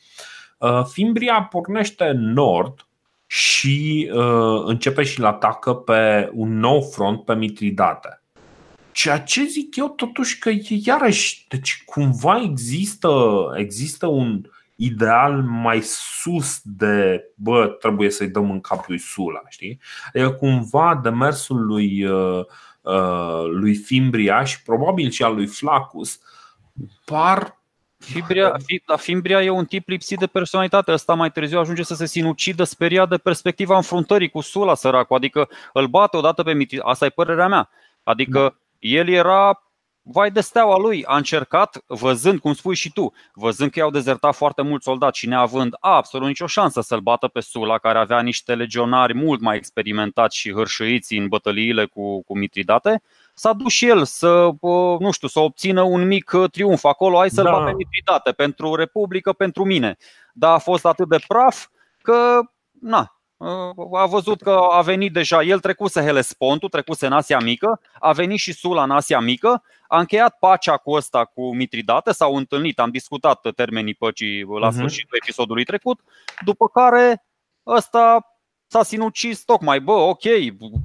uh, 0.59 0.84
Fimbria 0.84 1.42
pornește 1.42 2.04
în 2.04 2.32
nord 2.32 2.86
și 3.26 4.11
uh, 4.14 4.62
începe 4.64 5.02
și-l 5.02 5.24
atacă 5.24 5.74
pe 5.74 6.30
un 6.32 6.59
nou 6.59 6.80
front 6.80 7.24
pe 7.24 7.34
Mitridate. 7.34 8.22
Ceea 8.92 9.20
ce 9.20 9.44
zic 9.44 9.76
eu 9.76 9.88
totuși 9.88 10.38
că 10.38 10.50
iarăși, 10.68 11.44
deci 11.48 11.82
cumva 11.84 12.40
există, 12.42 13.11
există 13.57 14.07
un, 14.07 14.42
ideal 14.77 15.43
mai 15.43 15.81
sus 15.83 16.61
de 16.64 17.24
bă, 17.35 17.66
trebuie 17.66 18.11
să-i 18.11 18.29
dăm 18.29 18.51
în 18.51 18.61
cap 18.61 18.89
lui 18.89 18.99
Sula, 18.99 19.41
știi? 19.49 19.81
E 20.12 20.24
cumva 20.24 21.01
demersul 21.03 21.66
lui, 21.66 22.05
uh, 22.05 22.45
uh, 22.81 23.45
lui 23.51 23.74
Fimbria 23.74 24.45
și 24.45 24.62
probabil 24.62 25.11
și 25.11 25.22
al 25.22 25.35
lui 25.35 25.47
Flacus 25.47 26.20
par 27.05 27.57
Fimbria, 27.99 28.57
da, 28.87 28.97
Fimbria 28.97 29.43
e 29.43 29.51
un 29.51 29.64
tip 29.64 29.89
lipsit 29.89 30.18
de 30.18 30.27
personalitate. 30.27 30.93
Ăsta 30.93 31.14
mai 31.14 31.31
târziu 31.31 31.59
ajunge 31.59 31.83
să 31.83 31.95
se 31.95 32.07
sinucidă 32.07 32.64
speriat 32.64 33.09
de 33.09 33.16
perspectiva 33.16 33.77
înfruntării 33.77 34.29
cu 34.29 34.41
Sula, 34.41 34.74
săracul. 34.74 35.16
Adică 35.16 35.49
îl 35.72 35.87
bate 35.87 36.16
odată 36.16 36.43
pe 36.43 36.53
Mitri. 36.53 36.81
Asta 36.81 37.05
e 37.05 37.09
părerea 37.09 37.49
mea. 37.49 37.68
Adică 38.03 38.39
da. 38.39 38.55
el 38.79 39.09
era 39.09 39.65
vai 40.09 40.30
de 40.30 40.40
steaua 40.40 40.78
lui, 40.78 41.04
a 41.04 41.16
încercat, 41.16 41.82
văzând, 41.86 42.40
cum 42.40 42.54
spui 42.54 42.74
și 42.74 42.92
tu, 42.92 43.12
văzând 43.34 43.70
că 43.70 43.78
i-au 43.78 43.90
dezertat 43.90 44.34
foarte 44.34 44.62
mulți 44.62 44.84
soldați 44.84 45.18
și 45.18 45.28
neavând 45.28 45.74
absolut 45.80 46.26
nicio 46.26 46.46
șansă 46.46 46.80
să-l 46.80 47.00
bată 47.00 47.28
pe 47.28 47.40
Sula, 47.40 47.78
care 47.78 47.98
avea 47.98 48.20
niște 48.20 48.54
legionari 48.54 49.14
mult 49.14 49.40
mai 49.40 49.57
experimentați 49.57 50.36
și 50.36 50.52
hârșăiți 50.52 51.14
în 51.14 51.28
bătăliile 51.28 51.86
cu, 51.86 52.22
cu 52.22 52.38
Mitridate, 52.38 53.02
s-a 53.34 53.52
dus 53.52 53.72
și 53.72 53.86
el 53.86 54.04
să, 54.04 54.50
nu 54.98 55.11
știu, 55.11 55.28
să 55.28 55.40
obțină 55.40 55.82
un 55.82 56.07
mic 56.07 56.32
triumf 56.50 56.84
acolo, 56.84 57.18
hai 57.18 57.30
să-l 57.30 57.44
da. 57.44 57.64
pe 57.64 57.72
Mitridate, 57.76 58.32
pentru 58.32 58.74
Republică, 58.74 59.32
pentru 59.32 59.64
mine. 59.64 59.96
Dar 60.32 60.52
a 60.52 60.59
fost 60.59 60.84
atât 60.84 61.09
de 61.09 61.18
praf 61.26 61.66
că, 62.02 62.40
na, 62.80 63.15
a 63.93 64.07
văzut 64.07 64.43
că 64.43 64.51
a 64.70 64.82
venit 64.82 65.12
deja, 65.12 65.43
el 65.43 65.61
trecuse 65.61 66.01
Helespontul, 66.01 66.68
trecuse 66.68 67.07
în 67.07 67.12
Asia 67.12 67.39
Mică, 67.39 67.80
a 67.99 68.12
venit 68.12 68.39
și 68.39 68.53
Sula 68.53 68.82
în 68.82 68.91
Asia 68.91 69.20
Mică, 69.20 69.62
a 69.89 69.99
încheiat 69.99 70.37
pacea 70.39 70.76
cu 70.76 70.91
ăsta 70.91 71.24
cu 71.24 71.55
Mitridate, 71.55 72.12
s-au 72.12 72.37
întâlnit, 72.37 72.78
am 72.78 72.91
discutat 72.91 73.53
termenii 73.55 73.95
păcii 73.95 74.43
la 74.61 74.68
uh-huh. 74.68 74.74
sfârșitul 74.74 75.18
episodului 75.22 75.64
trecut, 75.64 76.01
după 76.45 76.68
care 76.68 77.24
ăsta 77.66 78.30
s-a 78.68 78.82
sinucis 78.82 79.45
tocmai, 79.45 79.80
bă, 79.80 79.93
ok, 79.93 80.22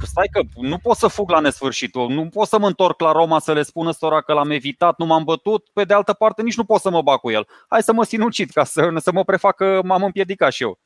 stai 0.03 0.27
că 0.31 0.41
nu 0.55 0.77
pot 0.77 0.97
să 0.97 1.07
fug 1.07 1.29
la 1.29 1.39
nesfârșit, 1.39 1.95
nu 1.95 2.29
pot 2.29 2.47
să 2.47 2.59
mă 2.59 2.67
întorc 2.67 2.99
la 3.01 3.11
Roma 3.11 3.39
să 3.39 3.53
le 3.53 3.61
spun 3.61 3.87
ăstora 3.87 4.21
că 4.21 4.33
l-am 4.33 4.49
evitat, 4.49 4.97
nu 4.97 5.05
m-am 5.05 5.23
bătut, 5.23 5.69
pe 5.73 5.83
de 5.83 5.93
altă 5.93 6.13
parte 6.13 6.41
nici 6.41 6.57
nu 6.57 6.63
pot 6.63 6.81
să 6.81 6.89
mă 6.89 7.01
bag 7.01 7.19
cu 7.19 7.31
el. 7.31 7.47
Hai 7.67 7.83
să 7.83 7.93
mă 7.93 8.03
sinucid 8.03 8.49
ca 8.49 8.63
să, 8.63 8.93
să 8.97 9.11
mă 9.11 9.23
prefac 9.23 9.55
că 9.55 9.81
m-am 9.83 10.03
împiedicat 10.03 10.51
și 10.51 10.63
eu. 10.63 10.79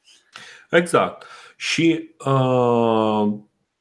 Exact. 0.70 1.26
Și 1.56 2.16
uh, 2.26 3.34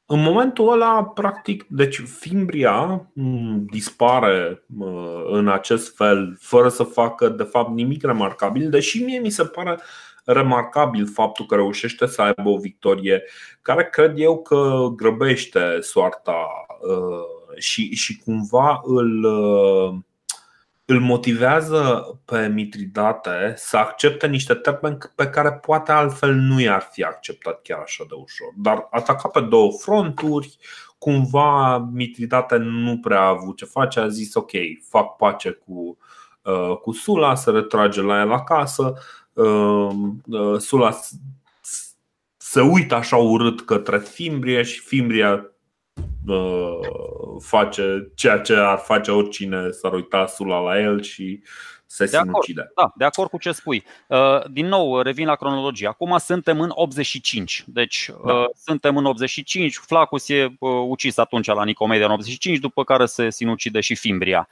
în 0.07 0.21
momentul 0.21 0.71
ăla, 0.71 1.03
practic, 1.03 1.65
deci 1.69 1.99
Fimbria 2.19 3.09
mm, 3.13 3.65
dispare 3.71 4.65
uh, 4.77 5.23
în 5.29 5.47
acest 5.47 5.95
fel, 5.95 6.37
fără 6.39 6.69
să 6.69 6.83
facă, 6.83 7.29
de 7.29 7.43
fapt, 7.43 7.69
nimic 7.75 8.03
remarcabil, 8.03 8.69
deși 8.69 9.03
mie 9.03 9.19
mi 9.19 9.29
se 9.29 9.45
pare 9.45 9.79
remarcabil 10.25 11.07
faptul 11.07 11.45
că 11.45 11.55
reușește 11.55 12.05
să 12.05 12.21
aibă 12.21 12.49
o 12.49 12.57
victorie 12.57 13.23
care 13.61 13.89
cred 13.91 14.13
eu 14.19 14.41
că 14.41 14.87
grăbește 14.95 15.77
soarta 15.81 16.47
uh, 16.89 17.57
și, 17.57 17.95
și 17.95 18.17
cumva 18.17 18.81
îl. 18.83 19.23
Uh, 19.23 19.95
îl 20.85 20.99
motivează 20.99 22.05
pe 22.25 22.47
Mitridate 22.47 23.53
să 23.57 23.77
accepte 23.77 24.27
niște 24.27 24.53
termeni 24.53 24.97
pe 25.15 25.29
care 25.29 25.53
poate 25.53 25.91
altfel 25.91 26.33
nu 26.33 26.59
i-ar 26.59 26.87
fi 26.91 27.03
acceptat 27.03 27.61
chiar 27.61 27.79
așa 27.79 28.03
de 28.07 28.13
ușor. 28.13 28.53
Dar 28.57 28.87
ataca 28.91 29.27
pe 29.27 29.41
două 29.41 29.71
fronturi, 29.71 30.57
cumva 30.97 31.77
Mitridate 31.77 32.57
nu 32.57 32.99
prea 32.99 33.19
a 33.19 33.27
avut 33.27 33.57
ce 33.57 33.65
face, 33.65 33.99
a 33.99 34.07
zis 34.07 34.33
ok, 34.33 34.51
fac 34.89 35.15
pace 35.15 35.51
cu, 35.51 35.97
uh, 36.41 36.77
cu 36.77 36.91
Sula, 36.91 37.35
se 37.35 37.51
retrage 37.51 38.01
la 38.01 38.19
el 38.19 38.31
acasă. 38.31 38.93
Uh, 39.33 39.89
uh, 40.25 40.59
Sula 40.59 40.99
se 42.37 42.61
uită 42.61 42.95
așa 42.95 43.17
urât 43.17 43.61
către 43.61 43.99
Fimbria 43.99 44.63
și 44.63 44.79
Fimbria 44.79 45.54
face 47.39 48.11
ceea 48.15 48.39
ce 48.39 48.55
ar 48.55 48.77
face 48.77 49.11
oricine 49.11 49.69
s-ar 49.69 49.93
uita 49.93 50.25
Sula 50.25 50.59
la 50.59 50.79
el 50.79 51.01
și 51.01 51.41
se 51.85 52.05
de 52.05 52.17
sinucide. 52.17 52.61
Acord, 52.61 52.73
da, 52.75 52.91
de 52.95 53.05
acord 53.05 53.29
cu 53.29 53.37
ce 53.37 53.51
spui. 53.51 53.83
Uh, 54.07 54.43
din 54.51 54.65
nou, 54.67 55.01
revin 55.01 55.25
la 55.25 55.35
cronologie. 55.35 55.87
Acum 55.87 56.17
suntem 56.17 56.59
în 56.59 56.71
85. 56.73 57.63
Deci 57.67 58.09
da. 58.25 58.33
Uh, 58.33 58.45
suntem 58.55 58.97
în 58.97 59.05
85. 59.05 59.77
Flacus 59.77 60.29
e 60.29 60.55
uh, 60.59 60.69
ucis 60.87 61.17
atunci 61.17 61.47
la 61.47 61.63
Nicomedia 61.63 62.05
în 62.05 62.11
85, 62.11 62.57
după 62.57 62.83
care 62.83 63.05
se 63.05 63.29
sinucide 63.29 63.79
și 63.79 63.95
Fimbria. 63.95 64.47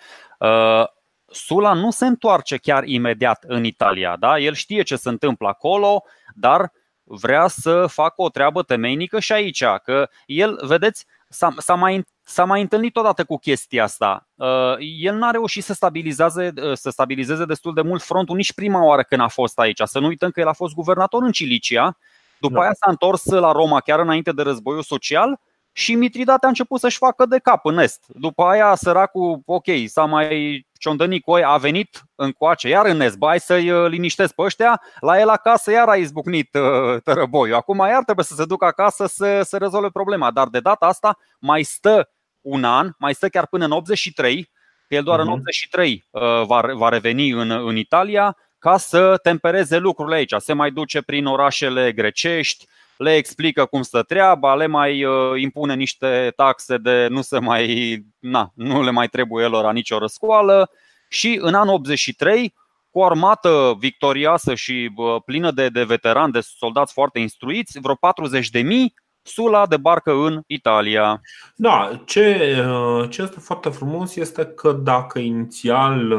Sula 1.25 1.73
nu 1.73 1.91
se 1.91 2.05
întoarce 2.05 2.57
chiar 2.57 2.83
imediat 2.83 3.43
în 3.47 3.63
Italia. 3.63 4.15
Da? 4.19 4.39
El 4.39 4.53
știe 4.53 4.81
ce 4.81 4.95
se 4.95 5.09
întâmplă 5.09 5.47
acolo, 5.47 6.03
dar 6.35 6.71
vrea 7.03 7.47
să 7.47 7.87
facă 7.87 8.13
o 8.15 8.29
treabă 8.29 8.63
temeinică 8.63 9.19
și 9.19 9.31
aici. 9.31 9.63
Că 9.83 10.09
el, 10.25 10.59
vedeți, 10.65 11.05
s-a, 11.29 11.53
s-a, 11.57 11.73
mai, 11.73 12.07
s-a 12.23 12.43
mai 12.43 12.61
întâlnit 12.61 12.95
odată 12.95 13.23
cu 13.23 13.37
chestia 13.37 13.83
asta. 13.83 14.27
Uh, 14.35 14.75
el 14.97 15.15
n-a 15.15 15.31
reușit 15.31 15.63
să 15.63 15.73
stabilizeze, 15.73 16.53
uh, 16.61 16.73
să 16.73 16.89
stabilizeze 16.89 17.45
destul 17.45 17.73
de 17.73 17.81
mult 17.81 18.01
frontul 18.01 18.35
nici 18.35 18.53
prima 18.53 18.83
oară 18.83 19.03
când 19.03 19.21
a 19.21 19.27
fost 19.27 19.59
aici. 19.59 19.81
Să 19.83 19.99
nu 19.99 20.07
uităm 20.07 20.29
că 20.29 20.39
el 20.39 20.47
a 20.47 20.53
fost 20.53 20.73
guvernator 20.73 21.23
în 21.23 21.31
Cilicia, 21.31 21.97
după 22.37 22.53
da. 22.53 22.61
aia 22.61 22.73
s-a 22.73 22.89
întors 22.89 23.25
la 23.25 23.51
Roma 23.51 23.79
chiar 23.79 23.99
înainte 23.99 24.31
de 24.31 24.41
războiul 24.41 24.83
social 24.83 25.39
și 25.71 25.95
Mitridate 25.95 26.45
a 26.45 26.49
început 26.49 26.79
să-și 26.79 26.97
facă 26.97 27.25
de 27.25 27.39
cap 27.39 27.65
în 27.65 27.77
est. 27.77 28.03
După 28.07 28.43
aia 28.43 28.75
săracul, 28.75 29.41
ok, 29.45 29.65
s-a 29.85 30.05
mai 30.05 30.65
ciondănit 30.83 31.23
cu 31.23 31.33
a 31.33 31.57
venit 31.57 32.01
în 32.15 32.31
coace, 32.31 32.67
iar 32.67 32.85
în 32.85 33.01
est, 33.01 33.17
hai 33.19 33.39
să-i 33.39 33.71
uh, 33.71 33.89
liniștesc 33.89 34.33
pe 34.33 34.41
ăștia, 34.41 34.81
la 34.99 35.19
el 35.19 35.29
acasă 35.29 35.71
iar 35.71 35.87
a 35.87 35.95
izbucnit 35.95 36.55
uh, 36.55 37.01
tărăboiul. 37.03 37.55
Acum 37.55 37.77
iar 37.77 38.03
trebuie 38.03 38.25
să 38.25 38.33
se 38.33 38.45
ducă 38.45 38.65
acasă 38.65 39.05
să, 39.05 39.41
să 39.41 39.57
rezolve 39.57 39.89
problema, 39.89 40.31
dar 40.31 40.47
de 40.47 40.59
data 40.59 40.85
asta 40.85 41.17
mai 41.39 41.63
stă 41.63 42.09
un 42.41 42.63
an, 42.63 42.89
mai 42.97 43.13
stă 43.13 43.29
chiar 43.29 43.47
până 43.47 43.65
în 43.65 43.71
83, 43.71 44.51
că 44.87 44.95
el 44.95 45.03
doar 45.03 45.19
uh-huh. 45.19 45.23
în 45.23 45.29
83 45.29 46.03
mhm. 46.11 46.23
uh, 46.23 46.45
va, 46.45 46.61
va 46.73 46.89
reveni 46.89 47.29
în, 47.29 47.51
în 47.51 47.75
Italia 47.75 48.37
ca 48.59 48.77
să 48.77 49.17
tempereze 49.17 49.77
lucrurile 49.77 50.15
aici. 50.15 50.33
Se 50.37 50.53
mai 50.53 50.71
duce 50.71 51.01
prin 51.01 51.25
orașele 51.25 51.91
grecești, 51.91 52.67
le 53.03 53.15
explică 53.15 53.65
cum 53.65 53.81
stă 53.81 54.03
treaba, 54.03 54.55
le 54.55 54.67
mai 54.67 55.03
uh, 55.03 55.41
impune 55.41 55.75
niște 55.75 56.33
taxe 56.35 56.77
de 56.77 57.07
nu 57.09 57.21
se 57.21 57.39
mai, 57.39 58.05
na, 58.19 58.51
nu 58.55 58.83
le 58.83 58.91
mai 58.91 59.07
trebuie 59.07 59.45
lor 59.45 59.71
nicio 59.73 59.97
răscoală 59.97 60.69
și 61.07 61.37
în 61.41 61.53
anul 61.53 61.73
83 61.73 62.53
cu 62.89 62.99
o 62.99 63.05
armată 63.05 63.75
victorioasă 63.79 64.55
și 64.55 64.91
uh, 64.95 65.21
plină 65.25 65.51
de, 65.51 65.69
de 65.69 65.83
veterani, 65.83 66.31
de 66.31 66.39
soldați 66.57 66.93
foarte 66.93 67.19
instruiți, 67.19 67.79
vreo 67.79 67.95
40 67.95 68.49
de 68.49 68.59
mii, 68.59 68.93
Sula 69.25 69.67
debarcă 69.67 70.11
în 70.11 70.41
Italia. 70.47 71.21
Da, 71.55 72.01
ce, 72.05 72.55
uh, 72.67 73.09
ce 73.09 73.21
este 73.21 73.39
foarte 73.39 73.69
frumos 73.69 74.15
este 74.15 74.45
că 74.45 74.71
dacă 74.71 75.19
inițial 75.19 76.09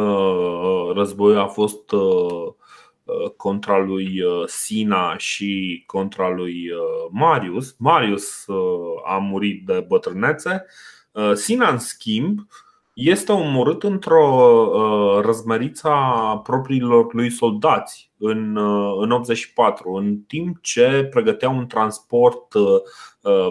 războiul 0.94 1.40
a 1.40 1.46
fost 1.46 1.92
Uh, 1.92 2.52
contra 3.36 3.78
lui 3.78 4.22
uh, 4.22 4.46
Sina 4.46 5.16
și 5.16 5.82
contra 5.86 6.28
lui 6.28 6.70
uh, 6.70 7.08
Marius. 7.10 7.74
Marius 7.78 8.44
a 9.06 9.18
murit 9.18 9.66
de 9.66 9.84
bătrânețe. 9.88 10.66
Sina, 11.34 11.68
în 11.68 11.78
schimb, 11.78 12.38
este 12.94 13.32
omorât 13.32 13.82
într-o 13.82 15.20
răzmăriță 15.20 15.88
a 15.88 16.38
propriilor 16.38 17.14
lui 17.14 17.30
soldați 17.30 18.10
în, 18.18 18.56
în 19.00 19.10
84, 19.10 19.92
în 19.92 20.16
timp 20.18 20.62
ce 20.62 21.08
pregătea 21.10 21.48
un 21.48 21.66
transport 21.66 22.52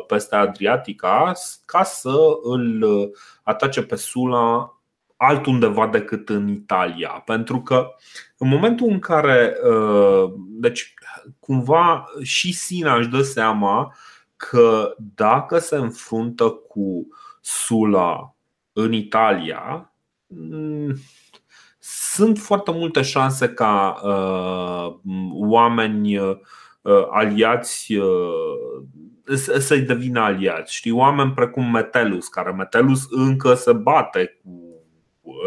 peste 0.08 0.36
Adriatica 0.36 1.32
ca 1.66 1.84
să 1.84 2.40
îl 2.42 2.86
atace 3.44 3.84
pe 3.84 3.96
Sula 3.96 4.78
altundeva 5.28 5.88
decât 5.88 6.30
în 6.30 6.48
Italia. 6.48 7.10
Pentru 7.26 7.62
că 7.62 7.88
în 8.38 8.48
momentul 8.48 8.90
în 8.90 9.00
care, 9.00 9.58
uh, 9.70 10.34
deci 10.38 10.94
cumva 11.40 12.06
și 12.22 12.54
Sina 12.54 12.96
își 12.96 13.10
dă 13.10 13.22
seama 13.22 13.96
că 14.36 14.96
dacă 15.16 15.58
se 15.58 15.76
înfruntă 15.76 16.50
cu 16.50 17.08
Sula 17.42 18.36
în 18.74 18.94
Italia, 18.94 19.94
mm, 20.28 20.96
sunt 21.80 22.38
foarte 22.38 22.72
multe 22.72 23.02
șanse 23.02 23.50
ca 23.50 24.02
uh, 24.04 24.96
oameni 25.32 26.18
uh, 26.18 26.38
aliați 27.10 27.94
uh, 27.94 28.84
să-i 29.60 29.82
devină 29.82 30.20
aliați. 30.20 30.76
Știi, 30.76 30.92
oameni 30.92 31.32
precum 31.32 31.72
Metelus, 31.72 32.28
care 32.28 32.52
Metelus 32.52 33.06
încă 33.10 33.54
se 33.54 33.74
bate 33.74 34.40
cu 34.44 34.73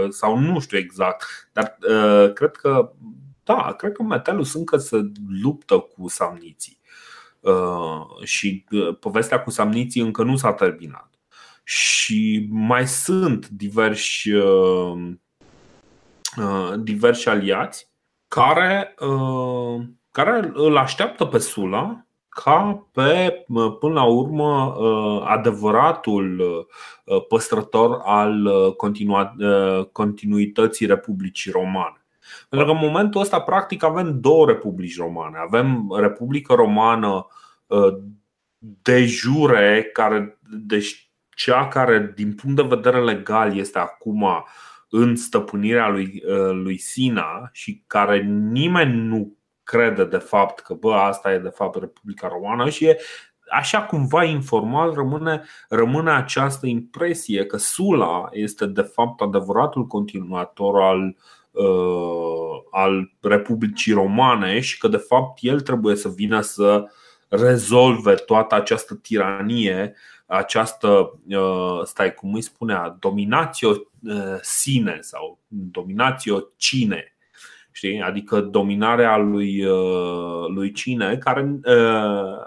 sau 0.09 0.39
nu 0.39 0.61
știu 0.61 0.79
exact, 0.79 1.49
dar 1.53 1.77
uh, 1.89 2.33
cred 2.33 2.57
că 2.57 2.93
da, 3.47 3.73
cred 3.73 3.93
că 3.93 4.03
Metelus 4.03 4.55
încă 4.55 4.77
se 4.77 5.11
luptă 5.43 5.79
cu 5.79 6.09
samniții. 6.09 6.81
Uh, 7.41 8.25
și 8.25 8.65
uh, 8.71 8.97
povestea 8.99 9.43
cu 9.43 9.51
samniții 9.51 10.01
încă 10.01 10.23
nu 10.23 10.37
s-a 10.37 10.53
terminat. 10.53 11.11
Și 11.65 12.47
mai 12.51 12.87
sunt 12.87 13.49
diversi, 13.49 14.33
uh, 14.33 15.13
uh, 16.37 16.75
diversi 16.79 17.29
aliați 17.29 17.91
care, 18.29 18.95
uh, 18.99 19.85
care 20.11 20.51
îl 20.55 20.77
așteaptă 20.77 21.25
pe 21.25 21.39
Sula 21.39 22.06
ca 22.45 22.87
pe, 22.93 23.45
până 23.81 23.95
la 23.95 24.05
urmă, 24.05 24.75
uh, 24.77 25.23
adevăratul 25.27 26.41
uh, 27.05 27.27
păstrător 27.29 28.01
al 28.05 28.47
uh, 28.47 29.87
continuității 29.93 30.87
Republicii 30.87 31.51
Romane. 31.51 32.05
Pentru 32.49 32.69
că 32.69 32.75
în 32.75 32.87
momentul 32.87 33.21
ăsta, 33.21 33.41
practic, 33.41 33.85
avem 33.85 34.21
două 34.21 34.47
republici 34.47 34.97
romane. 34.97 35.37
Avem 35.39 35.95
Republica 36.01 36.55
Romană 36.55 37.27
de 38.59 39.05
jure, 39.05 39.91
care, 39.93 40.39
deci 40.67 41.11
cea 41.37 41.69
care, 41.69 42.13
din 42.17 42.35
punct 42.35 42.57
de 42.57 42.75
vedere 42.77 43.03
legal, 43.05 43.57
este 43.57 43.79
acum 43.79 44.45
în 44.89 45.17
stăpânirea 45.17 45.89
lui, 45.89 46.23
lui 46.53 46.79
Sina 46.79 47.49
și 47.53 47.83
care 47.87 48.23
nimeni 48.53 49.01
nu 49.01 49.37
crede 49.67 50.05
de 50.05 50.19
fapt 50.19 50.61
că 50.61 50.75
bă, 50.75 50.95
asta 50.95 51.33
e 51.33 51.39
de 51.39 51.49
fapt 51.49 51.79
Republica 51.79 52.29
Romană 52.29 52.69
și 52.69 52.87
e 52.87 52.99
așa 53.51 53.83
cumva 53.83 54.25
informal 54.25 54.95
rămâne, 54.95 55.43
rămâne 55.69 56.11
această 56.11 56.67
impresie 56.67 57.47
că 57.47 57.57
Sula 57.57 58.29
este 58.31 58.67
de 58.67 58.83
fapt 58.83 59.21
adevăratul 59.21 59.87
continuator 59.87 60.81
al, 60.83 61.17
uh, 61.51 62.63
al 62.71 63.13
Republicii 63.21 63.93
Romane 63.93 64.61
și 64.61 64.79
că 64.79 64.89
de 64.89 64.97
fapt 64.97 65.39
el 65.41 65.61
trebuie 65.61 65.97
să 65.97 66.09
vină 66.09 66.41
să 66.41 66.85
rezolve 67.29 68.15
toată 68.15 68.55
această 68.55 68.95
tiranie, 68.95 69.95
această, 70.27 71.21
uh, 71.29 71.81
stai 71.85 72.15
cum 72.15 72.35
îi 72.35 72.43
spunea, 72.43 72.97
dominațio 73.01 73.69
uh, 73.69 74.39
sine 74.41 74.99
sau 75.01 75.39
dominațio 75.49 76.49
cine 76.57 77.16
Știi? 77.77 78.01
Adică 78.01 78.41
dominarea 78.41 79.17
lui, 79.17 79.65
uh, 79.65 80.47
lui 80.49 80.73
cine 80.73 81.17
care, 81.17 81.59
uh, 81.65 82.39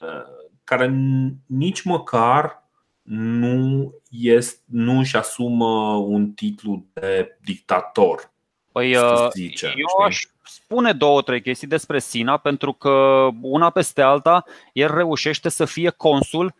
uh, 0.00 0.26
care 0.64 0.94
nici 1.46 1.82
măcar 1.82 2.62
nu, 3.02 3.92
este, 4.10 4.60
nu 4.64 4.98
își 4.98 5.16
asumă 5.16 5.94
un 5.94 6.30
titlu 6.30 6.84
de 6.92 7.38
dictator. 7.44 8.30
Păi, 8.72 8.96
zice, 9.32 9.66
eu 9.66 9.72
știi? 9.72 10.04
aș 10.04 10.22
spune 10.42 10.92
două, 10.92 11.22
trei 11.22 11.40
chestii 11.40 11.68
despre 11.68 11.98
Sina, 11.98 12.36
pentru 12.36 12.72
că 12.72 13.28
una 13.40 13.70
peste 13.70 14.02
alta, 14.02 14.44
el 14.72 14.94
reușește 14.94 15.48
să 15.48 15.64
fie 15.64 15.90
consul 15.90 16.54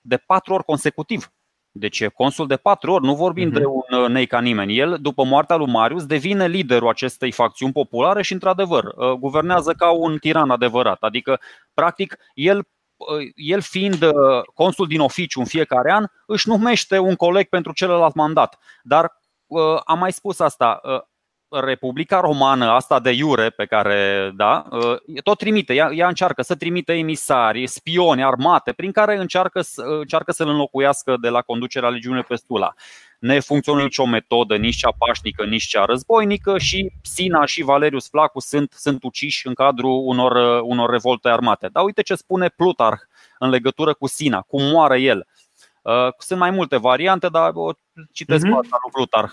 de 0.00 0.16
patru 0.16 0.54
ori 0.54 0.64
consecutiv. 0.64 1.32
Deci 1.78 2.00
e 2.00 2.08
consul 2.08 2.46
de 2.46 2.56
patru 2.56 2.92
ori, 2.92 3.04
nu 3.04 3.14
vorbim 3.14 3.50
uh-huh. 3.50 3.58
de 3.58 3.64
un 3.64 3.98
uh, 3.98 4.08
nei 4.08 4.26
ca 4.26 4.40
nimeni. 4.40 4.78
El, 4.78 4.98
după 5.00 5.24
moartea 5.24 5.56
lui 5.56 5.66
Marius, 5.66 6.06
devine 6.06 6.46
liderul 6.46 6.88
acestei 6.88 7.32
facțiuni 7.32 7.72
populare 7.72 8.22
și, 8.22 8.32
într-adevăr, 8.32 8.84
uh, 8.84 9.10
guvernează 9.10 9.72
ca 9.72 9.90
un 9.90 10.18
tiran 10.18 10.50
adevărat. 10.50 10.98
Adică, 11.00 11.40
practic, 11.74 12.16
el 12.34 12.58
uh, 12.58 13.30
el 13.34 13.60
fiind 13.60 14.10
consul 14.54 14.86
din 14.86 15.00
oficiu 15.00 15.40
în 15.40 15.46
fiecare 15.46 15.92
an, 15.92 16.06
își 16.26 16.48
numește 16.48 16.98
un 16.98 17.14
coleg 17.14 17.48
pentru 17.48 17.72
celălalt 17.72 18.14
mandat. 18.14 18.58
Dar 18.82 19.16
am 19.84 19.98
mai 19.98 20.12
spus 20.12 20.40
asta, 20.40 20.80
Republica 21.50 22.20
Romană, 22.20 22.70
asta 22.70 23.00
de 23.00 23.10
iure 23.10 23.50
pe 23.50 23.66
care, 23.66 24.30
da, 24.36 24.68
tot 25.22 25.38
trimite, 25.38 25.74
ea, 25.74 25.90
ea 25.92 26.08
încearcă 26.08 26.42
să 26.42 26.54
trimite 26.54 26.92
emisari, 26.92 27.66
spioni, 27.66 28.24
armate, 28.24 28.72
prin 28.72 28.92
care 28.92 29.16
încearcă, 29.16 29.60
încearcă 29.76 30.32
să-l 30.32 30.48
înlocuiască 30.48 31.16
de 31.20 31.28
la 31.28 31.42
conducerea 31.42 31.88
legiunii 31.88 32.22
pe 32.22 32.34
Stula. 32.34 32.74
Ne 33.18 33.40
funcționează 33.40 33.86
nicio 33.86 34.06
metodă, 34.06 34.56
nici 34.56 34.76
cea 34.76 34.94
pașnică, 34.98 35.44
nici 35.44 35.64
cea 35.64 35.84
războinică 35.84 36.58
și 36.58 36.92
Sina 37.02 37.44
și 37.44 37.62
Valerius 37.62 38.08
Flaccus 38.08 38.46
sunt, 38.46 38.72
sunt 38.76 39.02
uciși 39.02 39.46
în 39.46 39.54
cadrul 39.54 40.02
unor, 40.04 40.60
unor 40.62 40.90
revolte 40.90 41.28
armate. 41.28 41.68
Dar 41.72 41.84
uite 41.84 42.02
ce 42.02 42.14
spune 42.14 42.48
Plutarh 42.48 43.00
în 43.38 43.50
legătură 43.50 43.94
cu 43.94 44.06
Sina, 44.06 44.40
cum 44.40 44.62
moare 44.62 45.00
el. 45.00 45.26
Sunt 46.18 46.38
mai 46.38 46.50
multe 46.50 46.76
variante, 46.76 47.28
dar 47.28 47.50
o 47.54 47.70
citesc 48.12 48.46
uh-huh. 48.46 48.60
asta 48.60 48.78
lui 48.82 48.92
Plutarh. 48.92 49.32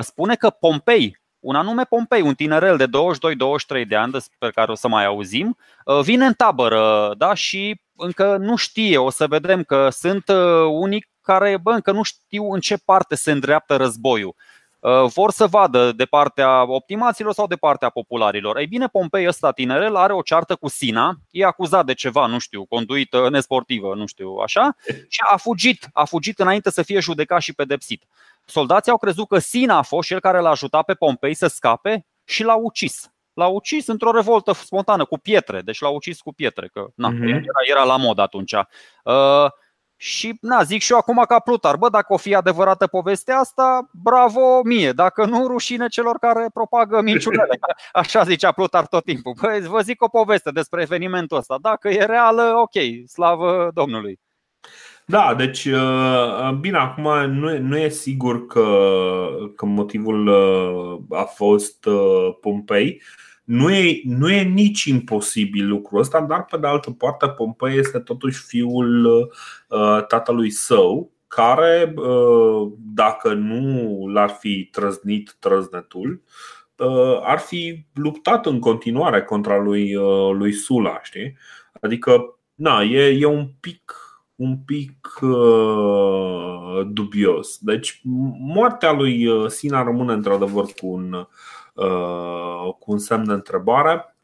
Spune 0.00 0.34
că 0.34 0.50
Pompei, 0.50 1.20
un 1.42 1.54
anume 1.54 1.84
Pompei, 1.84 2.20
un 2.20 2.34
tinerel 2.34 2.76
de 2.76 2.86
22-23 2.86 3.86
de 3.88 3.96
ani, 3.96 4.12
despre 4.12 4.50
care 4.50 4.70
o 4.70 4.74
să 4.74 4.88
mai 4.88 5.04
auzim, 5.04 5.56
uh, 5.84 6.00
vine 6.00 6.24
în 6.24 6.32
tabără 6.32 7.14
da? 7.16 7.34
și 7.34 7.80
încă 7.96 8.36
nu 8.36 8.56
știe, 8.56 8.98
o 8.98 9.10
să 9.10 9.26
vedem 9.26 9.62
că 9.62 9.88
sunt 9.90 10.28
uh, 10.28 10.66
unii 10.70 11.10
care 11.22 11.56
bă, 11.62 11.70
încă 11.70 11.92
nu 11.92 12.02
știu 12.02 12.52
în 12.52 12.60
ce 12.60 12.76
parte 12.84 13.14
se 13.14 13.30
îndreaptă 13.30 13.76
războiul. 13.76 14.34
Uh, 14.80 15.10
vor 15.14 15.30
să 15.30 15.46
vadă 15.46 15.92
de 15.92 16.04
partea 16.04 16.70
optimaților 16.70 17.32
sau 17.32 17.46
de 17.46 17.56
partea 17.56 17.90
popularilor. 17.90 18.58
Ei 18.58 18.66
bine, 18.66 18.86
Pompei 18.86 19.26
ăsta 19.26 19.52
tinerel 19.52 19.96
are 19.96 20.12
o 20.12 20.22
ceartă 20.22 20.54
cu 20.54 20.68
Sina, 20.68 21.16
e 21.30 21.44
acuzat 21.44 21.86
de 21.86 21.94
ceva, 21.94 22.26
nu 22.26 22.38
știu, 22.38 22.64
conduită 22.64 23.28
nesportivă, 23.30 23.94
nu 23.94 24.06
știu, 24.06 24.34
așa, 24.34 24.76
și 25.08 25.20
a 25.32 25.36
fugit, 25.36 25.88
a 25.92 26.04
fugit 26.04 26.38
înainte 26.38 26.70
să 26.70 26.82
fie 26.82 27.00
judecat 27.00 27.40
și 27.40 27.54
pedepsit. 27.54 28.04
Soldații 28.44 28.90
au 28.90 28.98
crezut 28.98 29.28
că 29.28 29.38
Sina 29.38 29.76
a 29.76 29.82
fost 29.82 30.08
cel 30.08 30.20
care 30.20 30.40
l-a 30.40 30.50
ajutat 30.50 30.84
pe 30.84 30.94
Pompei 30.94 31.34
să 31.34 31.46
scape 31.46 32.06
și 32.24 32.42
l-a 32.42 32.54
ucis. 32.54 33.12
L-a 33.34 33.46
ucis 33.46 33.86
într-o 33.86 34.10
revoltă 34.10 34.52
spontană 34.52 35.04
cu 35.04 35.18
pietre, 35.18 35.60
deci 35.60 35.80
l-a 35.80 35.88
ucis 35.88 36.20
cu 36.20 36.32
pietre, 36.32 36.68
că 36.72 36.86
na, 36.94 37.10
uh-huh. 37.10 37.28
era, 37.28 37.40
era 37.70 37.84
la 37.84 37.96
mod 37.96 38.18
atunci. 38.18 38.52
Uh, 39.04 39.50
și 39.96 40.38
na, 40.40 40.62
zic 40.62 40.82
și 40.82 40.92
eu 40.92 40.98
acum 40.98 41.24
ca 41.28 41.38
Plutar, 41.38 41.76
bă, 41.76 41.88
dacă 41.88 42.12
o 42.12 42.16
fi 42.16 42.34
adevărată 42.34 42.86
povestea 42.86 43.38
asta, 43.38 43.90
bravo 43.92 44.62
mie, 44.62 44.92
dacă 44.92 45.24
nu, 45.24 45.46
rușine 45.46 45.86
celor 45.86 46.18
care 46.18 46.50
propagă 46.52 47.00
minciunele. 47.00 47.58
Așa 47.92 48.22
zicea 48.22 48.52
Plutar 48.52 48.86
tot 48.86 49.04
timpul. 49.04 49.32
Bă, 49.40 49.66
vă 49.68 49.80
zic 49.80 50.02
o 50.02 50.08
poveste 50.08 50.50
despre 50.50 50.82
evenimentul 50.82 51.36
ăsta. 51.36 51.58
Dacă 51.60 51.88
e 51.88 52.04
reală, 52.04 52.52
ok, 52.56 53.06
slavă 53.06 53.70
Domnului. 53.74 54.20
Da, 55.12 55.34
deci 55.34 55.64
uh, 55.64 56.50
bine, 56.60 56.76
acum 56.76 57.30
nu 57.30 57.50
e, 57.50 57.58
nu 57.58 57.76
e 57.76 57.88
sigur 57.88 58.46
că, 58.46 58.66
că 59.56 59.66
motivul 59.66 60.26
uh, 60.26 61.18
a 61.18 61.22
fost 61.22 61.84
uh, 61.84 62.36
Pompei. 62.40 63.02
Nu 63.44 63.70
e, 63.70 64.00
nu 64.04 64.30
e 64.30 64.42
nici 64.42 64.84
imposibil 64.84 65.68
lucrul 65.68 66.00
ăsta, 66.00 66.20
dar 66.20 66.44
pe 66.44 66.56
de 66.56 66.66
altă 66.66 66.90
parte 66.90 67.28
Pompei 67.28 67.78
este 67.78 67.98
totuși 67.98 68.42
fiul 68.42 69.30
tatălui 70.08 70.50
său, 70.50 71.12
care, 71.28 71.94
dacă 72.78 73.34
nu 73.34 74.06
l-ar 74.06 74.28
fi 74.28 74.68
trăznit 74.72 75.36
trăznetul, 75.38 76.22
ar 77.22 77.38
fi 77.38 77.84
luptat 77.94 78.46
în 78.46 78.58
continuare 78.58 79.22
contra 79.22 79.56
lui, 79.58 79.94
lui 80.32 80.52
Sula, 80.52 81.00
știi? 81.02 81.36
Adică, 81.80 82.38
na, 82.54 82.82
e, 82.82 83.18
e 83.20 83.26
un 83.26 83.48
pic 83.60 84.01
un 84.42 84.56
pic 84.56 85.08
uh, 85.20 86.86
dubios. 86.86 87.58
Deci, 87.60 88.00
moartea 88.38 88.92
lui 88.92 89.26
uh, 89.26 89.50
Sina 89.50 89.82
rămâne 89.82 90.12
într-adevăr 90.12 90.64
cu 90.64 90.86
un, 90.86 91.26
uh, 91.74 92.74
cu 92.78 92.92
un 92.92 92.98
semn 92.98 93.26
de 93.26 93.32
întrebare. 93.32 94.16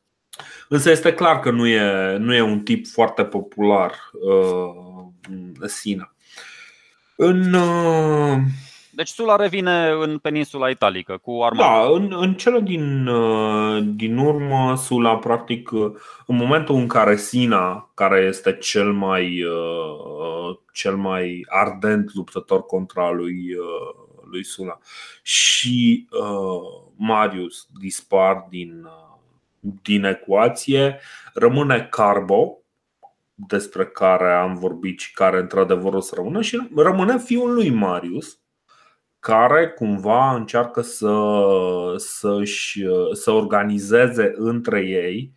Însă 0.68 0.90
este 0.90 1.12
clar 1.12 1.40
că 1.40 1.50
nu 1.50 1.66
e, 1.66 2.16
nu 2.16 2.34
e 2.34 2.40
un 2.40 2.60
tip 2.60 2.86
foarte 2.86 3.24
popular 3.24 3.92
uh, 4.12 5.68
Sina. 5.68 6.14
În, 7.16 7.52
uh, 7.52 8.38
deci 8.98 9.08
Sula 9.08 9.36
revine 9.36 9.90
în 9.90 10.18
peninsula 10.18 10.68
italică 10.68 11.16
cu 11.16 11.40
armata. 11.42 11.68
Da, 11.68 11.94
în, 11.94 12.16
în 12.20 12.34
cele 12.34 12.60
din, 12.60 13.06
uh, 13.06 13.82
din 13.94 14.16
urmă, 14.16 14.76
Sula, 14.76 15.16
practic, 15.16 15.70
uh, 15.70 15.92
în 16.26 16.36
momentul 16.36 16.74
în 16.74 16.86
care 16.86 17.16
Sina, 17.16 17.90
care 17.94 18.20
este 18.20 18.56
cel 18.56 18.92
mai, 18.92 19.42
uh, 19.42 20.56
cel 20.72 20.96
mai 20.96 21.46
ardent 21.48 22.14
luptător 22.14 22.66
contra 22.66 23.10
lui, 23.10 23.56
lui 24.30 24.44
Sula, 24.44 24.78
și 25.22 26.08
Marius 26.96 27.66
dispar 27.80 28.46
din, 28.48 28.88
din 29.82 30.04
ecuație, 30.04 31.00
rămâne 31.34 31.88
Carbo, 31.90 32.58
despre 33.34 33.86
care 33.86 34.32
am 34.32 34.54
vorbit 34.54 34.98
și 34.98 35.12
care 35.12 35.38
într-adevăr 35.38 35.94
o 35.94 36.00
să 36.00 36.14
rămână, 36.16 36.40
și 36.40 36.68
rămâne 36.76 37.18
fiul 37.18 37.54
lui 37.54 37.70
Marius 37.70 38.38
care 39.28 39.68
cumva 39.68 40.34
încearcă 40.34 40.80
să, 40.80 41.34
să, 41.96 42.42
să 43.12 43.30
organizeze 43.30 44.32
între 44.36 44.80
ei 44.80 45.32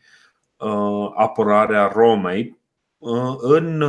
uh, 0.58 1.12
apărarea 1.16 1.88
Romei 1.88 2.60
în, 3.42 3.84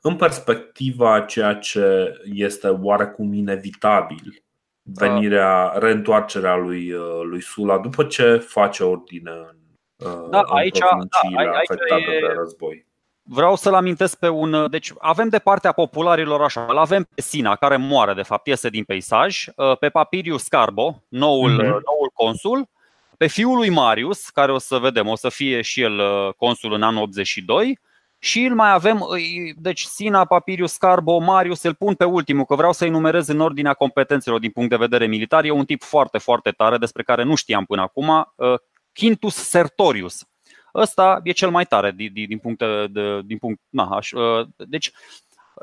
în 0.00 0.16
perspectiva 0.16 1.20
ceea 1.20 1.54
ce 1.54 2.12
este 2.32 2.68
oarecum 2.68 3.32
inevitabil 3.32 4.42
venirea, 4.82 5.72
reîntoarcerea 5.78 6.56
lui, 6.56 6.92
lui 7.22 7.42
Sula 7.42 7.78
după 7.78 8.04
ce 8.04 8.36
face 8.36 8.84
ordine 8.84 9.30
în, 9.30 10.30
da, 10.30 10.38
în 10.38 10.56
aici, 10.56 10.78
da, 10.78 10.86
aici 11.38 11.54
afectate 11.54 12.10
e, 12.10 12.20
de 12.20 12.34
război. 12.36 12.86
Vreau 13.28 13.56
să-l 13.56 13.74
amintesc 13.74 14.18
pe 14.18 14.28
un. 14.28 14.66
Deci 14.70 14.92
avem 14.98 15.28
de 15.28 15.38
partea 15.38 15.72
popularilor 15.72 16.42
așa. 16.42 16.66
Îl 16.68 16.76
avem 16.76 17.08
pe 17.14 17.20
Sina, 17.20 17.56
care 17.56 17.76
moare, 17.76 18.14
de 18.14 18.22
fapt, 18.22 18.46
iese 18.46 18.68
din 18.68 18.84
peisaj, 18.84 19.44
pe 19.80 19.88
Papirius 19.88 20.48
Carbo, 20.48 21.02
noul, 21.08 21.52
mm-hmm. 21.52 21.66
noul 21.66 22.10
consul, 22.14 22.68
pe 23.16 23.26
fiul 23.26 23.56
lui 23.56 23.68
Marius, 23.68 24.28
care 24.28 24.52
o 24.52 24.58
să 24.58 24.78
vedem, 24.78 25.08
o 25.08 25.16
să 25.16 25.28
fie 25.28 25.62
și 25.62 25.80
el 25.80 26.00
consul 26.32 26.72
în 26.72 26.82
anul 26.82 27.02
82, 27.02 27.78
și 28.18 28.44
îl 28.44 28.54
mai 28.54 28.72
avem, 28.72 29.06
deci 29.56 29.82
Sina, 29.82 30.24
Papirius, 30.24 30.76
Carbo, 30.76 31.18
Marius, 31.18 31.62
îl 31.62 31.74
pun 31.74 31.94
pe 31.94 32.04
ultimul, 32.04 32.44
că 32.44 32.54
vreau 32.54 32.72
să-i 32.72 32.90
numerez 32.90 33.28
în 33.28 33.40
ordinea 33.40 33.74
competențelor 33.74 34.38
din 34.38 34.50
punct 34.50 34.70
de 34.70 34.76
vedere 34.76 35.06
militar. 35.06 35.44
E 35.44 35.50
un 35.50 35.64
tip 35.64 35.82
foarte, 35.82 36.18
foarte 36.18 36.50
tare, 36.50 36.78
despre 36.78 37.02
care 37.02 37.22
nu 37.22 37.34
știam 37.34 37.64
până 37.64 37.82
acum, 37.82 38.34
Quintus 38.94 39.34
Sertorius. 39.34 40.26
Ăsta 40.76 41.20
e 41.22 41.32
cel 41.32 41.50
mai 41.50 41.64
tare 41.64 41.90
din, 41.90 42.12
din 42.12 42.38
punct 42.38 42.58
de, 42.92 43.20
din 43.24 43.38
punct, 43.38 43.60
na, 43.68 43.96
aș, 43.96 44.10
deci 44.56 44.92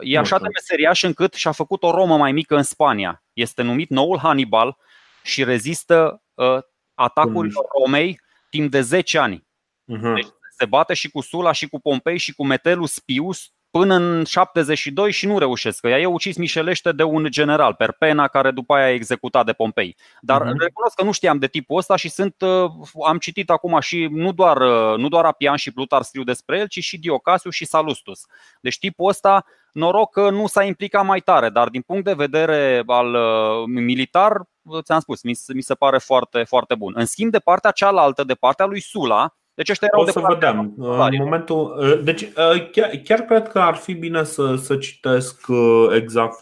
e 0.01 0.17
așa 0.17 0.39
de 0.39 0.47
meseriaș 0.53 1.03
încât 1.03 1.33
și-a 1.33 1.51
făcut 1.51 1.83
o 1.83 1.91
Romă 1.91 2.17
mai 2.17 2.31
mică 2.31 2.55
în 2.55 2.63
Spania. 2.63 3.23
Este 3.33 3.61
numit 3.61 3.89
noul 3.89 4.17
Hannibal 4.17 4.77
și 5.23 5.43
rezistă 5.43 6.23
uh, 6.33 6.57
atacurilor 6.93 7.65
Romei 7.79 8.21
timp 8.49 8.71
de 8.71 8.81
10 8.81 9.17
ani. 9.17 9.37
Uh-huh. 9.37 10.13
Deci 10.15 10.27
se 10.57 10.65
bate 10.65 10.93
și 10.93 11.09
cu 11.09 11.21
Sula 11.21 11.51
și 11.51 11.67
cu 11.67 11.79
Pompei 11.79 12.17
și 12.17 12.33
cu 12.33 12.45
Metellus 12.45 12.99
Pius 12.99 13.51
până 13.77 13.95
în 13.95 14.23
72 14.23 15.11
și 15.11 15.25
nu 15.25 15.37
reușesc. 15.37 15.79
Că 15.79 15.87
ea 15.87 15.99
e 15.99 16.05
ucis 16.05 16.37
mișelește 16.37 16.91
de 16.91 17.03
un 17.03 17.27
general, 17.29 17.73
Perpena, 17.73 18.27
care 18.27 18.51
după 18.51 18.73
aia 18.73 18.85
a 18.85 18.89
executat 18.89 19.45
de 19.45 19.53
Pompei. 19.53 19.97
Dar 20.21 20.41
uh-huh. 20.41 20.57
recunosc 20.57 20.95
că 20.95 21.03
nu 21.03 21.11
știam 21.11 21.37
de 21.37 21.47
tipul 21.47 21.77
ăsta 21.77 21.95
și 21.95 22.09
sunt, 22.09 22.35
uh, 22.41 22.71
am 23.05 23.17
citit 23.17 23.49
acum 23.49 23.79
și 23.79 24.07
nu 24.11 24.31
doar, 24.31 24.57
uh, 24.57 24.97
nu 24.97 25.07
doar 25.07 25.25
Apian 25.25 25.55
și 25.55 25.71
Plutar 25.71 26.01
scriu 26.01 26.23
despre 26.23 26.57
el, 26.57 26.67
ci 26.67 26.79
și 26.79 26.99
Diocasiu 26.99 27.49
și 27.49 27.65
Salustus. 27.65 28.25
Deci 28.61 28.77
tipul 28.77 29.09
ăsta, 29.09 29.45
noroc 29.71 30.11
că 30.11 30.29
nu 30.29 30.47
s-a 30.47 30.63
implicat 30.63 31.05
mai 31.05 31.19
tare, 31.19 31.49
dar 31.49 31.69
din 31.69 31.81
punct 31.81 32.03
de 32.03 32.13
vedere 32.13 32.83
al 32.85 33.13
uh, 33.13 33.65
militar, 33.65 34.41
ți-am 34.81 34.99
spus, 34.99 35.23
mi, 35.23 35.33
mi 35.53 35.61
se 35.61 35.75
pare 35.75 35.97
foarte, 35.97 36.43
foarte 36.43 36.75
bun. 36.75 36.93
În 36.95 37.05
schimb, 37.05 37.31
de 37.31 37.39
partea 37.39 37.71
cealaltă, 37.71 38.23
de 38.23 38.33
partea 38.33 38.65
lui 38.65 38.79
Sula, 38.79 39.33
deci 39.55 39.69
ăștia 39.69 39.87
erau 39.91 40.05
o 40.05 40.11
să 40.11 40.33
vedem. 40.33 40.73
În 40.77 41.15
momentul, 41.17 41.75
uh, 41.79 41.99
deci 42.03 42.21
uh, 42.21 42.69
chiar, 42.71 42.89
chiar 43.03 43.21
cred 43.21 43.47
că 43.47 43.59
ar 43.59 43.75
fi 43.75 43.93
bine 43.93 44.23
să, 44.23 44.55
să 44.55 44.75
citesc 44.75 45.47
uh, 45.47 45.87
exact 45.95 46.39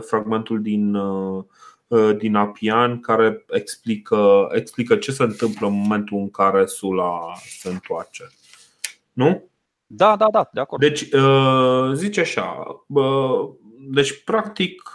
fragmentul 0.00 0.62
din, 0.62 0.96
din 2.18 2.34
Apian 2.34 3.00
care 3.00 3.44
explică, 3.48 4.48
explică 4.52 4.96
ce 4.96 5.12
se 5.12 5.22
întâmplă 5.22 5.66
în 5.66 5.78
momentul 5.78 6.18
în 6.18 6.30
care 6.30 6.66
Sula 6.66 7.32
se 7.58 7.68
întoarce. 7.68 8.30
Nu? 9.12 9.48
Da, 9.86 10.16
da, 10.16 10.28
da, 10.32 10.48
de 10.52 10.60
acord. 10.60 10.82
Deci 10.82 11.08
zice 11.94 12.20
așa. 12.20 12.64
Deci, 13.90 14.24
practic, 14.24 14.92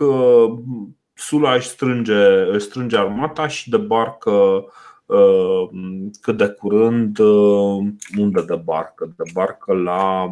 Sula 1.14 1.54
își 1.54 1.68
strânge, 1.68 2.24
își 2.52 2.66
strânge 2.66 2.98
armata 2.98 3.48
și 3.48 3.70
debarcă 3.70 4.32
Uh, 4.32 4.66
cât 6.22 6.38
de 6.38 6.48
curând 6.48 7.20
uh, 7.20 7.88
unde 8.18 8.42
de 8.48 8.56
barcă? 8.56 9.14
De 9.18 9.32
barcă 9.34 9.74
la 9.74 10.32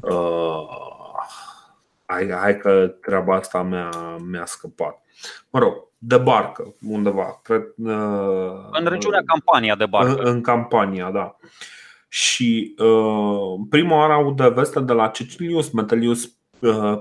uh, 0.00 0.68
hai, 2.06 2.30
hai 2.30 2.56
că 2.56 2.94
treaba 3.00 3.34
asta 3.34 3.62
mi-a, 3.62 3.90
mi-a 4.30 4.44
scăpat. 4.44 5.02
Mă 5.50 5.58
rog, 5.58 5.74
de 5.98 6.16
barcă 6.16 6.74
undeva, 6.80 7.40
cred. 7.42 7.62
Uh, 7.76 8.68
în 8.70 8.86
regiunea 8.86 9.22
Campania 9.26 9.76
de 9.76 9.86
barcă. 9.86 10.22
În, 10.22 10.34
în 10.34 10.40
Campania, 10.40 11.10
da. 11.10 11.36
Și 12.08 12.74
uh, 12.78 13.66
prima 13.70 13.96
oară 13.96 14.12
aud 14.12 14.36
de 14.36 14.48
veste 14.48 14.80
de 14.80 14.92
la 14.92 15.08
Cecilius 15.08 15.70
Metelius 15.70 16.24
Uh, 16.24 16.45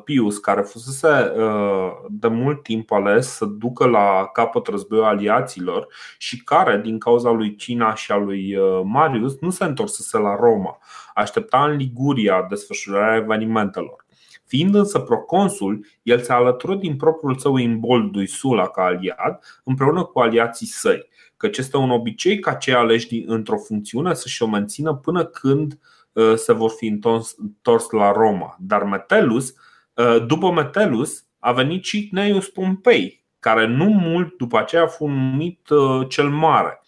Pius, 0.04 0.38
care 0.38 0.62
fusese 0.62 1.08
uh, 1.08 1.92
de 2.10 2.28
mult 2.28 2.64
timp 2.64 2.92
ales 2.92 3.28
să 3.28 3.46
ducă 3.46 3.86
la 3.86 4.30
capăt 4.34 4.68
războiul 4.68 5.04
aliaților 5.04 5.88
și 6.18 6.44
care, 6.44 6.82
din 6.84 7.00
cauza 7.00 7.32
lui 7.32 7.56
Cina 7.56 7.96
și 7.96 8.12
a 8.12 8.16
lui 8.16 8.56
uh, 8.56 8.82
Marius, 8.84 9.40
nu 9.40 9.50
se 9.50 9.64
întorsese 9.64 10.18
la 10.18 10.36
Roma. 10.36 10.78
Aștepta 11.14 11.66
în 11.66 11.76
Liguria 11.76 12.46
desfășurarea 12.50 13.16
evenimentelor. 13.16 14.06
Fiind 14.46 14.76
însă 14.76 15.00
proconsul, 15.00 15.86
el 16.04 16.20
se 16.20 16.34
alătură 16.34 16.76
din 16.76 16.96
propriul 16.96 17.38
său 17.38 17.58
imbold 17.58 18.16
lui 18.16 18.28
Sula 18.28 18.68
ca 18.68 18.84
aliat, 18.84 19.62
împreună 19.64 20.04
cu 20.04 20.20
aliații 20.20 20.68
săi, 20.68 21.10
căci 21.38 21.58
este 21.58 21.78
un 21.78 21.90
obicei 21.90 22.40
ca 22.40 22.54
cei 22.54 22.74
aleși 22.74 23.24
într-o 23.26 23.58
funcțiune 23.58 24.14
să-și 24.14 24.44
o 24.44 24.48
mențină 24.48 24.96
până 24.96 25.26
când 25.26 25.72
uh, 25.72 25.78
Uh, 25.78 25.95
se 26.36 26.54
vor 26.54 26.70
fi 26.70 26.88
întors 26.88 27.90
la 27.92 28.12
Roma. 28.12 28.56
Dar 28.60 28.84
Metellus, 28.84 29.54
uh, 29.94 30.26
după 30.26 30.52
Metellus, 30.52 31.26
a 31.40 31.52
venit 31.52 31.84
și 31.84 32.08
Cneius 32.08 32.50
Pompei, 32.50 33.26
care 33.40 33.68
nu 33.68 33.86
mult 33.86 34.38
după 34.38 34.58
aceea 34.58 34.84
a 34.84 34.88
fost 34.88 35.14
numit 35.14 35.70
uh, 35.70 36.08
cel 36.10 36.30
mare. 36.30 36.82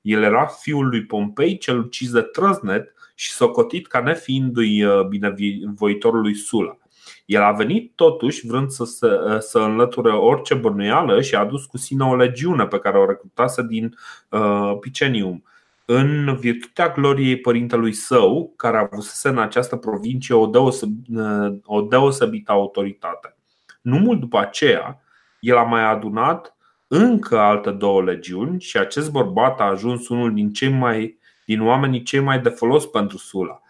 El 0.00 0.22
era 0.22 0.46
fiul 0.46 0.88
lui 0.88 1.04
Pompei, 1.04 1.58
cel 1.58 1.78
ucis 1.78 2.10
de 2.10 2.20
Trăznet 2.20 2.94
și 3.14 3.30
socotit 3.30 3.86
ca 3.86 4.00
nefiindu-i 4.00 4.84
binevoitorul 5.08 6.20
lui 6.20 6.34
Sula. 6.34 6.78
El 7.26 7.42
a 7.42 7.52
venit 7.52 7.92
totuși 7.94 8.46
vrând 8.46 8.70
să, 8.70 8.84
să, 8.84 9.38
să 9.40 9.58
înlăture 9.58 10.10
orice 10.10 10.54
bănuială 10.54 11.20
și 11.20 11.34
a 11.34 11.38
adus 11.38 11.64
cu 11.64 11.76
sine 11.76 12.04
o 12.04 12.16
legiune 12.16 12.66
pe 12.66 12.78
care 12.78 12.98
o 12.98 13.06
recrutase 13.06 13.62
din 13.62 13.96
uh, 14.28 14.76
Picenium 14.80 15.42
în 15.90 16.36
virtutea 16.36 16.88
gloriei 16.88 17.40
părintelui 17.40 17.92
său, 17.92 18.52
care 18.56 18.76
a 18.76 18.88
avut 18.92 19.04
în 19.22 19.38
această 19.38 19.76
provincie 19.76 20.34
o, 20.34 20.46
deoseb- 20.46 21.62
o 21.64 21.80
deosebită 21.80 22.52
autoritate. 22.52 23.36
Nu 23.82 23.98
mult 23.98 24.20
după 24.20 24.38
aceea, 24.38 25.02
el 25.40 25.56
a 25.56 25.62
mai 25.62 25.84
adunat 25.84 26.56
încă 26.86 27.38
alte 27.38 27.70
două 27.70 28.02
legiuni 28.02 28.60
și 28.60 28.78
acest 28.78 29.10
bărbat 29.10 29.60
a 29.60 29.64
ajuns 29.64 30.08
unul 30.08 30.34
din 30.34 30.52
cei 30.52 30.68
mai 30.68 31.18
din 31.46 31.66
oamenii 31.66 32.02
cei 32.02 32.20
mai 32.20 32.40
de 32.40 32.48
folos 32.48 32.86
pentru 32.86 33.18
Sula. 33.18 33.60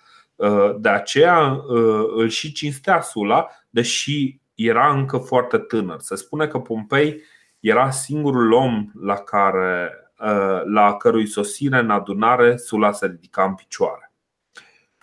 De 0.78 0.88
aceea 0.88 1.62
îl 2.16 2.28
și 2.28 2.52
cinstea 2.52 3.00
Sula, 3.00 3.46
deși 3.70 4.40
era 4.54 4.92
încă 4.92 5.16
foarte 5.16 5.58
tânăr. 5.58 6.00
Se 6.00 6.16
spune 6.16 6.46
că 6.46 6.58
Pompei 6.58 7.22
era 7.60 7.90
singurul 7.90 8.52
om 8.52 8.90
la 9.00 9.14
care 9.14 9.90
Uh, 10.18 10.62
la 10.64 10.96
cărui 10.96 11.26
sosire 11.26 11.78
în 11.78 11.90
adunare 11.90 12.56
Sula 12.56 12.92
se 12.92 13.06
ridica 13.06 13.44
în 13.44 13.54
picioare. 13.54 14.12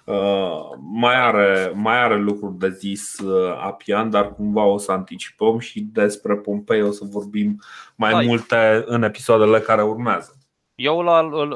Uh, 0.06 0.78
mai 0.92 1.16
are, 1.16 1.72
mai 1.76 2.04
are 2.04 2.18
lucruri 2.18 2.58
de 2.58 2.70
zis 2.70 3.20
uh, 3.20 3.58
Apian, 3.62 4.10
dar 4.10 4.34
cumva 4.34 4.64
o 4.64 4.78
să 4.78 4.92
anticipăm 4.92 5.60
și 5.60 5.82
despre 5.82 6.36
Pompei 6.36 6.82
o 6.82 6.92
să 6.92 7.04
vorbim 7.10 7.60
mai 7.96 8.12
Hai. 8.12 8.26
multe 8.26 8.84
în 8.86 9.04
episoadele 9.04 9.60
care 9.60 9.84
urmează. 9.84 10.38
Eu 10.76 11.02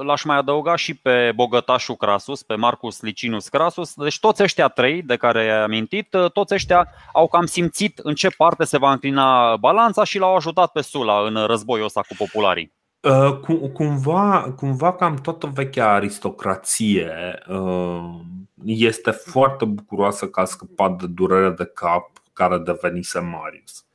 l-aș 0.03 0.24
mai 0.24 0.38
adăuga 0.38 0.76
și 0.76 0.93
pe 0.93 1.32
bogătașul 1.36 1.95
Crasus, 1.95 2.43
pe 2.43 2.55
Marcus 2.55 3.01
Licinus 3.01 3.47
Crasus. 3.47 3.93
Deci 3.93 4.20
toți 4.20 4.43
ăștia 4.43 4.68
trei 4.68 5.01
de 5.01 5.16
care 5.16 5.39
ai 5.39 5.64
amintit, 5.64 6.16
toți 6.34 6.53
ăștia 6.53 6.88
au 7.14 7.28
cam 7.28 7.45
simțit 7.45 7.97
în 7.97 8.16
ce 8.16 8.30
parte 8.30 8.64
se 8.64 8.78
va 8.78 8.91
înclina 8.91 9.57
balanța 9.57 10.03
și 10.03 10.18
l-au 10.18 10.36
ajutat 10.36 10.72
pe 10.72 10.82
Sula 10.82 11.26
în 11.26 11.45
războiul 11.45 11.86
ăsta 11.86 12.01
cu 12.01 12.16
popularii. 12.18 12.78
Uh, 13.02 13.39
cumva, 13.74 14.54
cumva 14.56 14.93
cam 14.93 15.16
toată 15.16 15.47
vechea 15.54 15.93
aristocrație 15.93 17.39
uh, 17.47 18.20
este 18.66 19.12
foarte 19.12 19.66
bucuroasă 19.66 20.28
că 20.28 20.39
a 20.39 20.45
scăpat 20.45 21.00
de 21.00 21.08
durere 21.08 21.50
de 21.50 21.66
cap 21.66 22.12
care 22.34 22.58
devenise 22.58 23.20
Marius. 23.20 23.86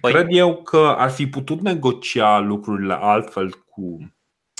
Păi, 0.00 0.12
cred 0.12 0.26
eu 0.30 0.56
că 0.62 0.94
ar 0.98 1.10
fi 1.10 1.26
putut 1.26 1.60
negocia 1.60 2.38
lucrurile 2.38 2.96
altfel 3.00 3.50
cu, 3.68 4.12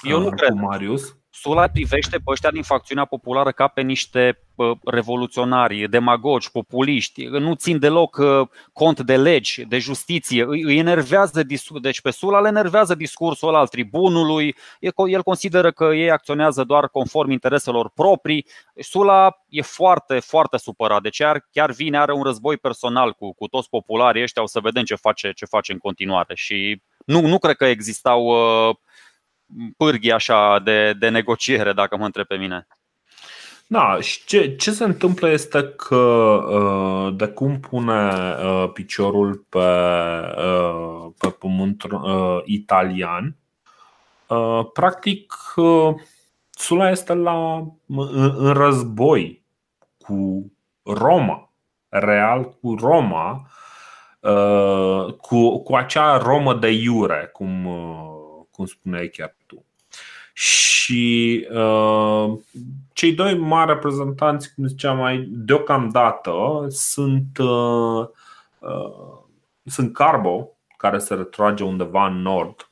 eu 0.02 0.20
nu 0.20 0.26
uh, 0.26 0.32
cred. 0.36 0.50
cu 0.50 0.58
Marius. 0.58 1.16
Sula 1.30 1.68
privește 1.68 2.16
pe 2.16 2.22
ăștia 2.26 2.50
din 2.50 2.62
facțiunea 2.62 3.04
populară 3.04 3.52
ca 3.52 3.66
pe 3.66 3.80
niște 3.80 4.38
revoluționari, 4.84 5.88
demagogi, 5.88 6.50
populiști, 6.50 7.24
nu 7.24 7.54
țin 7.54 7.78
deloc 7.78 8.16
uh, 8.16 8.48
cont 8.72 9.00
de 9.00 9.16
legi, 9.16 9.64
de 9.64 9.78
justiție, 9.78 10.44
îi 10.48 10.78
enervează, 10.78 11.42
deci 11.80 12.00
pe 12.00 12.10
Sula 12.10 12.40
le 12.40 12.48
enervează 12.48 12.94
discursul 12.94 13.54
al 13.54 13.68
tribunului, 13.68 14.54
el 15.08 15.22
consideră 15.22 15.70
că 15.70 15.84
ei 15.84 16.10
acționează 16.10 16.64
doar 16.64 16.88
conform 16.88 17.30
intereselor 17.30 17.90
proprii. 17.94 18.46
Sula 18.74 19.42
e 19.48 19.62
foarte, 19.62 20.18
foarte 20.18 20.58
supărat, 20.58 21.02
deci 21.02 21.22
chiar 21.50 21.70
vine, 21.70 21.98
are 21.98 22.12
un 22.12 22.22
război 22.22 22.56
personal 22.56 23.12
cu, 23.12 23.32
cu 23.32 23.46
toți 23.46 23.68
popularii 23.68 24.22
ăștia, 24.22 24.42
o 24.42 24.46
să 24.46 24.60
vedem 24.60 24.84
ce 24.84 24.94
face, 24.94 25.32
ce 25.32 25.44
face 25.44 25.72
în 25.72 25.78
continuare 25.78 26.34
și 26.34 26.82
nu, 27.06 27.20
nu 27.20 27.38
cred 27.38 27.56
că 27.56 27.64
existau 27.64 28.24
uh, 28.24 28.76
pârghii 29.76 30.12
așa 30.12 30.58
de, 30.58 30.92
de 30.92 31.08
negociere, 31.08 31.72
dacă 31.72 31.96
mă 31.96 32.04
întreb 32.04 32.26
pe 32.26 32.36
mine. 32.36 32.66
Da, 33.72 34.00
și 34.00 34.24
ce, 34.24 34.56
ce 34.56 34.70
se 34.70 34.84
întâmplă 34.84 35.30
este 35.30 35.68
că 35.68 35.96
uh, 35.96 37.16
de 37.16 37.26
cum 37.26 37.60
pune 37.60 38.10
uh, 38.44 38.70
piciorul 38.72 39.46
pe, 39.48 39.58
uh, 39.58 41.06
pe 41.18 41.28
pământ 41.28 41.86
italian, 42.44 43.36
practic 44.72 45.34
Sula 46.50 46.90
este 46.90 47.14
la, 47.14 47.56
în, 47.86 48.34
în 48.36 48.52
război 48.52 49.44
cu 49.98 50.52
Roma, 50.82 51.52
real 51.88 52.48
cu 52.48 52.74
Roma, 52.74 53.50
cu, 55.20 55.62
cu 55.62 55.76
acea 55.76 56.16
Romă 56.16 56.54
de 56.54 56.70
iure, 56.70 57.30
cum, 57.32 57.68
cum 58.50 58.66
spuneai 58.66 59.08
chiar 59.08 59.36
tu. 59.46 59.64
Și 60.32 61.46
uh, 61.52 62.32
cei 62.92 63.12
doi 63.12 63.38
mari 63.38 63.72
reprezentanți, 63.72 64.54
cum 64.54 64.66
ziceam 64.66 64.96
mai 64.96 65.28
deocamdată, 65.30 66.66
sunt, 66.68 67.38
uh, 67.38 68.06
uh, 68.58 69.18
sunt 69.64 69.92
Carbo, 69.92 70.48
care 70.76 70.98
se 70.98 71.14
retrage 71.14 71.64
undeva 71.64 72.06
în 72.06 72.22
nord. 72.22 72.70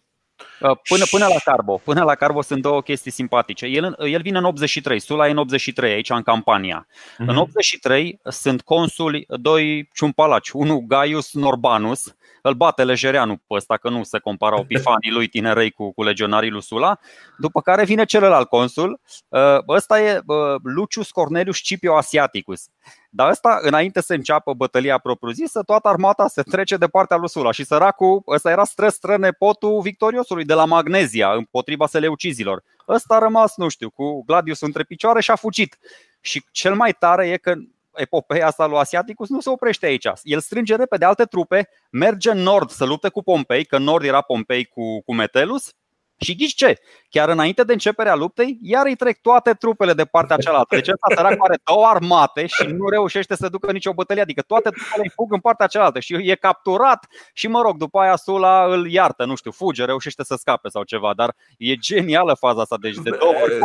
Uh, 0.61 0.77
până, 0.89 1.05
până 1.11 1.27
la 1.27 1.39
Carbo. 1.45 1.81
Până 1.85 2.03
la 2.03 2.15
Carbo 2.15 2.43
sunt 2.43 2.63
două 2.63 2.83
chestii 2.83 3.11
simpatice. 3.11 3.67
El, 3.67 3.97
el 3.99 4.23
vine 4.23 4.39
în 4.39 4.45
83, 4.45 5.01
Sula 5.01 5.27
e 5.27 5.31
în 5.31 5.37
83 5.37 5.93
aici 5.93 6.11
în 6.11 6.23
campania. 6.23 6.87
Mm-hmm. 6.87 7.27
În 7.27 7.37
83 7.37 8.19
mhm. 8.23 8.31
sunt 8.33 8.63
consuli 8.63 9.27
doi 9.29 9.89
ciumpalaci, 9.95 10.51
unul 10.51 10.79
Gaius 10.87 11.33
Norbanus, 11.33 12.15
îl 12.49 12.55
bate 12.55 12.85
Lejereanu 12.85 13.37
pe 13.37 13.55
ăsta, 13.55 13.77
că 13.77 13.89
nu 13.89 14.03
se 14.03 14.19
comparau 14.19 14.65
pifanii 14.69 15.11
lui 15.11 15.29
tinerei 15.29 15.71
cu, 15.71 15.93
cu 15.93 16.03
legionarii 16.03 16.51
lui 16.51 16.63
Sula. 16.63 16.99
După 17.39 17.61
care 17.61 17.85
vine 17.85 18.05
celălalt 18.05 18.49
consul, 18.49 19.01
uh, 19.29 19.59
ăsta 19.69 20.01
e 20.01 20.21
uh, 20.27 20.37
Lucius 20.63 21.11
Cornelius 21.11 21.57
Scipio 21.57 21.97
Asiaticus. 21.97 22.69
Dar 23.11 23.31
ăsta, 23.31 23.59
înainte 23.63 24.01
să 24.01 24.15
înceapă 24.15 24.53
bătălia 24.55 24.99
propriu-zisă, 24.99 25.63
toată 25.63 25.89
armata 25.89 26.27
se 26.27 26.43
trece 26.43 26.77
de 26.77 26.87
partea 26.87 27.17
lui 27.17 27.29
Sula 27.29 27.51
și 27.51 27.65
săracul, 27.65 28.23
ăsta 28.27 28.51
era 28.51 28.65
stră 28.65 28.89
stră 28.89 29.17
nepotul 29.17 29.81
victoriosului 29.81 30.45
de 30.45 30.55
la 30.55 30.65
Magnezia 30.65 31.33
împotriva 31.33 31.87
seleucizilor. 31.87 32.63
Ăsta 32.89 33.15
a 33.15 33.19
rămas, 33.19 33.57
nu 33.57 33.69
știu, 33.69 33.91
cu 33.91 34.25
Gladius 34.25 34.61
între 34.61 34.83
picioare 34.83 35.21
și 35.21 35.31
a 35.31 35.37
fugit. 35.37 35.79
Și 36.21 36.45
cel 36.51 36.75
mai 36.75 36.93
tare 36.93 37.29
e 37.29 37.37
că 37.37 37.55
epopeea 38.01 38.47
asta 38.47 38.67
lui 38.67 38.79
Asiaticus 38.79 39.29
nu 39.29 39.41
se 39.41 39.51
oprește 39.51 39.87
aici. 39.87 40.07
El 40.23 40.41
strânge 40.41 40.77
repede 40.77 41.05
alte 41.05 41.25
trupe, 41.25 41.69
merge 41.91 42.31
în 42.31 42.39
nord 42.39 42.71
să 42.71 42.85
lupte 42.85 43.09
cu 43.09 43.23
Pompei, 43.23 43.65
că 43.65 43.77
în 43.77 43.83
nord 43.83 44.05
era 44.05 44.21
Pompei 44.21 44.65
cu, 44.65 45.03
cu 45.03 45.15
Metelus, 45.15 45.73
și 46.21 46.37
ghici 46.37 46.55
ce? 46.55 46.79
Chiar 47.09 47.29
înainte 47.29 47.63
de 47.63 47.73
începerea 47.73 48.15
luptei, 48.15 48.59
iar 48.63 48.87
îi 48.87 48.97
trec 48.97 49.21
toate 49.21 49.53
trupele 49.53 49.93
de 49.93 50.05
partea 50.05 50.37
cealaltă. 50.37 50.75
Deci 50.75 50.89
ăsta 50.89 51.15
sărac 51.15 51.37
are 51.39 51.59
două 51.65 51.87
armate 51.87 52.47
și 52.47 52.67
nu 52.67 52.89
reușește 52.89 53.35
să 53.37 53.49
ducă 53.49 53.73
nicio 53.73 53.93
bătălie. 53.93 54.23
Adică 54.23 54.43
toate 54.43 54.71
trupele 54.71 55.03
îi 55.03 55.13
fug 55.15 55.33
în 55.33 55.41
partea 55.41 55.67
cealaltă 55.67 56.01
și 56.01 56.15
e 56.15 56.35
capturat 56.35 57.07
și 57.33 57.49
mă 57.49 57.61
rog, 57.61 57.77
după 57.77 57.99
aia 57.99 58.17
Sula 58.17 58.65
îl 58.65 58.91
iartă, 58.91 59.25
nu 59.25 59.35
știu, 59.35 59.51
fuge, 59.51 59.85
reușește 59.85 60.25
să 60.25 60.37
scape 60.39 60.69
sau 60.69 60.83
ceva. 60.83 61.13
Dar 61.15 61.35
e 61.59 61.75
genială 61.75 62.35
faza 62.35 62.61
asta. 62.61 62.77
Deci 62.81 62.97
de 62.97 63.11
două 63.11 63.35
ori. 63.43 63.59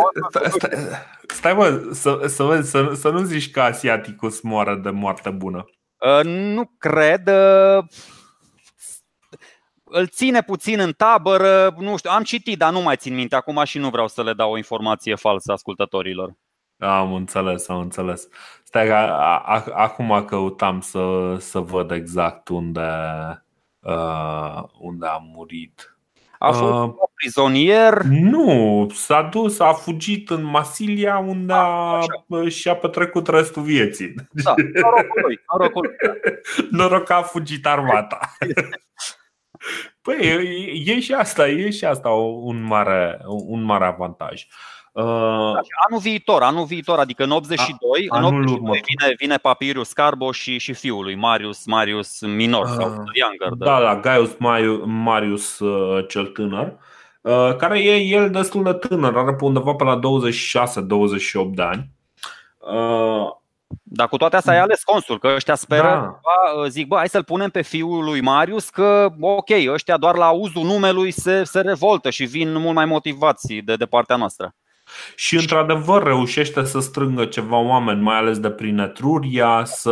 Stai, 1.43 1.51
stai 1.51 1.53
mă, 1.53 1.93
să, 1.93 2.27
să, 2.27 2.61
să, 2.61 2.93
să 2.93 3.09
nu 3.09 3.23
zici 3.23 3.51
că 3.51 3.61
asiaticus 3.61 4.41
moară 4.41 4.75
de 4.75 4.89
moarte 4.89 5.29
bună. 5.29 5.65
Uh, 5.97 6.23
nu 6.23 6.71
cred. 6.77 7.27
Uh 7.27 7.83
îl 9.83 10.07
ține 10.07 10.41
puțin 10.41 10.79
în 10.79 10.91
tabără, 10.91 11.75
nu 11.77 11.97
știu, 11.97 12.11
am 12.11 12.23
citit, 12.23 12.57
dar 12.57 12.71
nu 12.71 12.81
mai 12.81 12.95
țin 12.95 13.15
minte 13.15 13.35
acum 13.35 13.63
și 13.63 13.77
nu 13.77 13.89
vreau 13.89 14.07
să 14.07 14.23
le 14.23 14.33
dau 14.33 14.51
o 14.51 14.57
informație 14.57 15.15
falsă 15.15 15.51
ascultătorilor. 15.51 16.33
Am 16.77 17.13
înțeles, 17.13 17.67
am 17.67 17.79
înțeles. 17.79 18.27
Stai 18.63 18.87
că 18.87 18.93
acum 19.73 20.25
căutam 20.25 20.79
să, 20.79 21.35
să 21.39 21.59
văd 21.59 21.91
exact 21.91 22.47
unde, 22.47 22.89
uh, 23.79 24.63
unde 24.79 25.05
a 25.05 25.17
murit. 25.17 25.92
A 26.43 26.51
fost 26.51 26.71
uh, 26.71 26.93
prizonier? 27.15 28.01
Nu, 28.01 28.87
s-a 28.93 29.21
dus, 29.21 29.59
a 29.59 29.73
fugit 29.73 30.29
în 30.29 30.43
Masilia 30.43 31.17
unde 31.17 31.53
a, 31.53 31.57
a 31.57 32.05
și-a 32.49 32.75
petrecut 32.75 33.27
restul 33.27 33.61
vieții. 33.61 34.13
Da, 34.29 34.53
norocul 34.73 35.21
lui, 35.21 35.39
norocul 35.51 35.85
lui. 35.85 35.95
Noroc 36.79 37.03
că 37.03 37.13
a 37.13 37.21
fugit 37.21 37.65
armata. 37.65 38.19
Păi, 40.01 40.83
e 40.85 40.99
și 40.99 41.13
asta, 41.13 41.47
e 41.47 41.69
și 41.69 41.85
asta 41.85 42.09
un 42.09 42.63
mare, 42.63 43.19
un 43.25 43.61
mare 43.61 43.85
avantaj. 43.85 44.41
Uh, 44.41 44.72
da, 44.93 45.59
anul 45.87 45.99
viitor, 46.01 46.41
anul 46.41 46.65
viitor, 46.65 46.99
adică 46.99 47.23
în 47.23 47.31
82, 47.31 48.05
a, 48.09 48.17
în 48.17 48.23
82 48.23 48.83
vine, 48.85 49.13
vine 49.17 49.37
Papirius 49.37 49.93
Carbo 49.93 50.31
și, 50.31 50.57
și 50.57 50.73
fiul 50.73 51.03
lui 51.03 51.15
Marius, 51.15 51.65
Marius 51.65 52.21
Minor 52.21 52.67
sau 52.67 52.89
uh, 52.89 52.95
Younger. 53.13 53.49
Da, 53.57 53.81
da, 53.81 53.99
Gaius 53.99 54.35
Marius 54.85 55.59
uh, 55.59 56.05
cel 56.07 56.25
tânăr, 56.25 56.73
uh, 57.21 57.55
care 57.55 57.79
e 57.79 57.95
el 57.97 58.29
destul 58.29 58.63
de 58.63 58.73
tânăr, 58.73 59.17
are 59.17 59.33
pe 59.33 59.43
undeva 59.43 59.73
pe 59.73 59.83
la 59.83 59.99
26-28 59.99 60.01
de 61.49 61.61
ani. 61.61 61.89
Uh, 62.57 63.41
dar 63.83 64.07
cu 64.07 64.17
toate 64.17 64.35
astea 64.35 64.53
ai 64.53 64.59
ales 64.59 64.83
consul, 64.83 65.19
că 65.19 65.27
ăștia 65.35 65.55
speră, 65.55 65.81
da. 65.81 66.19
Ba, 66.21 66.67
zic, 66.67 66.87
bă, 66.87 66.95
hai 66.95 67.09
să-l 67.09 67.23
punem 67.23 67.49
pe 67.49 67.61
fiul 67.61 68.03
lui 68.03 68.21
Marius, 68.21 68.69
că 68.69 69.09
ok, 69.19 69.49
ăștia 69.67 69.97
doar 69.97 70.15
la 70.15 70.25
auzul 70.25 70.63
numelui 70.63 71.11
se, 71.11 71.43
se 71.43 71.61
revoltă 71.61 72.09
și 72.09 72.25
vin 72.25 72.53
mult 72.53 72.75
mai 72.75 72.85
motivați 72.85 73.53
de, 73.53 73.75
de 73.75 73.85
partea 73.85 74.15
noastră. 74.15 74.55
Și 75.15 75.35
într-adevăr 75.35 76.03
reușește 76.03 76.63
să 76.63 76.79
strângă 76.79 77.25
ceva 77.25 77.57
oameni, 77.57 78.01
mai 78.01 78.17
ales 78.17 78.39
de 78.39 78.49
prin 78.49 78.77
Etruria, 78.77 79.63
să, 79.65 79.91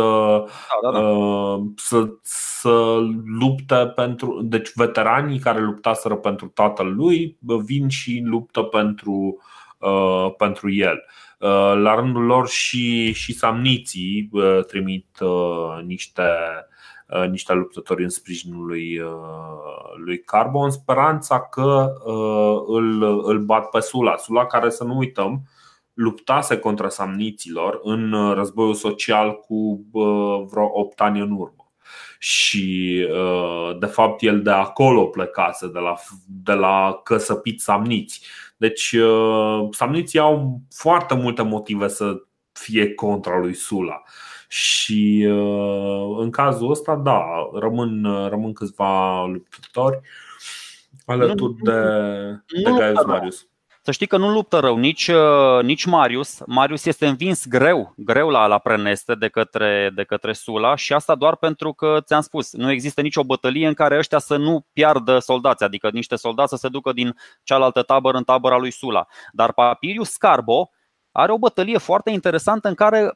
da, 0.82 0.90
da, 0.90 1.00
da. 1.00 1.08
Uh, 1.08 1.60
să, 1.76 2.08
să 2.22 2.98
lupte 3.40 3.92
pentru. 3.94 4.40
Deci, 4.42 4.70
veteranii 4.74 5.38
care 5.38 5.60
luptaseră 5.60 6.14
pentru 6.14 6.46
tatăl 6.46 6.94
lui 6.94 7.36
vin 7.64 7.88
și 7.88 8.22
luptă 8.24 8.62
pentru, 8.62 9.42
uh, 9.78 10.34
pentru 10.36 10.72
el. 10.72 11.04
Uh, 11.38 11.72
la 11.76 11.94
rândul 11.94 12.22
lor 12.22 12.48
și, 12.48 13.12
și 13.12 13.32
samniții 13.32 14.28
uh, 14.32 14.64
trimit 14.66 15.06
uh, 15.20 15.82
niște, 15.84 16.22
niște 17.30 17.52
luptători 17.52 18.02
în 18.02 18.08
sprijinul 18.08 18.66
lui, 18.66 19.00
lui 20.04 20.20
Carbo 20.20 20.58
în 20.58 20.70
speranța 20.70 21.40
că 21.40 21.92
îl, 22.66 23.02
îl 23.28 23.38
bat 23.38 23.68
pe 23.68 23.80
Sula. 23.80 24.16
Sula 24.16 24.46
care 24.46 24.70
să 24.70 24.84
nu 24.84 24.96
uităm 24.96 25.42
luptase 25.94 26.58
contra 26.58 26.88
samniților 26.88 27.80
în 27.82 28.32
războiul 28.34 28.74
social 28.74 29.38
cu 29.38 29.86
vreo 30.50 30.70
8 30.72 31.00
ani 31.00 31.20
în 31.20 31.30
urmă 31.30 31.62
și 32.18 33.06
de 33.78 33.86
fapt 33.86 34.22
el 34.22 34.42
de 34.42 34.50
acolo 34.50 35.06
plecase, 35.06 35.68
de 35.68 35.78
la, 35.78 35.94
de 36.26 36.52
la 36.52 37.00
căsăpit 37.04 37.60
samniți. 37.60 38.26
Deci 38.56 38.92
uh, 38.92 39.68
samniții 39.70 40.18
au 40.18 40.60
foarte 40.74 41.14
multe 41.14 41.42
motive 41.42 41.88
să 41.88 42.14
fie 42.52 42.94
contra 42.94 43.38
lui 43.38 43.54
Sula. 43.54 44.02
Și 44.52 45.26
uh, 45.28 46.16
în 46.18 46.30
cazul 46.30 46.70
ăsta, 46.70 46.96
da, 46.96 47.24
rămân, 47.52 48.26
rămân 48.28 48.52
câțiva 48.52 49.24
luptători 49.24 50.00
alături 51.06 51.54
de, 51.54 51.72
de 52.62 52.70
Gaius 52.76 53.04
Marius. 53.04 53.46
Să 53.82 53.90
știi 53.90 54.06
că 54.06 54.16
nu 54.16 54.32
luptă 54.32 54.58
rău 54.58 54.76
nici, 54.76 55.08
uh, 55.08 55.62
nici 55.62 55.84
Marius. 55.84 56.42
Marius 56.46 56.84
este 56.84 57.06
învins 57.06 57.46
greu, 57.46 57.94
greu 57.96 58.28
la, 58.28 58.46
la 58.46 58.58
preneste 58.58 59.14
de 59.14 59.28
către, 59.28 59.90
de 59.94 60.04
către 60.04 60.32
Sula 60.32 60.74
și 60.74 60.92
asta 60.92 61.14
doar 61.14 61.36
pentru 61.36 61.72
că, 61.72 61.98
ți-am 62.00 62.20
spus, 62.20 62.52
nu 62.52 62.70
există 62.70 63.00
nicio 63.00 63.24
bătălie 63.24 63.66
în 63.66 63.74
care 63.74 63.98
ăștia 63.98 64.18
să 64.18 64.36
nu 64.36 64.66
piardă 64.72 65.18
soldați, 65.18 65.64
adică 65.64 65.90
niște 65.92 66.16
soldați 66.16 66.50
să 66.50 66.56
se 66.56 66.68
ducă 66.68 66.92
din 66.92 67.16
cealaltă 67.42 67.82
tabără 67.82 68.16
în 68.16 68.24
tabăra 68.24 68.56
lui 68.56 68.70
Sula. 68.70 69.06
Dar 69.32 69.52
Papirius 69.52 70.10
Scarbo 70.10 70.70
are 71.12 71.32
o 71.32 71.38
bătălie 71.38 71.78
foarte 71.78 72.10
interesantă 72.10 72.68
în 72.68 72.74
care 72.74 73.02
uh, 73.02 73.10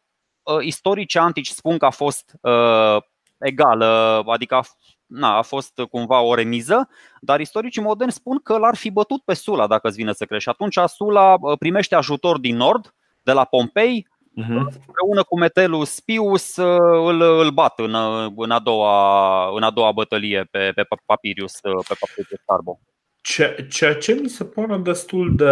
istoricii 0.61 1.21
antici 1.21 1.49
spun 1.49 1.79
că 1.79 1.87
a 1.87 1.91
fost 1.91 2.39
uh, 2.41 2.97
egală, 3.39 4.23
adică 4.27 4.55
a 4.55 4.63
na, 5.07 5.37
a 5.37 5.43
fost 5.43 5.81
cumva 5.91 6.21
o 6.21 6.35
remiză, 6.35 6.89
dar 7.21 7.41
istoricii 7.41 7.83
moderni 7.83 8.13
spun 8.13 8.39
că 8.39 8.59
l-ar 8.59 8.75
fi 8.75 8.91
bătut 8.91 9.23
pe 9.23 9.35
Sula 9.35 9.67
dacă 9.67 9.89
îți 9.89 9.97
vine 9.97 10.13
să 10.13 10.25
crești. 10.25 10.49
Atunci 10.49 10.79
Sula 10.87 11.37
uh, 11.41 11.59
primește 11.59 11.95
ajutor 11.95 12.39
din 12.39 12.57
nord, 12.57 12.95
de 13.23 13.33
la 13.33 13.45
Pompei, 13.45 14.09
uh-huh. 14.09 14.67
împreună 14.87 15.23
cu 15.29 15.39
Metellus 15.39 16.01
Pius 16.01 16.57
uh, 16.57 17.09
îl, 17.09 17.21
îl 17.21 17.51
bat 17.51 17.79
în, 17.79 17.95
uh, 17.95 18.33
în, 18.37 18.51
a 18.51 18.59
doua, 18.59 19.57
în 19.57 19.63
a 19.63 19.71
doua 19.71 19.93
bătălie 19.93 20.49
pe, 20.51 20.73
pe 20.75 20.87
Papirius, 21.07 21.61
pe 21.61 21.95
Papirius 22.01 22.41
Carbo. 22.47 22.79
Ceea 23.69 23.95
ce 23.95 24.19
mi 24.23 24.29
se 24.29 24.45
pare 24.45 24.77
destul 24.77 25.37
de 25.37 25.51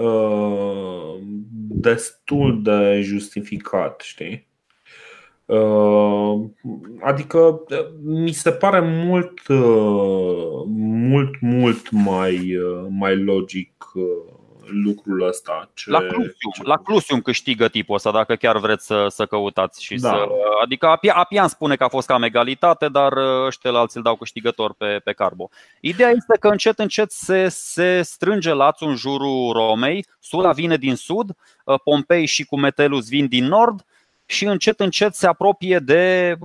uh, 0.00 1.18
destul 1.68 2.62
de 2.62 3.00
justificat, 3.02 4.00
știi? 4.00 4.48
Uh, 5.46 6.40
adică 7.00 7.38
uh, 7.38 7.86
mi 8.02 8.32
se 8.32 8.50
pare 8.50 8.80
mult, 8.80 9.48
uh, 9.48 10.62
mult, 10.66 11.40
mult 11.40 11.90
mai, 11.90 12.58
mai 12.88 13.16
logic 13.16 13.72
lucrul 14.70 15.26
ăsta. 15.26 15.70
Ce, 15.74 15.90
la, 15.90 15.98
Clusium, 15.98 16.52
ce... 16.54 16.62
la 16.62 16.76
Clusium 16.76 17.20
câștigă 17.20 17.68
tipul 17.68 17.94
ăsta, 17.94 18.10
dacă 18.10 18.34
chiar 18.34 18.58
vreți 18.58 18.86
să, 18.86 19.06
să 19.08 19.26
căutați. 19.26 19.84
Și 19.84 19.94
da. 19.94 20.08
să, 20.08 20.26
adică 20.62 20.96
Apian 21.14 21.48
spune 21.48 21.76
că 21.76 21.84
a 21.84 21.88
fost 21.88 22.06
cam 22.06 22.22
egalitate, 22.22 22.88
dar 22.88 23.12
ăștia 23.46 23.70
alții 23.70 23.96
îl 23.98 24.02
dau 24.02 24.16
câștigător 24.16 24.74
pe, 24.74 25.00
pe 25.04 25.12
Carbo. 25.12 25.48
Ideea 25.80 26.10
este 26.10 26.36
că 26.40 26.48
încet, 26.48 26.78
încet 26.78 27.10
se, 27.10 27.48
se 27.48 28.02
strânge 28.02 28.52
lațul 28.52 28.88
în 28.88 28.96
jurul 28.96 29.52
Romei, 29.52 30.06
Sula 30.20 30.52
vine 30.52 30.76
din 30.76 30.94
sud, 30.94 31.30
Pompei 31.84 32.26
și 32.26 32.44
cu 32.44 32.58
Metelus 32.58 33.08
vin 33.08 33.26
din 33.26 33.44
nord 33.44 33.84
și 34.26 34.44
încet, 34.44 34.80
încet 34.80 35.14
se 35.14 35.26
apropie 35.26 35.78
de, 35.78 36.36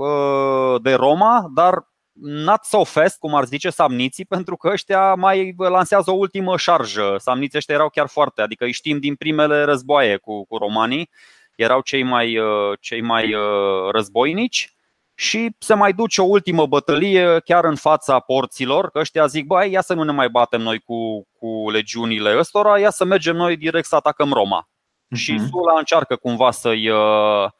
de 0.81 0.93
Roma, 0.93 1.49
dar 1.53 1.87
not 2.21 2.63
so 2.63 2.83
fast, 2.83 3.19
cum 3.19 3.35
ar 3.35 3.45
zice 3.45 3.69
samniții, 3.69 4.25
pentru 4.25 4.55
că 4.55 4.69
ăștia 4.71 5.13
mai 5.13 5.53
lansează 5.57 6.11
o 6.11 6.15
ultimă 6.15 6.57
șarjă. 6.57 7.15
Samniții 7.17 7.57
ăștia 7.57 7.75
erau 7.75 7.89
chiar 7.89 8.07
foarte, 8.07 8.41
adică 8.41 8.63
îi 8.63 8.71
știm 8.71 8.99
din 8.99 9.15
primele 9.15 9.63
războaie 9.63 10.17
cu, 10.17 10.45
cu 10.45 10.57
romanii, 10.57 11.09
erau 11.55 11.81
cei 11.81 12.03
mai, 12.03 12.37
uh, 12.37 12.77
cei 12.79 13.01
mai 13.01 13.33
uh, 13.33 13.89
războinici 13.91 14.69
și 15.15 15.55
se 15.59 15.73
mai 15.73 15.93
duce 15.93 16.21
o 16.21 16.25
ultimă 16.25 16.65
bătălie 16.65 17.39
chiar 17.39 17.65
în 17.65 17.75
fața 17.75 18.19
porților, 18.19 18.89
că 18.89 18.99
ăștia 18.99 19.25
zic, 19.25 19.45
băi, 19.45 19.71
ia 19.71 19.81
să 19.81 19.93
nu 19.93 20.03
ne 20.03 20.11
mai 20.11 20.29
batem 20.29 20.61
noi 20.61 20.79
cu, 20.79 21.27
cu 21.39 21.69
legiunile 21.69 22.37
ăstora, 22.37 22.79
ia 22.79 22.89
să 22.89 23.05
mergem 23.05 23.35
noi 23.35 23.57
direct 23.57 23.87
să 23.87 23.95
atacăm 23.95 24.31
Roma. 24.31 24.69
Uh-huh. 24.69 25.17
Și 25.17 25.39
Sula 25.39 25.77
încearcă 25.77 26.15
cumva 26.15 26.51
să-i, 26.51 26.89
uh, 26.89 26.97
Uh, 26.97 27.51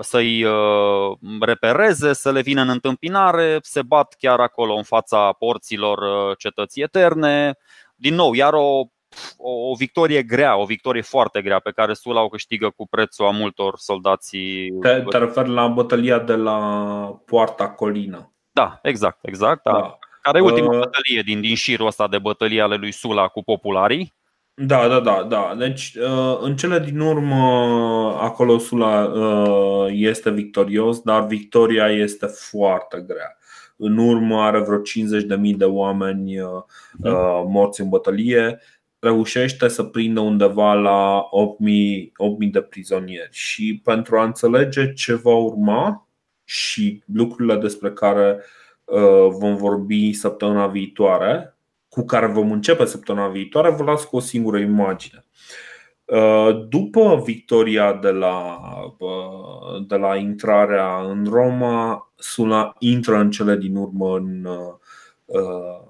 să-i 0.00 0.44
uh, 0.44 1.16
repereze, 1.40 2.12
să 2.12 2.32
le 2.32 2.40
vină 2.40 2.62
în 2.62 2.68
întâmpinare, 2.68 3.58
se 3.62 3.82
bat 3.82 4.14
chiar 4.18 4.40
acolo 4.40 4.74
în 4.74 4.82
fața 4.82 5.32
porților 5.32 5.98
uh, 5.98 6.36
cetății 6.38 6.82
eterne. 6.82 7.54
Din 7.94 8.14
nou, 8.14 8.34
iar 8.34 8.52
o, 8.52 8.80
o, 9.36 9.50
o 9.70 9.74
victorie 9.74 10.22
grea, 10.22 10.56
o 10.56 10.64
victorie 10.64 11.02
foarte 11.02 11.42
grea 11.42 11.58
pe 11.58 11.70
care 11.70 11.94
Sula 11.94 12.22
o 12.22 12.28
câștigă 12.28 12.70
cu 12.76 12.86
prețul 12.88 13.26
a 13.26 13.30
multor 13.30 13.74
soldații. 13.76 14.70
Te, 14.80 15.04
te 15.08 15.18
referi 15.18 15.48
la 15.48 15.66
bătălia 15.66 16.18
de 16.18 16.34
la 16.34 16.58
Poarta 17.26 17.70
Colina. 17.70 18.32
Da, 18.50 18.78
exact, 18.82 19.18
exact. 19.22 19.62
Da. 19.62 19.72
Da. 19.72 19.98
Care 20.22 20.38
e 20.38 20.42
ultima 20.42 20.72
uh, 20.72 20.78
bătălie 20.78 21.22
din, 21.22 21.40
din 21.40 21.54
șirul 21.54 21.86
ăsta 21.86 22.08
de 22.08 22.18
bătălie 22.18 22.62
ale 22.62 22.76
lui 22.76 22.92
Sula 22.92 23.28
cu 23.28 23.42
popularii? 23.42 24.14
Da, 24.62 24.88
da, 24.88 25.00
da, 25.00 25.26
da. 25.28 25.54
Deci, 25.58 25.94
uh, 25.94 26.38
în 26.40 26.56
cele 26.56 26.78
din 26.78 27.00
urmă, 27.00 27.44
acolo 28.20 28.58
Sula 28.58 29.04
uh, 29.04 29.86
este 29.90 30.30
victorios, 30.30 31.00
dar 31.00 31.26
victoria 31.26 31.86
este 31.86 32.26
foarte 32.26 33.04
grea. 33.06 33.38
În 33.76 33.98
urmă 33.98 34.40
are 34.40 34.60
vreo 34.60 34.78
50.000 34.78 35.56
de 35.56 35.64
oameni 35.64 36.40
uh, 36.40 36.48
da. 36.98 37.12
morți 37.48 37.80
în 37.80 37.88
bătălie, 37.88 38.60
reușește 38.98 39.68
să 39.68 39.82
prindă 39.82 40.20
undeva 40.20 40.72
la 40.72 41.28
8.000, 42.38 42.50
de 42.50 42.60
prizonieri. 42.60 43.28
Și 43.32 43.80
pentru 43.84 44.18
a 44.18 44.24
înțelege 44.24 44.92
ce 44.92 45.14
va 45.14 45.34
urma 45.34 46.08
și 46.44 47.02
lucrurile 47.14 47.56
despre 47.56 47.90
care 47.90 48.40
vom 49.38 49.56
vorbi 49.56 50.12
săptămâna 50.12 50.66
viitoare, 50.66 51.56
cu 51.90 52.04
care 52.04 52.26
vom 52.26 52.52
începe 52.52 52.84
săptămâna 52.84 53.28
viitoare, 53.28 53.70
vă 53.70 53.82
las 53.82 54.04
cu 54.04 54.16
o 54.16 54.20
singură 54.20 54.58
imagine. 54.58 55.24
Uh, 56.04 56.66
după 56.68 57.22
victoria 57.24 57.92
de 57.92 58.10
la, 58.10 58.58
uh, 58.98 59.86
de 59.86 59.96
la 59.96 60.16
intrarea 60.16 61.00
în 61.00 61.26
Roma, 61.30 62.12
Sula 62.16 62.74
intră 62.78 63.16
în 63.16 63.30
cele 63.30 63.56
din 63.56 63.76
urmă 63.76 64.16
în, 64.16 64.44
uh, 65.24 65.80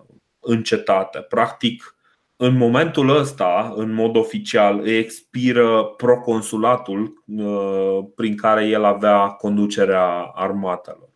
în 0.41 0.63
cetate. 0.63 1.19
Practic, 1.19 1.97
în 2.37 2.57
momentul 2.57 3.17
ăsta, 3.17 3.73
în 3.77 3.93
mod 3.93 4.17
oficial, 4.17 4.81
îi 4.81 4.99
expiră 4.99 5.85
proconsulatul 5.97 7.25
prin 8.15 8.37
care 8.37 8.67
el 8.67 8.85
avea 8.85 9.27
conducerea 9.27 10.31
armatelor. 10.35 11.09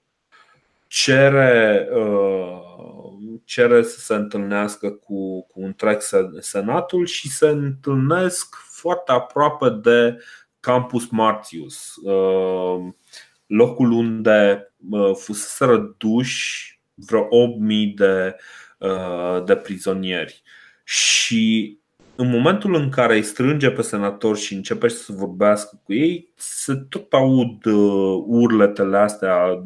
Cere 0.87 1.89
cere 3.45 3.82
să 3.82 3.99
se 3.99 4.14
întâlnească 4.14 4.90
cu, 4.90 5.47
cu 5.47 5.61
întreg 5.61 6.01
senatul 6.38 7.07
și 7.07 7.28
se 7.28 7.49
întâlnesc 7.49 8.55
foarte 8.55 9.12
aproape 9.12 9.68
de 9.68 10.18
Campus 10.61 11.09
Martius, 11.09 11.95
uh, 11.97 12.92
locul 13.47 13.90
unde 13.90 14.72
uh, 14.90 15.11
fuseseră 15.14 15.95
duși 15.99 16.80
vreo 16.95 17.22
8.000 17.22 17.95
de, 17.95 18.36
uh, 18.78 19.45
de 19.45 19.57
prizonieri. 19.57 20.42
Și 20.84 21.78
în 22.16 22.30
momentul 22.30 22.74
în 22.74 22.88
care 22.88 23.14
îi 23.14 23.22
strânge 23.22 23.70
pe 23.70 23.82
senator 23.82 24.36
și 24.36 24.55
începe 24.55 24.88
să 24.88 25.12
vorbească 25.12 25.80
cu 25.84 25.92
ei, 25.92 26.32
se 26.34 26.74
tot 26.88 27.12
aud 27.12 27.64
urletele 28.26 28.97
astea 28.97 29.64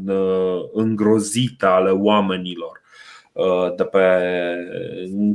îngrozite 0.73 1.67
ale 1.67 1.91
oamenilor. 1.91 2.81
Uh, 3.39 3.75
de 3.77 3.85
pe 3.85 4.01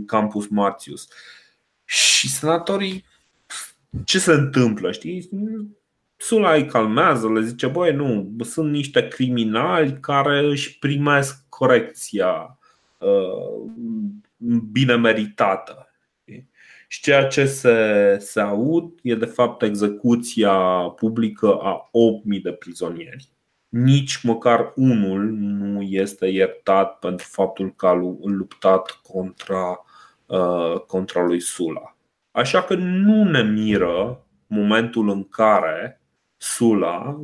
campus 0.05 0.47
Martius. 0.47 1.07
Și 1.85 2.29
senatorii, 2.29 3.05
ce 4.05 4.19
se 4.19 4.31
întâmplă, 4.31 4.91
știi? 4.91 5.29
Sula 6.17 6.53
îi 6.53 6.65
calmează, 6.65 7.31
le 7.31 7.41
zice, 7.41 7.67
băi, 7.67 7.95
nu, 7.95 8.35
sunt 8.41 8.71
niște 8.71 9.07
criminali 9.07 9.99
care 9.99 10.39
își 10.39 10.79
primesc 10.79 11.45
corecția 11.49 12.59
uh, 12.97 13.71
bine 14.71 14.95
meritată. 14.95 15.87
Și 16.87 17.01
ceea 17.01 17.27
ce 17.27 17.45
se, 17.45 18.17
se 18.19 18.41
aud 18.41 18.99
e 19.01 19.15
de 19.15 19.25
fapt 19.25 19.61
execuția 19.61 20.53
publică 20.95 21.57
a 21.61 21.89
8.000 22.35 22.41
de 22.41 22.51
prizonieri 22.51 23.32
nici 23.73 24.21
măcar 24.23 24.71
unul 24.75 25.21
nu 25.39 25.81
este 25.81 26.27
iertat 26.27 26.99
pentru 26.99 27.27
faptul 27.29 27.73
că 27.75 27.87
a 27.87 27.93
luptat 28.23 28.99
contra, 29.01 29.85
uh, 30.25 30.79
contra 30.79 31.21
lui 31.21 31.39
Sula. 31.39 31.95
Așa 32.31 32.63
că 32.63 32.75
nu 32.75 33.23
ne 33.23 33.41
miră 33.41 34.25
momentul 34.47 35.09
în 35.09 35.29
care 35.29 36.01
Sula 36.37 37.19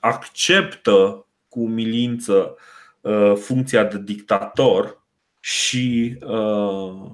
acceptă 0.00 1.26
cu 1.48 1.66
milință 1.66 2.56
uh, 3.00 3.32
funcția 3.36 3.84
de 3.84 3.98
dictator 3.98 5.02
și 5.38 6.18
uh, 6.20 7.10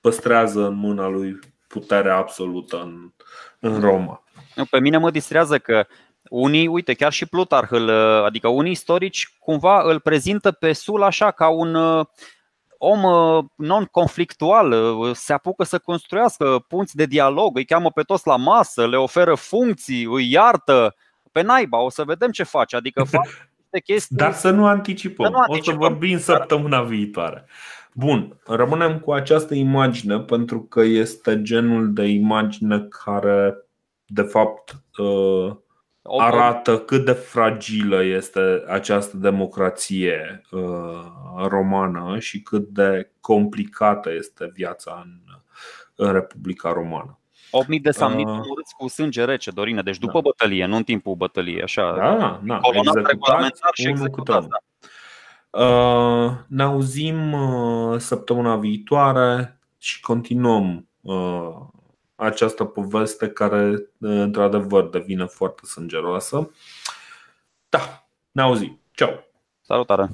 păstrează 0.00 0.66
în 0.66 0.74
mâna 0.74 1.08
lui 1.08 1.38
puterea 1.66 2.16
absolută 2.16 2.80
în, 2.80 3.12
în 3.60 3.80
Roma. 3.80 4.22
Pe 4.70 4.80
mine 4.80 4.98
mă 4.98 5.10
distrează 5.10 5.58
că 5.58 5.86
unii, 6.32 6.66
uite, 6.66 6.94
chiar 6.94 7.12
și 7.12 7.26
Plutarh, 7.26 7.68
adică 8.24 8.48
unii 8.48 8.70
istorici 8.70 9.36
cumva 9.38 9.82
îl 9.82 10.00
prezintă 10.00 10.50
pe 10.50 10.72
Sul 10.72 11.02
așa 11.02 11.30
ca 11.30 11.48
un 11.48 11.74
uh, 11.74 12.06
om 12.78 13.02
uh, 13.02 13.44
non-conflictual, 13.56 14.72
uh, 14.72 15.14
se 15.14 15.32
apucă 15.32 15.64
să 15.64 15.78
construiască 15.78 16.64
punți 16.68 16.96
de 16.96 17.04
dialog, 17.04 17.56
îi 17.56 17.64
cheamă 17.64 17.90
pe 17.90 18.02
toți 18.02 18.26
la 18.26 18.36
masă, 18.36 18.86
le 18.86 18.96
oferă 18.96 19.34
funcții, 19.34 20.04
îi 20.04 20.30
iartă. 20.30 20.94
Pe 21.32 21.42
naiba, 21.42 21.78
o 21.78 21.90
să 21.90 22.04
vedem 22.04 22.30
ce 22.30 22.42
face. 22.42 22.76
Adică 22.76 23.04
fac 23.14 23.26
chestii. 23.84 24.16
Dar 24.16 24.32
să 24.32 24.50
nu 24.50 24.66
anticipăm. 24.66 25.26
Să 25.26 25.32
nu 25.32 25.38
anticipăm. 25.38 25.78
O 25.78 25.82
să 25.82 25.88
vorbim 25.88 26.18
săptămâna 26.18 26.82
viitoare. 26.82 27.44
Bun, 27.94 28.40
rămânem 28.46 28.98
cu 28.98 29.12
această 29.12 29.54
imagine 29.54 30.18
pentru 30.18 30.60
că 30.62 30.80
este 30.80 31.42
genul 31.42 31.92
de 31.92 32.04
imagine 32.04 32.80
care, 32.80 33.56
de 34.06 34.22
fapt, 34.22 34.82
arată 36.02 36.78
cât 36.78 37.04
de 37.04 37.12
fragilă 37.12 38.04
este 38.04 38.64
această 38.68 39.16
democrație 39.16 40.42
uh, 40.50 41.46
romană 41.46 42.18
și 42.18 42.42
cât 42.42 42.68
de 42.68 43.10
complicată 43.20 44.12
este 44.12 44.50
viața 44.54 45.02
în, 45.04 45.10
în 45.94 46.12
Republica 46.12 46.72
Romană. 46.72 47.18
8.000 47.74 47.80
de 47.82 47.90
samniți 47.90 48.30
uh, 48.30 48.46
cu 48.76 48.88
sânge 48.88 49.24
rece, 49.24 49.50
Dorine, 49.50 49.82
deci 49.82 49.98
după 49.98 50.12
da. 50.12 50.20
bătălie, 50.20 50.66
nu 50.66 50.76
în 50.76 50.82
timpul 50.82 51.14
bătăliei, 51.14 51.62
așa. 51.62 51.94
Da, 51.96 52.40
da, 52.44 52.60
regulamentar 52.94 53.70
și 53.72 53.88
executat. 53.88 54.46
Da. 54.46 54.56
Uh, 55.64 56.32
ne 56.46 56.62
auzim 56.62 57.32
uh, 57.32 57.98
săptămâna 57.98 58.56
viitoare 58.56 59.58
și 59.78 60.00
continuăm 60.00 60.88
uh, 61.00 61.54
această 62.22 62.64
poveste 62.64 63.28
care, 63.28 63.86
într-adevăr, 63.98 64.88
devine 64.88 65.24
foarte 65.26 65.62
sângeroasă. 65.64 66.50
Da, 67.68 68.06
ne 68.30 68.42
auzim. 68.42 68.80
Ciao! 68.92 69.10
Salutare! 69.60 70.08